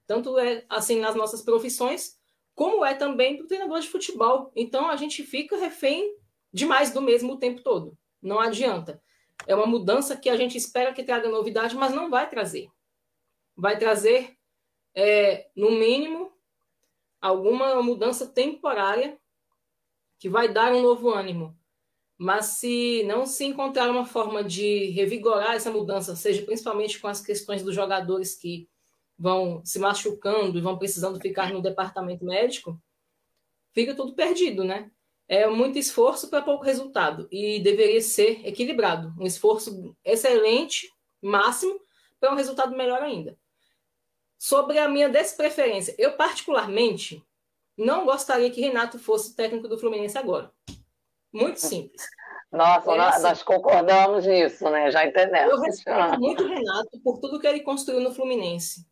Tanto 0.07 0.37
é 0.37 0.65
assim 0.67 0.99
nas 0.99 1.15
nossas 1.15 1.41
profissões, 1.41 2.19
como 2.55 2.83
é 2.83 2.93
também 2.93 3.37
para 3.37 3.45
o 3.45 3.47
treinador 3.47 3.79
de 3.79 3.87
futebol. 3.87 4.51
Então 4.55 4.89
a 4.89 4.95
gente 4.95 5.23
fica 5.23 5.57
refém 5.57 6.17
demais 6.51 6.91
do 6.91 7.01
mesmo 7.01 7.33
o 7.33 7.37
tempo 7.37 7.61
todo. 7.61 7.97
Não 8.21 8.39
adianta. 8.39 9.01
É 9.47 9.55
uma 9.55 9.65
mudança 9.65 10.17
que 10.17 10.29
a 10.29 10.35
gente 10.35 10.57
espera 10.57 10.93
que 10.93 11.03
traga 11.03 11.29
novidade, 11.29 11.75
mas 11.75 11.93
não 11.93 12.09
vai 12.09 12.29
trazer. 12.29 12.69
Vai 13.55 13.77
trazer, 13.77 14.37
é, 14.93 15.49
no 15.55 15.71
mínimo, 15.71 16.31
alguma 17.19 17.81
mudança 17.81 18.27
temporária 18.27 19.19
que 20.19 20.29
vai 20.29 20.47
dar 20.47 20.73
um 20.73 20.81
novo 20.81 21.09
ânimo. 21.09 21.57
Mas 22.21 22.45
se 22.57 23.03
não 23.07 23.25
se 23.25 23.45
encontrar 23.45 23.89
uma 23.89 24.05
forma 24.05 24.43
de 24.43 24.91
revigorar 24.91 25.55
essa 25.55 25.71
mudança, 25.71 26.15
seja 26.15 26.43
principalmente 26.43 26.99
com 26.99 27.07
as 27.07 27.19
questões 27.19 27.63
dos 27.63 27.73
jogadores 27.73 28.35
que 28.35 28.69
vão 29.17 29.65
se 29.65 29.79
machucando 29.79 30.55
e 30.55 30.61
vão 30.61 30.77
precisando 30.77 31.19
ficar 31.19 31.51
no 31.51 31.63
departamento 31.63 32.23
médico, 32.23 32.79
fica 33.73 33.95
tudo 33.95 34.13
perdido, 34.13 34.63
né? 34.63 34.91
é 35.31 35.47
muito 35.47 35.79
esforço 35.79 36.29
para 36.29 36.41
pouco 36.41 36.63
resultado 36.63 37.25
e 37.31 37.57
deveria 37.61 38.01
ser 38.01 38.45
equilibrado, 38.45 39.15
um 39.17 39.25
esforço 39.25 39.95
excelente, 40.03 40.91
máximo, 41.21 41.79
para 42.19 42.33
um 42.33 42.35
resultado 42.35 42.75
melhor 42.75 43.01
ainda. 43.01 43.35
Sobre 44.37 44.77
a 44.77 44.89
minha 44.89 45.07
despreferência, 45.07 45.95
eu 45.97 46.17
particularmente 46.17 47.23
não 47.77 48.03
gostaria 48.03 48.51
que 48.51 48.59
Renato 48.59 48.99
fosse 48.99 49.33
técnico 49.33 49.69
do 49.69 49.79
Fluminense 49.79 50.17
agora. 50.17 50.51
Muito 51.33 51.59
simples. 51.59 52.03
Nossa, 52.51 52.95
nós, 52.95 53.23
nós 53.23 53.43
concordamos 53.43 54.25
nisso, 54.25 54.69
né? 54.69 54.91
Já 54.91 55.05
entendemos. 55.05 55.53
Eu 55.53 55.61
respeito 55.61 56.19
muito 56.19 56.43
o 56.43 56.47
Renato 56.47 56.99
por 57.01 57.19
tudo 57.19 57.39
que 57.39 57.47
ele 57.47 57.61
construiu 57.61 58.01
no 58.01 58.13
Fluminense. 58.13 58.85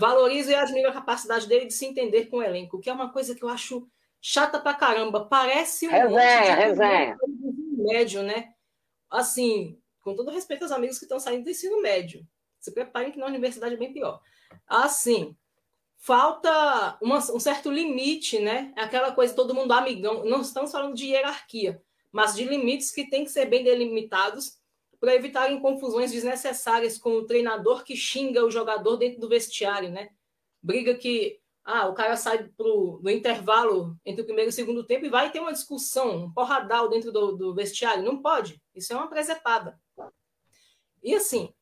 Valorizo 0.00 0.50
e 0.50 0.54
admiro 0.54 0.88
a 0.88 0.92
capacidade 0.92 1.46
dele 1.46 1.66
de 1.66 1.72
se 1.72 1.86
entender 1.86 2.26
com 2.26 2.38
o 2.38 2.42
elenco, 2.42 2.80
que 2.80 2.90
é 2.90 2.92
uma 2.92 3.12
coisa 3.12 3.34
que 3.34 3.44
eu 3.44 3.48
acho 3.48 3.88
chata 4.20 4.58
pra 4.58 4.74
caramba. 4.74 5.26
Parece 5.26 5.86
um 5.86 5.90
resenha, 5.90 6.54
resenha. 6.54 7.16
médio, 7.78 8.22
né? 8.24 8.52
Assim, 9.08 9.80
com 10.02 10.16
todo 10.16 10.32
respeito 10.32 10.62
aos 10.62 10.72
amigos 10.72 10.98
que 10.98 11.04
estão 11.04 11.20
saindo 11.20 11.44
do 11.44 11.50
ensino 11.50 11.80
médio. 11.80 12.26
Se 12.58 12.72
preparem 12.74 13.12
que 13.12 13.18
na 13.18 13.26
universidade 13.26 13.74
é 13.74 13.78
bem 13.78 13.92
pior. 13.92 14.20
Assim, 14.66 15.36
falta 15.98 16.98
uma, 17.00 17.18
um 17.18 17.40
certo 17.40 17.70
limite, 17.70 18.38
né? 18.38 18.72
É 18.76 18.82
aquela 18.82 19.12
coisa, 19.12 19.34
todo 19.34 19.54
mundo 19.54 19.72
amigão. 19.72 20.24
Não 20.24 20.40
estamos 20.40 20.70
falando 20.70 20.94
de 20.94 21.06
hierarquia, 21.06 21.82
mas 22.12 22.34
de 22.34 22.44
limites 22.44 22.90
que 22.90 23.08
têm 23.08 23.24
que 23.24 23.30
ser 23.30 23.46
bem 23.46 23.64
delimitados 23.64 24.58
para 24.98 25.14
evitarem 25.14 25.60
confusões 25.60 26.10
desnecessárias 26.10 26.98
com 26.98 27.10
o 27.10 27.26
treinador 27.26 27.84
que 27.84 27.96
xinga 27.96 28.44
o 28.44 28.50
jogador 28.50 28.96
dentro 28.96 29.20
do 29.20 29.28
vestiário, 29.28 29.90
né? 29.90 30.10
Briga 30.62 30.94
que 30.94 31.38
ah, 31.64 31.88
o 31.88 31.94
cara 31.94 32.16
sai 32.16 32.48
pro, 32.56 33.00
no 33.02 33.10
intervalo 33.10 33.98
entre 34.04 34.22
o 34.22 34.24
primeiro 34.24 34.48
e 34.48 34.52
o 34.52 34.54
segundo 34.54 34.84
tempo 34.84 35.04
e 35.04 35.10
vai 35.10 35.30
ter 35.32 35.40
uma 35.40 35.52
discussão, 35.52 36.24
um 36.24 36.32
porradal 36.32 36.88
dentro 36.88 37.10
do, 37.10 37.32
do 37.32 37.54
vestiário. 37.54 38.04
Não 38.04 38.22
pode. 38.22 38.62
Isso 38.74 38.92
é 38.92 38.96
uma 38.96 39.08
presepada. 39.08 39.78
E 41.02 41.14
assim, 41.14 41.52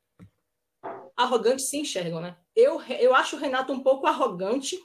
arrogantes 1.17 1.69
se 1.69 1.79
enxergam, 1.79 2.21
né? 2.21 2.37
Eu, 2.55 2.81
eu 2.83 3.15
acho 3.15 3.37
o 3.37 3.39
Renato 3.39 3.73
um 3.73 3.81
pouco 3.81 4.07
arrogante, 4.07 4.79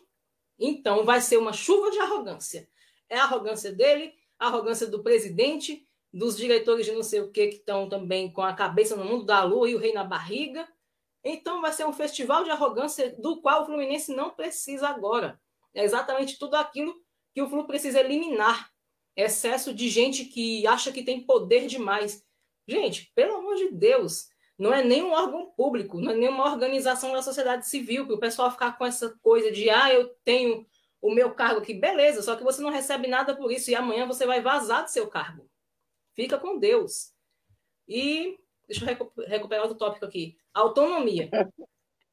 então 0.57 1.03
vai 1.05 1.21
ser 1.21 1.37
uma 1.37 1.53
chuva 1.53 1.91
de 1.91 1.99
arrogância. 1.99 2.69
É 3.07 3.17
a 3.17 3.23
arrogância 3.23 3.71
dele, 3.71 4.13
a 4.37 4.47
arrogância 4.47 4.87
do 4.87 5.01
presidente, 5.01 5.87
dos 6.11 6.37
diretores 6.37 6.85
de 6.85 6.91
não 6.91 7.03
sei 7.03 7.21
o 7.21 7.31
que 7.31 7.47
que 7.47 7.55
estão 7.57 7.87
também 7.87 8.31
com 8.31 8.41
a 8.41 8.53
cabeça 8.53 8.95
no 8.95 9.05
mundo 9.05 9.25
da 9.25 9.43
lua 9.43 9.69
e 9.69 9.75
o 9.75 9.79
rei 9.79 9.93
na 9.93 10.03
barriga. 10.03 10.67
Então 11.23 11.61
vai 11.61 11.71
ser 11.71 11.85
um 11.85 11.93
festival 11.93 12.43
de 12.43 12.49
arrogância 12.49 13.15
do 13.19 13.41
qual 13.41 13.63
o 13.63 13.65
Fluminense 13.65 14.15
não 14.15 14.31
precisa 14.31 14.87
agora. 14.87 15.39
É 15.73 15.83
exatamente 15.83 16.37
tudo 16.39 16.55
aquilo 16.55 16.95
que 17.33 17.41
o 17.41 17.49
Flu 17.49 17.67
precisa 17.67 17.99
eliminar. 17.99 18.71
Excesso 19.15 19.73
de 19.73 19.89
gente 19.89 20.25
que 20.25 20.65
acha 20.65 20.91
que 20.91 21.03
tem 21.03 21.25
poder 21.25 21.67
demais. 21.67 22.23
Gente, 22.67 23.11
pelo 23.13 23.35
amor 23.35 23.55
de 23.55 23.71
Deus, 23.71 24.29
não 24.59 24.73
é 24.73 24.83
nem 24.83 25.01
um 25.01 25.11
órgão 25.11 25.49
público, 25.55 26.01
não 26.01 26.11
é 26.11 26.15
nem 26.15 26.27
uma 26.27 26.51
organização 26.51 27.13
da 27.13 27.21
sociedade 27.21 27.65
civil, 27.65 28.05
que 28.05 28.11
o 28.11 28.19
pessoal 28.19 28.51
ficar 28.51 28.77
com 28.77 28.85
essa 28.85 29.17
coisa 29.21 29.49
de 29.49 29.69
ah, 29.69 29.91
eu 29.93 30.09
tenho 30.25 30.67
o 31.01 31.09
meu 31.09 31.33
cargo 31.33 31.61
aqui, 31.61 31.73
beleza, 31.73 32.21
só 32.21 32.35
que 32.35 32.43
você 32.43 32.61
não 32.61 32.69
recebe 32.69 33.07
nada 33.07 33.33
por 33.33 33.49
isso 33.51 33.71
e 33.71 33.75
amanhã 33.75 34.05
você 34.05 34.25
vai 34.25 34.41
vazar 34.41 34.83
do 34.83 34.89
seu 34.89 35.07
cargo. 35.07 35.49
Fica 36.13 36.37
com 36.37 36.59
Deus. 36.59 37.13
E 37.87 38.37
deixa 38.67 38.83
eu 38.83 39.11
recuperar 39.27 39.63
outro 39.63 39.77
tópico 39.77 40.05
aqui. 40.05 40.37
Autonomia. 40.53 41.29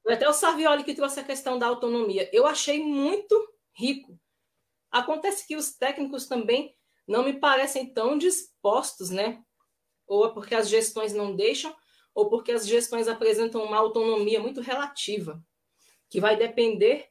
Foi 0.05 0.15
até 0.15 0.29
o 0.29 0.33
Savioli 0.33 0.85
que 0.85 0.95
trouxe 0.95 1.19
a 1.19 1.25
questão 1.25 1.59
da 1.59 1.67
autonomia. 1.67 2.31
Eu 2.33 2.47
achei 2.47 2.81
muito 2.81 3.35
rico. 3.75 4.17
Acontece 4.89 5.45
que 5.45 5.57
os 5.57 5.75
técnicos 5.75 6.29
também 6.29 6.77
não 7.09 7.25
me 7.25 7.33
parecem 7.33 7.93
tão 7.93 8.17
dispostos, 8.17 9.11
né? 9.11 9.43
Ou 10.07 10.27
é 10.27 10.33
porque 10.33 10.55
as 10.55 10.69
gestões 10.69 11.13
não 11.13 11.35
deixam, 11.35 11.75
ou 12.17 12.31
porque 12.31 12.51
as 12.51 12.67
gestões 12.67 13.09
apresentam 13.09 13.63
uma 13.63 13.77
autonomia 13.77 14.41
muito 14.41 14.63
relativa, 14.63 15.39
que 16.09 16.19
vai 16.19 16.35
depender 16.35 17.11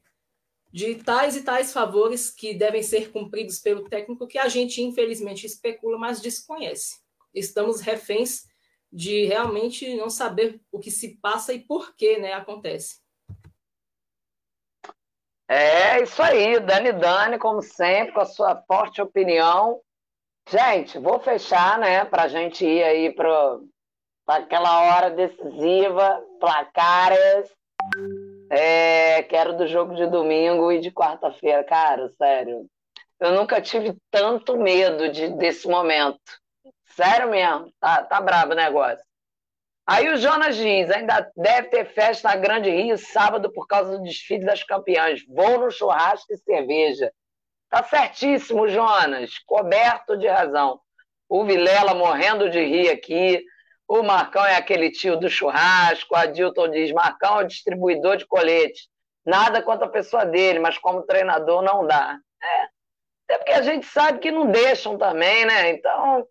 de 0.73 0.95
tais 0.95 1.35
e 1.37 1.43
tais 1.43 1.71
favores 1.71 2.31
que 2.31 2.55
devem 2.55 2.81
ser 2.81 3.11
cumpridos 3.11 3.59
pelo 3.59 3.87
técnico 3.87 4.27
que 4.27 4.39
a 4.39 4.47
gente 4.49 4.81
infelizmente 4.81 5.45
especula, 5.45 5.99
mas 5.99 6.19
desconhece. 6.19 6.95
Estamos 7.31 7.81
reféns 7.81 8.47
de 8.91 9.25
realmente 9.25 9.95
não 9.95 10.09
saber 10.09 10.59
o 10.71 10.79
que 10.79 10.89
se 10.89 11.19
passa 11.21 11.53
e 11.53 11.59
por 11.59 11.95
que 11.95 12.17
né, 12.17 12.33
acontece. 12.33 12.99
É 15.47 16.01
isso 16.01 16.19
aí, 16.23 16.59
Dani 16.59 16.93
Dani, 16.93 17.37
como 17.37 17.61
sempre, 17.61 18.11
com 18.13 18.21
a 18.21 18.25
sua 18.25 18.55
forte 18.63 18.99
opinião. 18.99 19.79
Gente, 20.49 20.97
vou 20.97 21.19
fechar, 21.19 21.77
né, 21.77 22.03
para 22.05 22.23
a 22.23 22.27
gente 22.27 22.65
ir 22.65 22.83
aí 22.83 23.13
para 23.13 23.59
aquela 24.28 24.82
hora 24.82 25.09
decisiva, 25.09 26.21
placares. 26.39 27.49
É, 28.49 29.23
quero 29.23 29.57
do 29.57 29.67
jogo 29.67 29.95
de 29.95 30.07
domingo 30.07 30.71
e 30.71 30.80
de 30.80 30.91
quarta-feira. 30.91 31.63
Cara, 31.63 32.09
sério. 32.09 32.65
Eu 33.19 33.32
nunca 33.32 33.61
tive 33.61 33.95
tanto 34.11 34.57
medo 34.57 35.09
de, 35.09 35.30
desse 35.30 35.67
momento. 35.67 36.19
Sério 36.95 37.30
mesmo. 37.30 37.71
Tá, 37.80 38.03
tá 38.03 38.21
brabo 38.21 38.53
o 38.53 38.55
negócio. 38.55 39.03
Aí 39.88 40.09
o 40.09 40.17
Jonas 40.17 40.55
diz: 40.55 40.89
ainda 40.89 41.32
deve 41.36 41.69
ter 41.69 41.86
festa 41.86 42.30
na 42.30 42.36
Grande 42.36 42.69
Rio 42.69 42.97
sábado 42.97 43.51
por 43.51 43.67
causa 43.67 43.97
do 43.97 44.03
desfile 44.03 44.45
das 44.45 44.63
campeãs. 44.63 45.23
Vou 45.28 45.59
no 45.59 45.71
churrasco 45.71 46.34
e 46.34 46.38
cerveja. 46.38 47.11
Tá 47.69 47.84
certíssimo, 47.84 48.67
Jonas. 48.67 49.38
Coberto 49.45 50.17
de 50.17 50.28
razão. 50.28 50.80
O 51.30 51.43
Vilela 51.43 51.93
morrendo 51.93 52.49
de 52.49 52.63
rir 52.63 52.89
aqui. 52.89 53.43
O 53.88 54.01
Marcão 54.01 54.43
é 54.45 54.55
aquele 54.55 54.91
tio 54.91 55.17
do 55.17 55.29
churrasco. 55.29 56.15
A 56.15 56.25
Dilton 56.25 56.69
diz: 56.69 56.91
Marcão 56.91 57.39
é 57.39 57.43
o 57.43 57.47
distribuidor 57.47 58.17
de 58.17 58.25
colete. 58.25 58.89
Nada 59.25 59.61
contra 59.61 59.86
a 59.88 59.91
pessoa 59.91 60.25
dele, 60.25 60.59
mas 60.59 60.77
como 60.77 61.03
treinador 61.03 61.61
não 61.61 61.86
dá. 61.86 62.17
É. 62.41 62.63
Até 63.27 63.38
porque 63.39 63.53
a 63.53 63.61
gente 63.61 63.86
sabe 63.88 64.19
que 64.19 64.31
não 64.31 64.51
deixam 64.51 64.97
também, 64.97 65.45
né? 65.45 65.69
Então, 65.71 66.27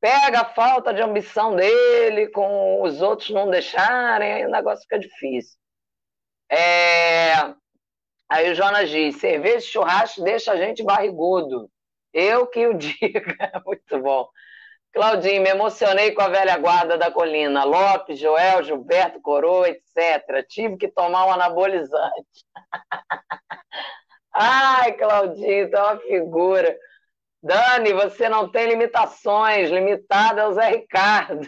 pega 0.00 0.42
a 0.42 0.54
falta 0.54 0.92
de 0.92 1.00
ambição 1.00 1.56
dele 1.56 2.28
com 2.28 2.82
os 2.82 3.00
outros 3.00 3.30
não 3.30 3.50
deixarem, 3.50 4.34
aí 4.34 4.44
o 4.44 4.50
negócio 4.50 4.82
fica 4.82 4.98
difícil. 4.98 5.58
É... 6.50 7.32
Aí 8.28 8.50
o 8.50 8.54
Jonas 8.54 8.90
diz: 8.90 9.16
cerveja 9.16 9.58
e 9.58 9.70
churrasco 9.70 10.22
deixa 10.22 10.52
a 10.52 10.56
gente 10.56 10.82
barrigudo. 10.82 11.70
Eu 12.12 12.46
que 12.46 12.66
o 12.66 12.74
diga. 12.78 13.62
Muito 13.64 13.98
bom. 14.00 14.28
Claudinho, 14.96 15.42
me 15.42 15.50
emocionei 15.50 16.12
com 16.12 16.22
a 16.22 16.28
velha 16.28 16.56
guarda 16.56 16.96
da 16.96 17.10
colina. 17.10 17.64
Lopes, 17.64 18.18
Joel, 18.18 18.62
Gilberto, 18.62 19.20
Coroa, 19.20 19.68
etc. 19.68 20.42
Tive 20.48 20.78
que 20.78 20.88
tomar 20.88 21.26
um 21.26 21.32
anabolizante. 21.34 22.46
Ai, 24.32 24.94
Claudinho, 24.94 25.70
tá 25.70 25.92
uma 25.92 26.00
figura. 26.00 26.74
Dani, 27.42 27.92
você 27.92 28.26
não 28.30 28.50
tem 28.50 28.68
limitações. 28.68 29.68
Limitado 29.68 30.40
é 30.40 30.48
o 30.48 30.54
Zé 30.54 30.68
Ricardo. 30.70 31.46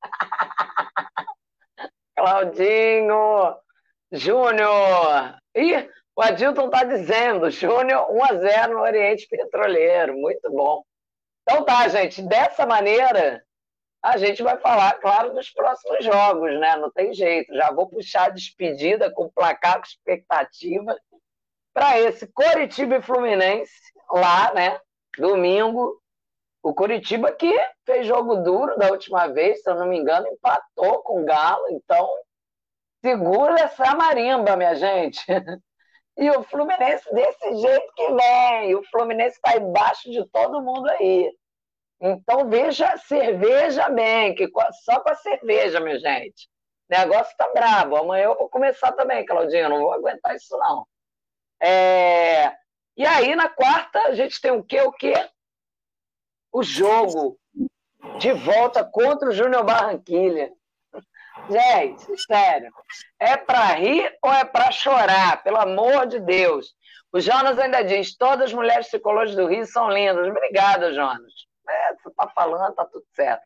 Claudinho. 2.16 3.56
Júnior. 4.12 5.36
Ih, 5.56 5.90
o 6.14 6.22
Adilton 6.22 6.66
está 6.66 6.84
dizendo. 6.84 7.50
Júnior, 7.50 8.06
1 8.08 8.24
a 8.24 8.34
0 8.34 8.74
no 8.74 8.82
Oriente 8.82 9.26
Petroleiro. 9.28 10.14
Muito 10.14 10.48
bom. 10.52 10.84
Então 11.46 11.64
tá, 11.64 11.86
gente, 11.88 12.22
dessa 12.22 12.64
maneira 12.64 13.44
a 14.02 14.18
gente 14.18 14.42
vai 14.42 14.58
falar, 14.58 14.94
claro, 15.00 15.32
dos 15.32 15.50
próximos 15.50 16.04
jogos, 16.04 16.58
né? 16.60 16.76
Não 16.76 16.90
tem 16.90 17.12
jeito. 17.14 17.54
Já 17.54 17.72
vou 17.72 17.88
puxar 17.88 18.26
a 18.26 18.30
despedida 18.30 19.10
com 19.10 19.30
placar 19.30 19.76
com 19.76 19.86
expectativa 19.86 20.94
para 21.72 21.98
esse 22.00 22.26
Coritiba 22.26 22.96
e 22.96 23.02
Fluminense 23.02 23.72
lá, 24.10 24.52
né? 24.52 24.78
Domingo. 25.18 25.98
O 26.62 26.74
Curitiba 26.74 27.32
que 27.32 27.52
fez 27.84 28.06
jogo 28.06 28.36
duro 28.36 28.76
da 28.76 28.90
última 28.90 29.26
vez, 29.26 29.62
se 29.62 29.70
eu 29.70 29.74
não 29.74 29.86
me 29.86 29.98
engano, 29.98 30.26
empatou 30.28 31.02
com 31.02 31.22
o 31.22 31.24
Galo. 31.24 31.66
Então, 31.70 32.06
segura 33.02 33.60
essa 33.60 33.94
marimba, 33.94 34.56
minha 34.56 34.74
gente. 34.74 35.24
E 36.16 36.30
o 36.30 36.44
Fluminense 36.44 37.12
desse 37.12 37.56
jeito 37.56 37.92
que 37.94 38.12
vem. 38.12 38.74
O 38.74 38.84
Fluminense 38.84 39.36
está 39.36 39.56
embaixo 39.56 40.10
de 40.10 40.24
todo 40.28 40.62
mundo 40.62 40.88
aí. 40.90 41.30
Então 42.00 42.48
veja, 42.48 42.96
cerveja 42.98 43.88
bem, 43.88 44.34
que 44.34 44.48
só 44.84 45.00
com 45.00 45.10
a 45.10 45.14
cerveja, 45.14 45.80
minha 45.80 45.98
gente. 45.98 46.48
O 46.90 46.98
negócio 46.98 47.36
tá 47.36 47.50
brabo. 47.52 47.96
Amanhã 47.96 48.24
eu 48.24 48.36
vou 48.36 48.48
começar 48.48 48.92
também, 48.92 49.24
Claudinha. 49.24 49.68
Não 49.68 49.80
vou 49.80 49.92
aguentar 49.92 50.36
isso, 50.36 50.56
não. 50.58 50.86
É... 51.60 52.52
E 52.96 53.04
aí, 53.04 53.34
na 53.34 53.48
quarta, 53.48 53.98
a 54.02 54.14
gente 54.14 54.40
tem 54.40 54.52
o 54.52 54.62
quê? 54.62 54.80
O 54.82 54.92
quê? 54.92 55.14
O 56.52 56.62
jogo 56.62 57.36
de 58.18 58.32
volta 58.32 58.84
contra 58.84 59.28
o 59.28 59.32
Júnior 59.32 59.64
Barranquilha. 59.64 60.52
Gente, 61.48 62.22
sério. 62.22 62.70
É 63.18 63.36
para 63.36 63.74
rir 63.74 64.10
ou 64.22 64.32
é 64.32 64.44
para 64.44 64.70
chorar? 64.70 65.42
Pelo 65.42 65.58
amor 65.58 66.06
de 66.06 66.20
Deus. 66.20 66.74
O 67.12 67.20
Jonas 67.20 67.58
ainda 67.58 67.82
diz: 67.82 68.16
todas 68.16 68.46
as 68.46 68.52
mulheres 68.52 68.88
tricolores 68.88 69.34
do 69.34 69.46
Rio 69.46 69.66
são 69.66 69.90
lindas. 69.90 70.28
Obrigada, 70.28 70.92
Jonas. 70.92 71.32
É, 71.68 71.94
você 71.94 72.08
está 72.08 72.28
falando, 72.28 72.74
tá 72.74 72.84
tudo 72.84 73.04
certo. 73.14 73.42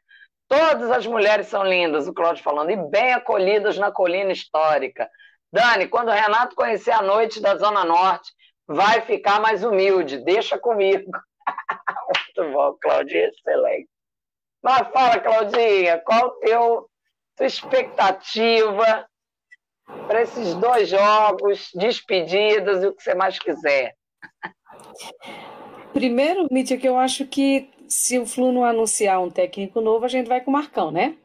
Todas 0.49 0.91
as 0.91 1.07
mulheres 1.07 1.47
são 1.49 1.63
lindas, 1.63 2.09
o 2.09 2.15
Cláudio 2.15 2.43
falando, 2.43 2.71
e 2.71 2.77
bem 2.77 3.13
acolhidas 3.13 3.77
na 3.77 3.93
colina 3.93 4.33
histórica. 4.33 5.09
Dani, 5.53 5.87
quando 5.89 6.09
o 6.09 6.13
Renato 6.13 6.57
conhecer 6.57 6.93
a 6.93 7.03
noite 7.03 7.41
da 7.41 7.57
Zona 7.57 7.85
Norte, 7.85 8.33
vai 8.67 9.03
ficar 9.03 9.41
mais 9.41 9.63
humilde. 9.63 10.25
Deixa 10.25 10.59
comigo. 10.59 11.11
Muito 12.39 12.53
bom, 12.53 12.77
Cláudio, 12.81 13.19
excelente. 13.19 13.89
Mas 14.63 14.89
fala, 14.89 15.21
Claudinha, 15.21 15.99
qual 15.99 16.27
o 16.27 16.31
teu 16.41 16.88
tua 17.39 17.47
expectativa 17.47 19.09
para 20.07 20.23
esses 20.23 20.55
dois 20.57 20.89
jogos, 20.89 21.71
despedidas 21.75 22.83
e 22.83 22.89
o 22.89 22.95
que 22.95 23.03
você 23.03 23.15
mais 23.15 23.39
quiser? 23.39 23.95
Primeiro, 25.93 26.47
Mítia, 26.51 26.77
que 26.77 26.89
eu 26.89 26.99
acho 26.99 27.27
que 27.27 27.71
se 27.89 28.19
o 28.19 28.27
Flu 28.27 28.53
não 28.53 28.65
anunciar 28.65 29.23
um 29.23 29.31
técnico 29.31 29.81
novo, 29.81 30.05
a 30.05 30.09
gente 30.09 30.29
vai 30.29 30.41
com 30.41 30.51
o 30.51 30.53
Marcão, 30.53 30.91
né? 30.91 31.17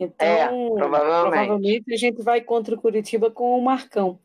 Então, 0.00 0.26
é, 0.26 0.48
provavelmente. 0.48 1.30
provavelmente. 1.30 1.94
a 1.94 1.96
gente 1.96 2.22
vai 2.22 2.40
contra 2.40 2.74
o 2.74 2.80
Curitiba 2.80 3.30
com 3.30 3.58
o 3.58 3.62
Marcão. 3.62 4.18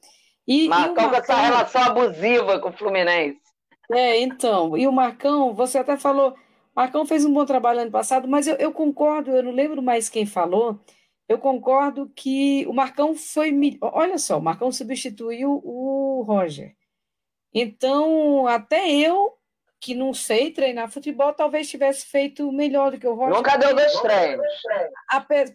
E, 0.47 0.67
Marcão, 0.67 1.07
e 1.07 1.09
com 1.09 1.15
essa 1.15 1.35
relação 1.35 1.83
abusiva 1.83 2.59
com 2.59 2.69
o 2.69 2.73
Fluminense. 2.73 3.39
É, 3.91 4.19
então. 4.19 4.77
E 4.77 4.87
o 4.87 4.91
Marcão, 4.91 5.53
você 5.53 5.79
até 5.79 5.97
falou, 5.97 6.35
Marcão 6.75 7.05
fez 7.05 7.23
um 7.23 7.33
bom 7.33 7.45
trabalho 7.45 7.81
ano 7.81 7.91
passado, 7.91 8.27
mas 8.27 8.47
eu, 8.47 8.55
eu 8.55 8.71
concordo, 8.71 9.31
eu 9.31 9.43
não 9.43 9.51
lembro 9.51 9.81
mais 9.81 10.09
quem 10.09 10.25
falou, 10.25 10.79
eu 11.27 11.37
concordo 11.37 12.11
que 12.15 12.65
o 12.67 12.73
Marcão 12.73 13.15
foi. 13.15 13.51
Olha 13.81 14.17
só, 14.17 14.37
o 14.37 14.41
Marcão 14.41 14.71
substituiu 14.71 15.61
o 15.63 16.23
Roger. 16.23 16.75
Então, 17.53 18.47
até 18.47 18.91
eu 18.91 19.37
que 19.79 19.93
não 19.93 20.13
sei 20.13 20.49
treinar 20.49 20.89
futebol, 20.89 21.33
talvez 21.33 21.69
tivesse 21.69 22.05
feito 22.05 22.49
melhor 22.53 22.91
do 22.91 22.97
que 22.97 23.05
o 23.05 23.13
Roger. 23.13 23.35
Nunca 23.35 23.57
deu 23.57 23.75
dois 23.75 23.99
treinos. 23.99 24.47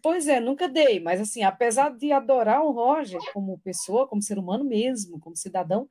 Pois 0.02 0.28
é, 0.28 0.38
nunca 0.38 0.68
dei, 0.68 1.00
mas 1.00 1.18
assim, 1.18 1.42
apesar 1.42 1.96
de 1.96 2.12
adorar 2.12 2.62
o 2.62 2.70
Roger 2.70 3.18
como 3.32 3.58
pessoa, 3.60 4.06
como 4.06 4.20
ser 4.20 4.38
humano 4.38 4.64
mesmo, 4.64 5.18
como 5.18 5.34
cidadão, 5.34 5.88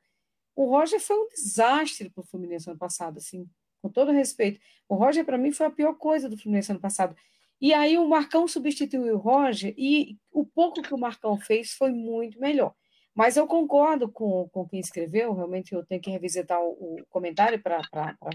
o 0.56 0.66
Roger 0.66 1.00
foi 1.00 1.18
um 1.18 1.28
desastre 1.30 2.12
para 2.12 2.22
o 2.22 2.26
Fluminense 2.28 2.70
ano 2.70 2.78
passado, 2.78 3.18
assim, 3.18 3.48
com 3.82 3.90
todo 3.90 4.12
respeito. 4.12 4.60
O 4.88 4.96
Roger, 4.96 5.26
para 5.26 5.38
mim, 5.38 5.52
foi 5.52 5.66
a 5.66 5.72
pior 5.72 5.94
coisa 5.94 6.30
do 6.30 6.38
Fluminense 6.38 6.72
ano 6.72 6.80
passado. 6.80 7.16
E 7.60 7.74
aí 7.74 7.98
o 7.98 8.08
Marcão 8.08 8.48
substituiu 8.48 9.16
o 9.16 9.18
Roger 9.18 9.74
e 9.78 10.18
o 10.32 10.46
pouco 10.46 10.82
que 10.82 10.94
o 10.94 10.98
Marcão 10.98 11.38
fez 11.38 11.72
foi 11.74 11.92
muito 11.92 12.40
melhor. 12.40 12.74
Mas 13.16 13.36
eu 13.36 13.48
concordo 13.48 14.08
com, 14.12 14.48
com 14.50 14.68
quem 14.68 14.80
escreveu, 14.80 15.34
realmente 15.34 15.74
eu 15.74 15.84
tenho 15.84 16.00
que 16.00 16.12
revisitar 16.12 16.62
o, 16.62 16.70
o 16.70 17.06
comentário 17.10 17.60
para 17.60 17.82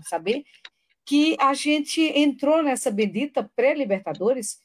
saber, 0.09 0.45
que 1.05 1.37
a 1.39 1.55
gente 1.55 2.01
entrou 2.01 2.63
nessa 2.65 2.91
bendita 2.91 3.49
pré-Libertadores 3.55 4.59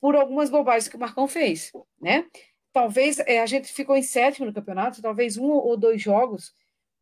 por 0.00 0.14
algumas 0.14 0.50
bobagens 0.50 0.88
que 0.88 0.96
o 0.96 1.00
Marcão 1.00 1.26
fez, 1.26 1.72
né? 2.00 2.26
Talvez 2.72 3.18
é, 3.20 3.40
a 3.40 3.46
gente 3.46 3.72
ficou 3.72 3.96
em 3.96 4.02
sétimo 4.02 4.46
no 4.46 4.52
campeonato, 4.52 5.02
talvez 5.02 5.36
um 5.36 5.50
ou 5.50 5.76
dois 5.76 6.00
jogos 6.00 6.52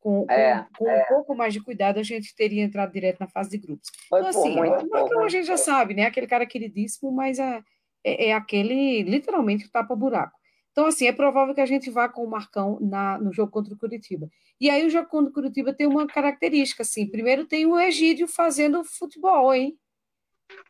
com, 0.05 0.27
é, 0.29 0.67
com, 0.77 0.85
com 0.85 0.91
é. 0.91 1.03
um 1.03 1.07
pouco 1.07 1.35
mais 1.35 1.55
de 1.55 1.63
cuidado 1.63 1.99
a 1.99 2.03
gente 2.03 2.37
teria 2.37 2.63
entrado 2.63 2.93
direto 2.93 3.21
na 3.21 3.27
fase 3.27 3.49
de 3.49 3.57
grupos. 3.57 3.91
Foi 4.07 4.21
então, 4.21 4.29
assim, 4.29 4.53
o 4.53 4.91
Marcão 4.91 5.25
a 5.25 5.29
gente 5.31 5.47
já 5.47 5.57
sabe, 5.57 5.95
né? 5.95 6.05
Aquele 6.05 6.27
cara 6.27 6.45
queridíssimo, 6.45 7.11
mas 7.11 7.39
é, 7.39 7.63
é, 8.05 8.29
é 8.29 8.33
aquele, 8.35 9.03
literalmente, 9.03 9.67
tapa-buraco. 9.71 10.39
Então, 10.73 10.85
assim, 10.85 11.07
é 11.07 11.13
provável 11.13 11.55
que 11.55 11.61
a 11.61 11.67
gente 11.67 11.89
vá 11.89 12.07
com 12.07 12.23
o 12.23 12.29
Marcão 12.29 12.79
na, 12.83 13.17
no 13.19 13.33
jogo 13.33 13.51
contra 13.51 13.73
o 13.73 13.79
Curitiba. 13.79 14.29
E 14.61 14.69
aí 14.69 14.85
o 14.85 14.91
jogo 14.91 15.09
contra 15.09 15.31
o 15.31 15.33
Curitiba 15.33 15.73
tem 15.73 15.87
uma 15.87 16.07
característica, 16.07 16.83
assim. 16.83 17.07
Primeiro 17.07 17.47
tem 17.47 17.65
o 17.65 17.79
Egídio 17.79 18.29
fazendo 18.29 18.85
futebol, 18.85 19.55
hein? 19.55 19.79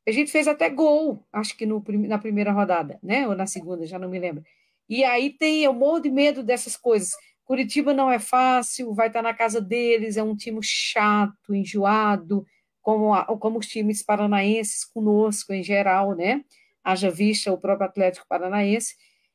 A 0.06 0.12
gente 0.12 0.30
fez 0.30 0.46
até 0.46 0.70
gol, 0.70 1.26
acho 1.32 1.56
que 1.56 1.66
no, 1.66 1.82
na 2.06 2.18
primeira 2.18 2.52
rodada, 2.52 3.00
né? 3.02 3.26
Ou 3.26 3.34
na 3.34 3.48
segunda, 3.48 3.84
já 3.84 3.98
não 3.98 4.08
me 4.08 4.20
lembro. 4.20 4.44
E 4.88 5.02
aí 5.02 5.30
tem, 5.30 5.64
eu 5.64 5.72
morro 5.72 5.98
de 5.98 6.10
medo 6.10 6.44
dessas 6.44 6.76
coisas. 6.76 7.14
Curitiba 7.44 7.92
não 7.92 8.10
é 8.10 8.18
fácil, 8.18 8.94
vai 8.94 9.08
estar 9.08 9.22
na 9.22 9.34
casa 9.34 9.60
deles, 9.60 10.16
é 10.16 10.22
um 10.22 10.34
time 10.34 10.60
chato, 10.62 11.54
enjoado, 11.54 12.44
como, 12.80 13.14
a, 13.14 13.24
como 13.38 13.58
os 13.58 13.66
times 13.66 14.02
paranaenses 14.02 14.84
conosco 14.84 15.52
em 15.52 15.62
geral, 15.62 16.14
né? 16.14 16.42
Haja 16.82 17.10
vista 17.10 17.52
o 17.52 17.58
próprio 17.58 17.86
Atlético 17.88 18.26
Paranaense. 18.28 18.94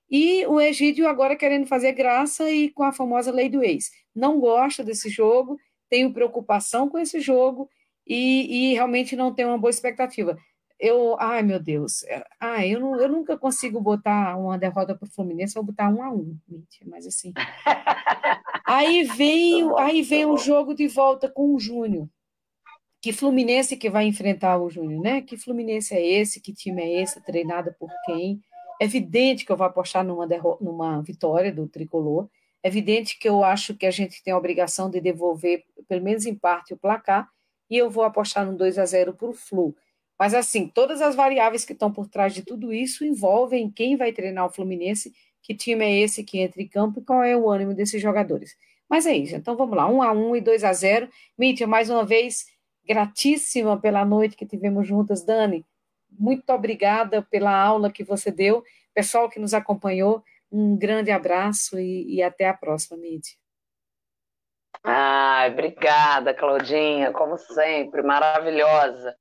E 0.10 0.46
o 0.48 0.60
Egídio 0.60 1.08
agora 1.08 1.36
querendo 1.36 1.68
fazer 1.68 1.92
graça 1.92 2.50
e 2.50 2.70
com 2.70 2.84
a 2.84 2.92
famosa 2.92 3.32
lei 3.32 3.48
do 3.48 3.64
ex. 3.64 3.92
Não 4.16 4.40
gosta 4.40 4.84
desse 4.84 5.10
jogo, 5.10 5.60
tenho 5.90 6.14
preocupação 6.14 6.90
com 6.90 6.98
esse 6.98 7.20
jogo 7.20 7.70
e, 8.08 8.72
e 8.72 8.74
realmente 8.74 9.16
não 9.16 9.34
tenho 9.34 9.50
uma 9.50 9.58
boa 9.58 9.70
expectativa. 9.70 10.38
Eu, 10.80 11.18
ai 11.20 11.44
meu 11.44 11.60
Deus, 11.60 12.04
é, 12.04 12.24
ai, 12.40 12.74
eu, 12.74 12.80
não, 12.80 13.00
eu 13.00 13.10
nunca 13.10 13.38
consigo 13.38 13.82
botar 13.82 14.38
uma 14.38 14.58
derrota 14.58 14.96
para 14.96 15.06
o 15.06 15.12
Fluminense, 15.12 15.54
vou 15.54 15.64
botar 15.64 15.90
um 15.90 16.02
a 16.02 16.10
um, 16.10 16.38
mas 16.86 17.06
assim. 17.06 17.34
aí 18.66 19.04
vem, 19.04 19.70
aí 19.78 20.02
vem 20.02 20.26
o 20.26 20.38
jogo 20.38 20.74
de 20.74 20.88
volta 20.88 21.30
com 21.30 21.54
o 21.54 21.60
Júnior. 21.60 22.08
Que 23.02 23.12
Fluminense 23.12 23.78
que 23.78 23.90
vai 23.90 24.06
enfrentar 24.06 24.58
o 24.58 24.70
Júnior, 24.70 25.02
né? 25.02 25.22
Que 25.22 25.38
Fluminense 25.38 25.94
é 25.94 26.06
esse? 26.06 26.42
Que 26.42 26.54
time 26.54 26.82
é 26.82 27.02
esse? 27.02 27.22
Treinado 27.22 27.74
por 27.80 27.90
quem? 28.06 28.42
É 28.82 28.86
evidente 28.86 29.46
que 29.46 29.52
eu 29.52 29.58
vou 29.58 29.68
apostar 29.68 30.04
numa, 30.04 30.28
numa 30.60 31.02
vitória 31.02 31.52
do 31.52 31.68
tricolor. 31.68 32.30
É 32.62 32.68
evidente 32.68 33.18
que 33.18 33.28
eu 33.28 33.44
acho 33.44 33.74
que 33.76 33.86
a 33.86 33.92
gente 33.92 34.22
tem 34.22 34.34
a 34.34 34.38
obrigação 34.38 34.90
de 34.90 35.00
devolver, 35.00 35.64
pelo 35.88 36.04
menos 36.04 36.26
em 36.26 36.36
parte, 36.36 36.74
o 36.74 36.78
placar. 36.78 37.30
E 37.70 37.78
eu 37.78 37.90
vou 37.90 38.04
apostar 38.04 38.46
no 38.46 38.58
2 38.58 38.78
a 38.78 38.86
0 38.86 39.14
para 39.14 39.30
o 39.30 39.34
Flu. 39.34 39.76
Mas, 40.20 40.34
assim, 40.34 40.68
todas 40.68 41.02
as 41.02 41.16
variáveis 41.16 41.64
que 41.64 41.74
estão 41.74 41.92
por 41.92 42.08
trás 42.08 42.34
de 42.34 42.44
tudo 42.44 42.74
isso 42.74 43.06
envolvem 43.06 43.72
quem 43.72 43.96
vai 43.96 44.12
treinar 44.12 44.46
o 44.46 44.52
Fluminense, 44.52 45.14
que 45.42 45.56
time 45.56 45.86
é 45.86 46.00
esse 46.00 46.24
que 46.24 46.40
entra 46.40 46.62
em 46.62 46.68
campo 46.68 47.00
e 47.00 47.04
qual 47.04 47.24
é 47.24 47.36
o 47.38 47.50
ânimo 47.50 47.74
desses 47.74 48.02
jogadores. 48.02 48.58
Mas 48.90 49.06
é 49.06 49.16
isso. 49.16 49.36
Então 49.36 49.56
vamos 49.56 49.78
lá, 49.78 49.88
1 49.88 50.02
a 50.02 50.12
1 50.12 50.36
e 50.36 50.42
2 50.42 50.64
a 50.64 50.74
0 50.74 51.10
Mítia, 51.38 51.66
mais 51.66 51.90
uma 51.90 52.04
vez, 52.04 52.48
gratíssima 52.86 53.80
pela 53.80 54.04
noite 54.04 54.36
que 54.36 54.46
tivemos 54.46 54.86
juntas, 54.86 55.24
Dani 55.24 55.66
muito 56.18 56.50
obrigada 56.52 57.22
pela 57.22 57.56
aula 57.56 57.92
que 57.92 58.04
você 58.04 58.32
deu. 58.32 58.64
Pessoal 58.94 59.30
que 59.30 59.40
nos 59.40 59.54
acompanhou, 59.54 60.24
um 60.52 60.76
grande 60.78 61.12
abraço 61.12 61.80
e, 61.80 62.16
e 62.16 62.24
até 62.24 62.48
a 62.48 62.54
próxima, 62.54 62.98
Mídia. 62.98 63.34
Ai, 64.84 65.52
obrigada, 65.52 66.34
Claudinha, 66.34 67.12
como 67.12 67.38
sempre, 67.38 68.02
maravilhosa. 68.02 69.16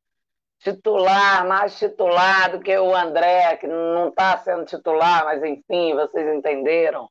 Titular, 0.60 1.46
mais 1.46 1.78
titular 1.78 2.50
do 2.50 2.60
que 2.60 2.76
o 2.76 2.94
André, 2.94 3.56
que 3.58 3.66
não 3.66 4.08
está 4.08 4.36
sendo 4.38 4.64
titular, 4.64 5.24
mas 5.24 5.42
enfim, 5.42 5.94
vocês 5.94 6.34
entenderam. 6.34 7.08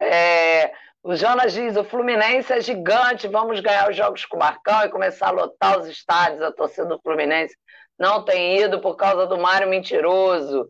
É, 0.00 0.72
o 1.02 1.14
Jonas 1.14 1.52
diz: 1.52 1.76
o 1.76 1.84
Fluminense 1.84 2.52
é 2.52 2.60
gigante, 2.60 3.28
vamos 3.28 3.60
ganhar 3.60 3.90
os 3.90 3.96
jogos 3.96 4.24
com 4.24 4.36
o 4.36 4.40
Marcão 4.40 4.82
e 4.84 4.90
começar 4.90 5.28
a 5.28 5.32
lotar 5.32 5.78
os 5.78 5.86
estádios, 5.88 6.42
a 6.42 6.52
torcida 6.52 6.86
do 6.86 7.00
Fluminense 7.00 7.54
não 8.00 8.24
tem 8.24 8.58
ido 8.58 8.80
por 8.80 8.96
causa 8.96 9.26
do 9.26 9.36
Mário 9.36 9.68
mentiroso. 9.68 10.66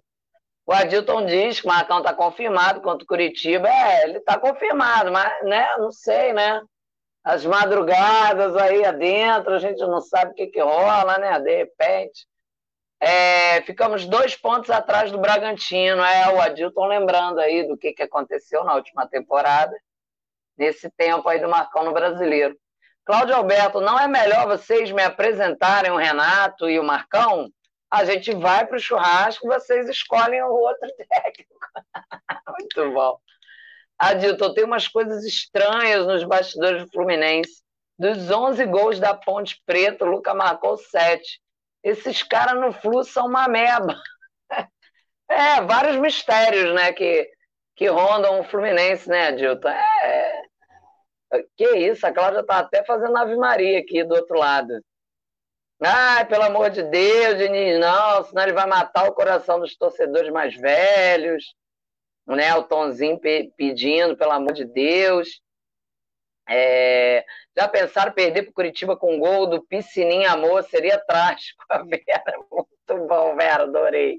O 0.66 0.72
Adilton 0.72 1.26
diz 1.26 1.61
que 1.61 1.66
o 1.66 1.70
Marcão 1.70 1.98
está 1.98 2.12
confirmado 2.12 2.80
contra 2.80 3.04
o 3.04 3.06
Curitiba. 3.06 3.68
É, 3.68 4.04
ele 4.04 4.18
está 4.18 4.37
confirmado, 4.37 5.12
mas 5.12 5.45
né, 5.45 5.66
não 5.78 5.92
sei, 5.92 6.32
né? 6.32 6.61
As 7.22 7.45
madrugadas 7.45 8.57
aí 8.57 8.84
adentro, 8.84 9.55
a 9.55 9.59
gente 9.59 9.79
não 9.80 10.01
sabe 10.01 10.33
o 10.33 10.34
que, 10.34 10.47
que 10.47 10.61
rola, 10.61 11.18
né? 11.18 11.38
De 11.41 11.57
repente. 11.57 12.26
É, 13.03 13.63
ficamos 13.63 14.07
dois 14.07 14.37
pontos 14.37 14.71
atrás 14.71 15.11
do 15.11 15.18
Bragantino. 15.18 16.03
É, 16.03 16.33
o 16.33 16.41
Adilton 16.41 16.87
lembrando 16.87 17.38
aí 17.41 17.67
do 17.67 17.76
que, 17.76 17.92
que 17.92 18.03
aconteceu 18.03 18.63
na 18.64 18.75
última 18.75 19.07
temporada, 19.07 19.75
nesse 20.57 20.91
tempo 20.91 21.29
aí 21.29 21.41
do 21.41 21.49
Marcão 21.49 21.84
no 21.84 21.92
Brasileiro. 21.92 22.57
Cláudio 23.05 23.34
Alberto, 23.34 23.80
não 23.80 23.99
é 23.99 24.07
melhor 24.07 24.47
vocês 24.47 24.92
me 24.92 25.03
apresentarem 25.03 25.91
o 25.91 25.97
Renato 25.97 26.68
e 26.68 26.79
o 26.79 26.84
Marcão? 26.84 27.51
A 27.91 28.05
gente 28.05 28.33
vai 28.34 28.67
para 28.67 28.76
o 28.76 28.80
churrasco, 28.80 29.49
vocês 29.49 29.88
escolhem 29.88 30.42
o 30.42 30.53
outro 30.53 30.88
técnico. 31.09 31.59
Muito 32.49 32.92
bom. 32.92 33.18
Adilton, 34.01 34.55
tem 34.55 34.64
umas 34.64 34.89
coisas 34.89 35.25
estranhas 35.25 36.07
nos 36.07 36.25
bastidores 36.25 36.85
do 36.85 36.91
Fluminense. 36.91 37.63
Dos 37.99 38.31
11 38.31 38.64
gols 38.64 38.99
da 38.99 39.14
Ponte 39.14 39.61
Preta, 39.67 40.07
o 40.07 40.09
Luca 40.09 40.33
marcou 40.33 40.79
7. 40.79 41.39
Esses 41.85 42.22
caras 42.22 42.59
no 42.59 42.72
Flu 42.72 43.05
são 43.05 43.27
uma 43.27 43.47
meba. 43.47 43.95
É, 45.33 45.61
vários 45.61 45.97
mistérios, 45.97 46.75
né, 46.75 46.93
que, 46.93 47.31
que 47.77 47.87
rondam 47.87 48.41
o 48.41 48.45
Fluminense, 48.45 49.09
né, 49.09 49.29
Adilton? 49.29 49.68
É, 49.68 50.43
que 51.57 51.68
isso, 51.77 52.05
a 52.05 52.13
Cláudia 52.13 52.43
tá 52.43 52.59
até 52.59 52.83
fazendo 52.83 53.17
Ave 53.17 53.37
Maria 53.37 53.79
aqui 53.79 54.03
do 54.03 54.17
outro 54.17 54.37
lado. 54.37 54.81
Ai, 55.81 56.27
pelo 56.27 56.43
amor 56.43 56.71
de 56.71 56.83
Deus, 56.83 57.39
Diniz, 57.39 57.79
não, 57.79 58.25
senão 58.25 58.43
ele 58.43 58.53
vai 58.53 58.67
matar 58.67 59.09
o 59.09 59.14
coração 59.14 59.61
dos 59.61 59.77
torcedores 59.77 60.33
mais 60.33 60.57
velhos. 60.57 61.45
Né? 62.36 62.54
O 62.54 62.62
Tonzinho 62.62 63.18
pe 63.18 63.52
pedindo, 63.57 64.16
pelo 64.16 64.32
amor 64.32 64.52
de 64.52 64.64
Deus. 64.64 65.40
É... 66.48 67.24
Já 67.57 67.68
pensaram 67.68 68.12
perder 68.12 68.44
para 68.44 68.52
Curitiba 68.52 68.96
com 68.96 69.18
gol 69.18 69.46
do 69.46 69.62
Piscininha 69.62 70.32
Amor? 70.32 70.62
Seria 70.64 70.98
trágico. 70.98 71.62
A 71.68 71.78
Vera, 71.84 72.38
muito 72.50 73.07
bom, 73.07 73.36
Vera, 73.36 73.64
adorei. 73.64 74.18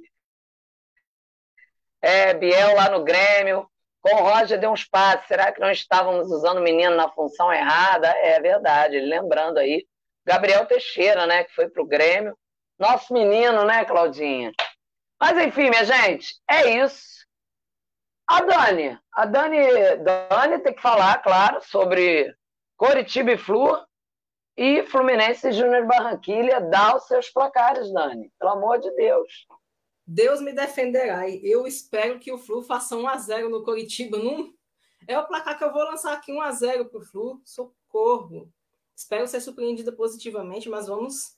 É, 2.01 2.33
Biel 2.33 2.75
lá 2.75 2.89
no 2.89 3.03
Grêmio. 3.03 3.67
Com 4.01 4.15
o 4.15 4.23
Roger 4.23 4.59
deu 4.59 4.71
uns 4.71 4.83
passos. 4.83 5.27
Será 5.27 5.51
que 5.51 5.61
não 5.61 5.71
estávamos 5.71 6.31
usando 6.31 6.57
o 6.57 6.63
menino 6.63 6.95
na 6.95 7.09
função 7.09 7.53
errada? 7.53 8.07
É 8.07 8.39
verdade, 8.39 8.99
lembrando 8.99 9.59
aí. 9.59 9.85
Gabriel 10.25 10.65
Teixeira, 10.65 11.25
né, 11.25 11.43
que 11.43 11.53
foi 11.53 11.69
para 11.69 11.81
o 11.81 11.87
Grêmio, 11.87 12.37
Nosso 12.79 13.13
menino, 13.13 13.63
né, 13.65 13.85
Claudinha? 13.85 14.51
Mas 15.19 15.37
enfim, 15.37 15.69
minha 15.69 15.85
gente, 15.85 16.33
é 16.49 16.83
isso. 16.83 17.20
A 18.31 18.39
Dani, 18.39 18.97
a 19.11 19.25
Dani, 19.25 19.57
Dani 20.29 20.59
tem 20.59 20.73
que 20.73 20.81
falar, 20.81 21.21
claro, 21.21 21.61
sobre 21.65 22.33
Coritiba 22.77 23.33
e 23.33 23.37
Flu 23.37 23.77
e 24.55 24.83
Fluminense 24.83 25.51
Júnior 25.51 25.85
Barranquilha. 25.85 26.61
Dá 26.61 26.95
os 26.95 27.07
seus 27.07 27.29
placares, 27.29 27.91
Dani, 27.91 28.31
pelo 28.39 28.51
amor 28.53 28.79
de 28.79 28.89
Deus. 28.91 29.45
Deus 30.07 30.39
me 30.39 30.53
defenderá. 30.53 31.29
Eu 31.29 31.67
espero 31.67 32.19
que 32.19 32.31
o 32.31 32.37
Flu 32.37 32.63
faça 32.63 32.95
1 32.95 33.05
a 33.05 33.17
0 33.17 33.49
no 33.49 33.65
Coritiba. 33.65 34.17
Num... 34.17 34.53
É 35.09 35.19
o 35.19 35.27
placar 35.27 35.57
que 35.57 35.65
eu 35.65 35.73
vou 35.73 35.83
lançar 35.83 36.13
aqui 36.13 36.31
1 36.31 36.41
a 36.41 36.51
0 36.53 36.85
para 36.85 37.01
o 37.01 37.05
Flu. 37.05 37.41
Socorro. 37.43 38.49
Espero 38.95 39.27
ser 39.27 39.41
surpreendida 39.41 39.91
positivamente, 39.91 40.69
mas 40.69 40.87
vamos 40.87 41.35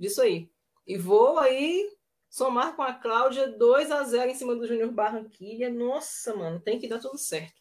disso 0.00 0.22
aí. 0.22 0.50
E 0.86 0.96
vou 0.96 1.38
aí 1.38 1.90
somar 2.32 2.74
com 2.74 2.80
a 2.80 2.94
Cláudia 2.94 3.46
2 3.46 3.90
a 3.90 4.02
0 4.04 4.30
em 4.30 4.34
cima 4.34 4.56
do 4.56 4.66
Júnior 4.66 4.90
Barranquilha. 4.90 5.68
Nossa, 5.68 6.34
mano, 6.34 6.58
tem 6.58 6.78
que 6.78 6.88
dar 6.88 6.98
tudo 6.98 7.18
certo. 7.18 7.60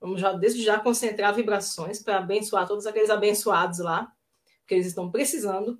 Vamos 0.00 0.18
já 0.18 0.32
desde 0.32 0.62
já 0.62 0.80
concentrar 0.80 1.34
vibrações 1.34 2.02
para 2.02 2.16
abençoar 2.16 2.66
todos 2.66 2.86
aqueles 2.86 3.10
abençoados 3.10 3.78
lá, 3.78 4.10
que 4.66 4.72
eles 4.74 4.86
estão 4.86 5.10
precisando. 5.10 5.78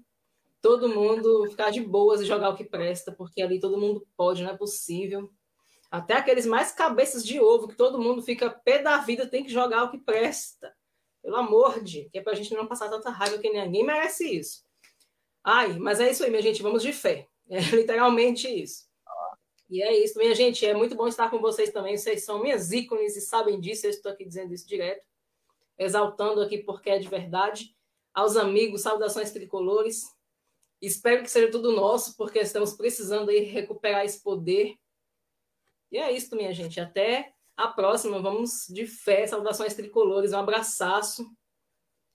Todo 0.60 0.86
mundo 0.86 1.48
ficar 1.48 1.70
de 1.70 1.80
boas 1.80 2.20
e 2.20 2.26
jogar 2.26 2.50
o 2.50 2.54
que 2.54 2.62
presta, 2.62 3.10
porque 3.10 3.40
ali 3.40 3.58
todo 3.58 3.80
mundo 3.80 4.06
pode, 4.14 4.42
não 4.42 4.50
é 4.50 4.56
possível. 4.56 5.32
Até 5.90 6.12
aqueles 6.12 6.44
mais 6.44 6.72
cabeças 6.72 7.24
de 7.24 7.40
ovo, 7.40 7.68
que 7.68 7.74
todo 7.74 7.98
mundo 7.98 8.20
fica 8.20 8.50
pé 8.50 8.82
da 8.82 8.98
vida, 8.98 9.26
tem 9.26 9.42
que 9.42 9.50
jogar 9.50 9.84
o 9.84 9.90
que 9.90 9.98
presta. 9.98 10.76
Pelo 11.22 11.36
amor 11.36 11.82
de, 11.82 12.10
que 12.10 12.18
é 12.18 12.22
pra 12.22 12.34
gente 12.34 12.52
não 12.52 12.66
passar 12.66 12.90
tanta 12.90 13.08
raiva 13.08 13.38
que 13.38 13.48
ninguém 13.48 13.82
merece 13.82 14.28
isso. 14.28 14.62
Ai, 15.42 15.78
mas 15.78 16.00
é 16.00 16.10
isso 16.10 16.22
aí, 16.22 16.28
minha 16.28 16.42
gente, 16.42 16.62
vamos 16.62 16.82
de 16.82 16.92
fé. 16.92 17.29
É 17.50 17.58
literalmente 17.74 18.48
isso. 18.48 18.88
E 19.68 19.82
é 19.82 19.96
isso, 20.02 20.18
minha 20.18 20.34
gente. 20.34 20.64
É 20.64 20.74
muito 20.74 20.94
bom 20.94 21.06
estar 21.06 21.30
com 21.30 21.38
vocês 21.40 21.70
também. 21.70 21.96
Vocês 21.96 22.24
são 22.24 22.40
minhas 22.40 22.72
ícones 22.72 23.16
e 23.16 23.20
sabem 23.20 23.60
disso. 23.60 23.86
Eu 23.86 23.90
estou 23.90 24.10
aqui 24.10 24.24
dizendo 24.24 24.52
isso 24.54 24.66
direto, 24.66 25.06
exaltando 25.78 26.40
aqui 26.40 26.58
porque 26.58 26.90
é 26.90 26.98
de 26.98 27.08
verdade. 27.08 27.76
Aos 28.12 28.36
amigos, 28.36 28.82
saudações 28.82 29.30
tricolores. 29.30 30.04
Espero 30.80 31.22
que 31.22 31.30
seja 31.30 31.50
tudo 31.50 31.72
nosso, 31.72 32.16
porque 32.16 32.38
estamos 32.38 32.72
precisando 32.72 33.30
aí 33.30 33.40
recuperar 33.40 34.04
esse 34.04 34.22
poder. 34.22 34.76
E 35.92 35.98
é 35.98 36.10
isso, 36.10 36.34
minha 36.34 36.52
gente. 36.52 36.80
Até 36.80 37.32
a 37.56 37.68
próxima. 37.68 38.20
Vamos 38.20 38.66
de 38.68 38.86
fé, 38.86 39.26
saudações 39.26 39.74
tricolores. 39.74 40.32
Um 40.32 40.38
abraço. 40.38 41.30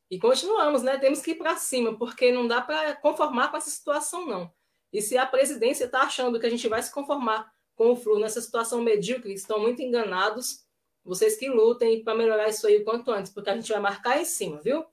E 0.10 0.20
continuamos, 0.20 0.82
né? 0.82 0.98
Temos 0.98 1.22
que 1.22 1.32
ir 1.32 1.36
para 1.36 1.56
cima, 1.56 1.98
porque 1.98 2.32
não 2.32 2.48
dá 2.48 2.62
para 2.62 2.96
conformar 2.98 3.50
com 3.50 3.58
essa 3.58 3.70
situação, 3.70 4.26
não. 4.26 4.54
E 4.96 5.02
se 5.02 5.18
a 5.18 5.26
presidência 5.26 5.84
está 5.84 6.04
achando 6.04 6.40
que 6.40 6.46
a 6.46 6.50
gente 6.50 6.70
vai 6.70 6.82
se 6.82 6.90
conformar 6.90 7.52
com 7.76 7.92
o 7.92 7.98
Flu 7.98 8.18
nessa 8.18 8.40
situação 8.40 8.82
medíocre, 8.82 9.34
estão 9.34 9.60
muito 9.60 9.82
enganados. 9.82 10.66
Vocês 11.04 11.36
que 11.36 11.50
lutem 11.50 12.02
para 12.02 12.16
melhorar 12.16 12.48
isso 12.48 12.66
aí 12.66 12.78
o 12.78 12.86
quanto 12.86 13.12
antes, 13.12 13.30
porque 13.30 13.50
a 13.50 13.56
gente 13.56 13.70
vai 13.70 13.82
marcar 13.82 14.22
em 14.22 14.24
cima, 14.24 14.62
viu? 14.62 14.86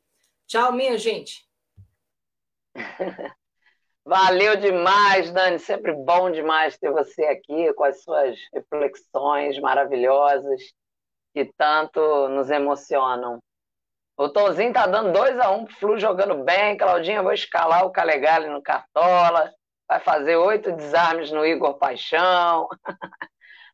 Tchau, 0.49 0.73
minha 0.73 0.99
gente. 0.99 1.49
Valeu 4.05 4.57
demais, 4.57 5.31
Dani. 5.31 5.61
Sempre 5.61 5.93
bom 5.93 6.33
demais 6.33 6.77
ter 6.77 6.91
você 6.91 7.23
aqui 7.27 7.73
com 7.75 7.85
as 7.85 8.03
suas 8.03 8.37
reflexões 8.53 9.57
maravilhosas 9.61 10.61
que 11.33 11.45
tanto 11.57 12.29
nos 12.29 12.51
emocionam. 12.51 13.39
O 14.17 14.29
Tozinho 14.29 14.73
tá 14.73 14.85
dando 14.89 15.13
2 15.13 15.39
a 15.39 15.53
1 15.53 15.63
um, 15.63 15.67
Flu 15.69 15.97
jogando 15.97 16.43
bem. 16.43 16.77
Claudinha, 16.77 17.23
vou 17.23 17.33
escalar 17.33 17.87
o 17.87 17.93
Calegari 17.93 18.49
no 18.49 18.61
Cartola. 18.61 19.55
Vai 19.93 20.01
fazer 20.01 20.37
oito 20.37 20.73
desarmes 20.73 21.31
no 21.31 21.45
Igor 21.45 21.75
Paixão. 21.75 22.67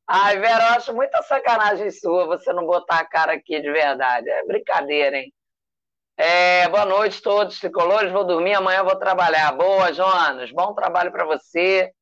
Ai, 0.04 0.36
Vera, 0.40 0.64
eu 0.64 0.70
acho 0.70 0.92
muita 0.92 1.22
sacanagem 1.22 1.92
sua 1.92 2.26
você 2.26 2.52
não 2.52 2.66
botar 2.66 2.98
a 2.98 3.06
cara 3.06 3.34
aqui 3.34 3.60
de 3.60 3.70
verdade. 3.70 4.28
É 4.28 4.44
brincadeira, 4.44 5.16
hein? 5.16 5.32
É, 6.16 6.68
boa 6.70 6.84
noite 6.84 7.22
todos, 7.22 7.60
tricolores. 7.60 8.10
Vou 8.10 8.24
dormir, 8.24 8.54
amanhã 8.54 8.82
vou 8.82 8.96
trabalhar. 8.96 9.52
Boa, 9.52 9.92
Jonas. 9.92 10.50
Bom 10.50 10.74
trabalho 10.74 11.12
para 11.12 11.24
você. 11.24 11.92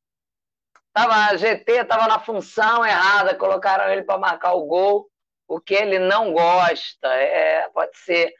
Tava, 0.91 1.37
GT 1.37 1.73
estava 1.73 2.07
na 2.07 2.17
função 2.17 2.83
errada, 2.83 3.35
colocaram 3.35 3.93
ele 3.93 4.01
para 4.01 4.17
marcar 4.17 4.53
o 4.53 4.65
gol 4.65 5.07
o 5.47 5.61
que 5.61 5.75
ele 5.75 5.99
não 5.99 6.33
gosta. 6.33 7.07
É, 7.07 7.69
pode 7.69 7.95
ser. 7.99 8.33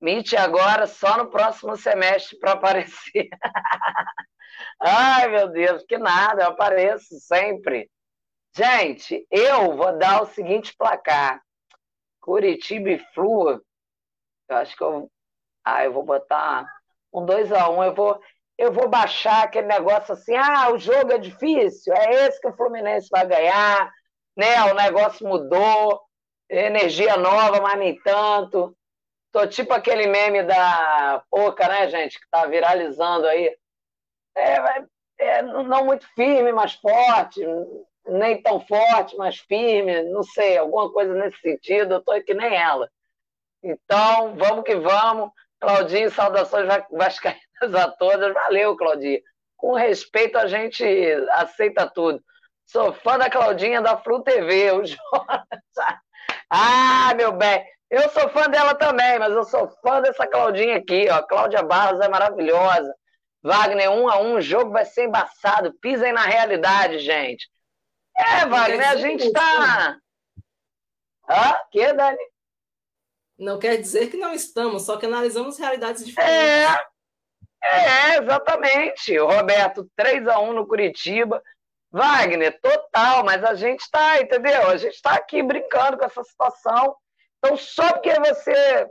Mitch 0.00 0.34
agora 0.34 0.86
só 0.86 1.18
no 1.18 1.28
próximo 1.28 1.76
semestre 1.76 2.38
para 2.38 2.52
aparecer. 2.52 3.28
Ai, 4.80 5.28
meu 5.28 5.48
Deus, 5.48 5.84
que 5.84 5.98
nada, 5.98 6.42
eu 6.44 6.48
apareço 6.48 7.18
sempre. 7.20 7.90
Gente, 8.56 9.26
eu 9.30 9.76
vou 9.76 9.98
dar 9.98 10.22
o 10.22 10.26
seguinte 10.26 10.74
placar. 10.76 11.42
Curitiba 12.20 12.90
e 12.90 12.98
Flua. 13.12 13.60
Eu 14.48 14.56
acho 14.56 14.76
que 14.76 14.82
eu. 14.82 15.10
Ah, 15.64 15.84
eu 15.84 15.92
vou 15.92 16.04
botar 16.04 16.66
um 17.12 17.24
2 17.24 17.52
a 17.52 17.68
1 17.68 17.76
um. 17.78 17.84
Eu 17.84 17.94
vou, 17.94 18.20
eu 18.56 18.72
vou 18.72 18.88
baixar 18.88 19.44
aquele 19.44 19.66
negócio 19.66 20.12
assim, 20.12 20.34
ah, 20.36 20.70
o 20.72 20.78
jogo 20.78 21.12
é 21.12 21.18
difícil, 21.18 21.92
é 21.94 22.26
esse 22.26 22.40
que 22.40 22.48
o 22.48 22.56
Fluminense 22.56 23.08
vai 23.10 23.26
ganhar, 23.26 23.90
né? 24.36 24.62
O 24.70 24.74
negócio 24.74 25.26
mudou 25.26 26.00
energia 26.48 27.16
nova, 27.16 27.60
mas 27.60 27.78
nem 27.78 28.00
tanto. 28.02 28.76
Tô 29.32 29.46
tipo 29.46 29.72
aquele 29.72 30.06
meme 30.06 30.44
da 30.44 31.24
Poca, 31.30 31.66
né, 31.66 31.88
gente, 31.88 32.20
que 32.20 32.26
tá 32.30 32.46
viralizando 32.46 33.26
aí. 33.26 33.52
É, 34.36 34.84
é, 35.18 35.42
não 35.42 35.84
muito 35.84 36.06
firme, 36.14 36.52
mas 36.52 36.74
forte, 36.74 37.40
nem 38.06 38.42
tão 38.42 38.60
forte, 38.60 39.16
mas 39.16 39.38
firme, 39.38 40.02
não 40.04 40.22
sei, 40.22 40.58
alguma 40.58 40.92
coisa 40.92 41.14
nesse 41.14 41.40
sentido. 41.40 41.94
Eu 41.94 42.02
tô 42.02 42.20
que 42.22 42.34
nem 42.34 42.54
ela. 42.54 42.90
Então, 43.62 44.36
vamos 44.36 44.64
que 44.64 44.76
vamos. 44.76 45.30
Claudinho, 45.60 46.10
saudações 46.10 46.68
vascaínas 46.90 47.74
a 47.74 47.90
todas. 47.90 48.34
Valeu, 48.34 48.76
Claudinho. 48.76 49.20
Com 49.56 49.72
respeito, 49.72 50.36
a 50.36 50.46
gente 50.46 50.84
aceita 51.32 51.90
tudo. 51.90 52.22
Sou 52.66 52.92
fã 52.92 53.18
da 53.18 53.30
Claudinha 53.30 53.80
da 53.80 53.96
Flu 53.96 54.22
TV, 54.22 54.72
o 54.72 54.84
Jonas. 54.84 54.98
Ah, 56.50 57.12
meu 57.16 57.32
bem, 57.32 57.64
eu 57.90 58.08
sou 58.10 58.28
fã 58.30 58.48
dela 58.48 58.74
também, 58.74 59.18
mas 59.18 59.32
eu 59.32 59.44
sou 59.44 59.68
fã 59.82 60.00
dessa 60.00 60.26
Claudinha 60.26 60.76
aqui, 60.76 61.08
ó. 61.10 61.22
Cláudia 61.22 61.62
Barros 61.62 62.00
é 62.00 62.08
maravilhosa. 62.08 62.94
Wagner, 63.44 63.90
um 63.90 64.08
a 64.08 64.18
um, 64.18 64.36
o 64.36 64.40
jogo 64.40 64.70
vai 64.70 64.86
ser 64.86 65.04
embaçado. 65.04 65.74
Pisem 65.74 66.14
na 66.14 66.22
realidade, 66.22 66.98
gente. 66.98 67.46
É, 68.16 68.46
Wagner, 68.46 68.88
a 68.88 68.96
gente 68.96 69.30
tá. 69.32 69.98
Hã? 71.28 71.54
Que, 71.70 71.92
Dani? 71.92 72.18
Não 73.38 73.58
quer 73.58 73.76
dizer 73.76 74.10
que 74.10 74.16
não 74.16 74.32
estamos, 74.32 74.86
só 74.86 74.96
que 74.96 75.04
analisamos 75.04 75.58
realidades 75.58 76.06
diferentes. 76.06 76.80
É, 77.62 78.14
é 78.14 78.18
exatamente. 78.18 79.18
O 79.18 79.26
Roberto, 79.26 79.90
3 79.94 80.26
a 80.26 80.38
1 80.38 80.52
no 80.54 80.66
Curitiba. 80.66 81.42
Wagner, 81.90 82.58
total, 82.60 83.24
mas 83.24 83.44
a 83.44 83.54
gente 83.54 83.80
está, 83.80 84.20
entendeu? 84.20 84.68
A 84.68 84.76
gente 84.76 84.94
está 84.94 85.14
aqui 85.14 85.42
brincando 85.42 85.98
com 85.98 86.04
essa 86.04 86.24
situação. 86.24 86.96
Então, 87.38 87.56
só 87.58 87.92
porque 87.92 88.18
você 88.18 88.88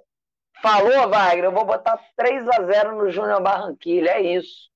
falou, 0.64 1.10
Wagner, 1.10 1.44
eu 1.44 1.52
vou 1.52 1.65
botar 1.65 1.99
3 2.15 2.48
a 2.48 2.64
0 2.64 2.95
no 2.95 3.11
Júnior 3.11 3.41
Barranquilha, 3.41 4.11
é 4.11 4.22
isso. 4.22 4.72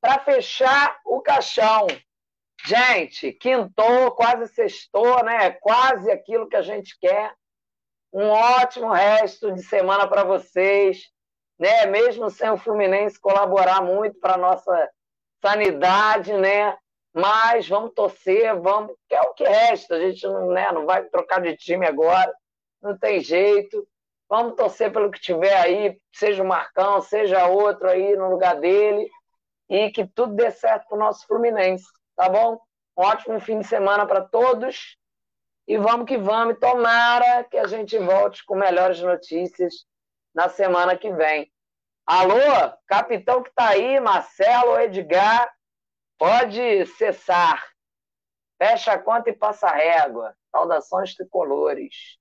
Para 0.00 0.18
fechar 0.18 0.98
o 1.06 1.20
caixão. 1.20 1.86
Gente, 2.66 3.32
quintou, 3.32 4.10
quase 4.10 4.52
sextou, 4.52 5.24
né? 5.24 5.52
Quase 5.52 6.10
aquilo 6.10 6.48
que 6.48 6.56
a 6.56 6.62
gente 6.62 6.98
quer. 6.98 7.32
Um 8.12 8.26
ótimo 8.26 8.92
resto 8.92 9.52
de 9.52 9.62
semana 9.62 10.08
para 10.08 10.24
vocês, 10.24 11.04
né? 11.56 11.86
Mesmo 11.86 12.28
sem 12.30 12.50
o 12.50 12.58
Fluminense 12.58 13.20
colaborar 13.20 13.80
muito 13.80 14.18
para 14.18 14.36
nossa 14.36 14.90
sanidade, 15.40 16.32
né? 16.32 16.76
mas 17.14 17.68
vamos 17.68 17.92
torcer, 17.94 18.54
vamos, 18.60 18.94
que 19.08 19.14
é 19.14 19.20
o 19.22 19.34
que 19.34 19.42
resta, 19.42 19.96
a 19.96 20.00
gente 20.00 20.24
não, 20.24 20.48
né, 20.52 20.70
não 20.70 20.86
vai 20.86 21.04
trocar 21.06 21.40
de 21.40 21.56
time 21.56 21.84
agora, 21.84 22.32
não 22.80 22.96
tem 22.96 23.20
jeito, 23.20 23.86
vamos 24.28 24.54
torcer 24.54 24.92
pelo 24.92 25.10
que 25.10 25.20
tiver 25.20 25.56
aí, 25.56 26.00
seja 26.12 26.42
o 26.42 26.46
Marcão, 26.46 27.00
seja 27.00 27.46
outro 27.46 27.88
aí 27.88 28.16
no 28.16 28.30
lugar 28.30 28.56
dele, 28.60 29.08
e 29.68 29.90
que 29.90 30.06
tudo 30.06 30.34
dê 30.34 30.50
certo 30.50 30.88
para 30.88 30.96
o 30.96 31.00
nosso 31.00 31.26
Fluminense, 31.26 31.86
tá 32.16 32.28
bom? 32.28 32.58
Um 32.96 33.02
ótimo 33.02 33.40
fim 33.40 33.60
de 33.60 33.66
semana 33.66 34.06
para 34.06 34.22
todos, 34.22 34.96
e 35.66 35.76
vamos 35.76 36.06
que 36.06 36.16
vamos, 36.16 36.58
tomara 36.58 37.44
que 37.44 37.58
a 37.58 37.66
gente 37.66 37.98
volte 37.98 38.44
com 38.44 38.54
melhores 38.54 39.00
notícias 39.00 39.86
na 40.34 40.48
semana 40.48 40.96
que 40.96 41.12
vem. 41.12 41.50
Alô, 42.06 42.72
capitão 42.86 43.42
que 43.42 43.50
está 43.50 43.68
aí, 43.68 44.00
Marcelo, 44.00 44.80
Edgar, 44.80 45.52
Pode 46.18 46.84
cessar. 46.96 47.64
Fecha 48.60 48.92
a 48.92 48.98
conta 48.98 49.30
e 49.30 49.32
passa 49.32 49.68
a 49.68 49.74
régua. 49.74 50.34
Saudações 50.50 51.14
tricolores. 51.14 52.18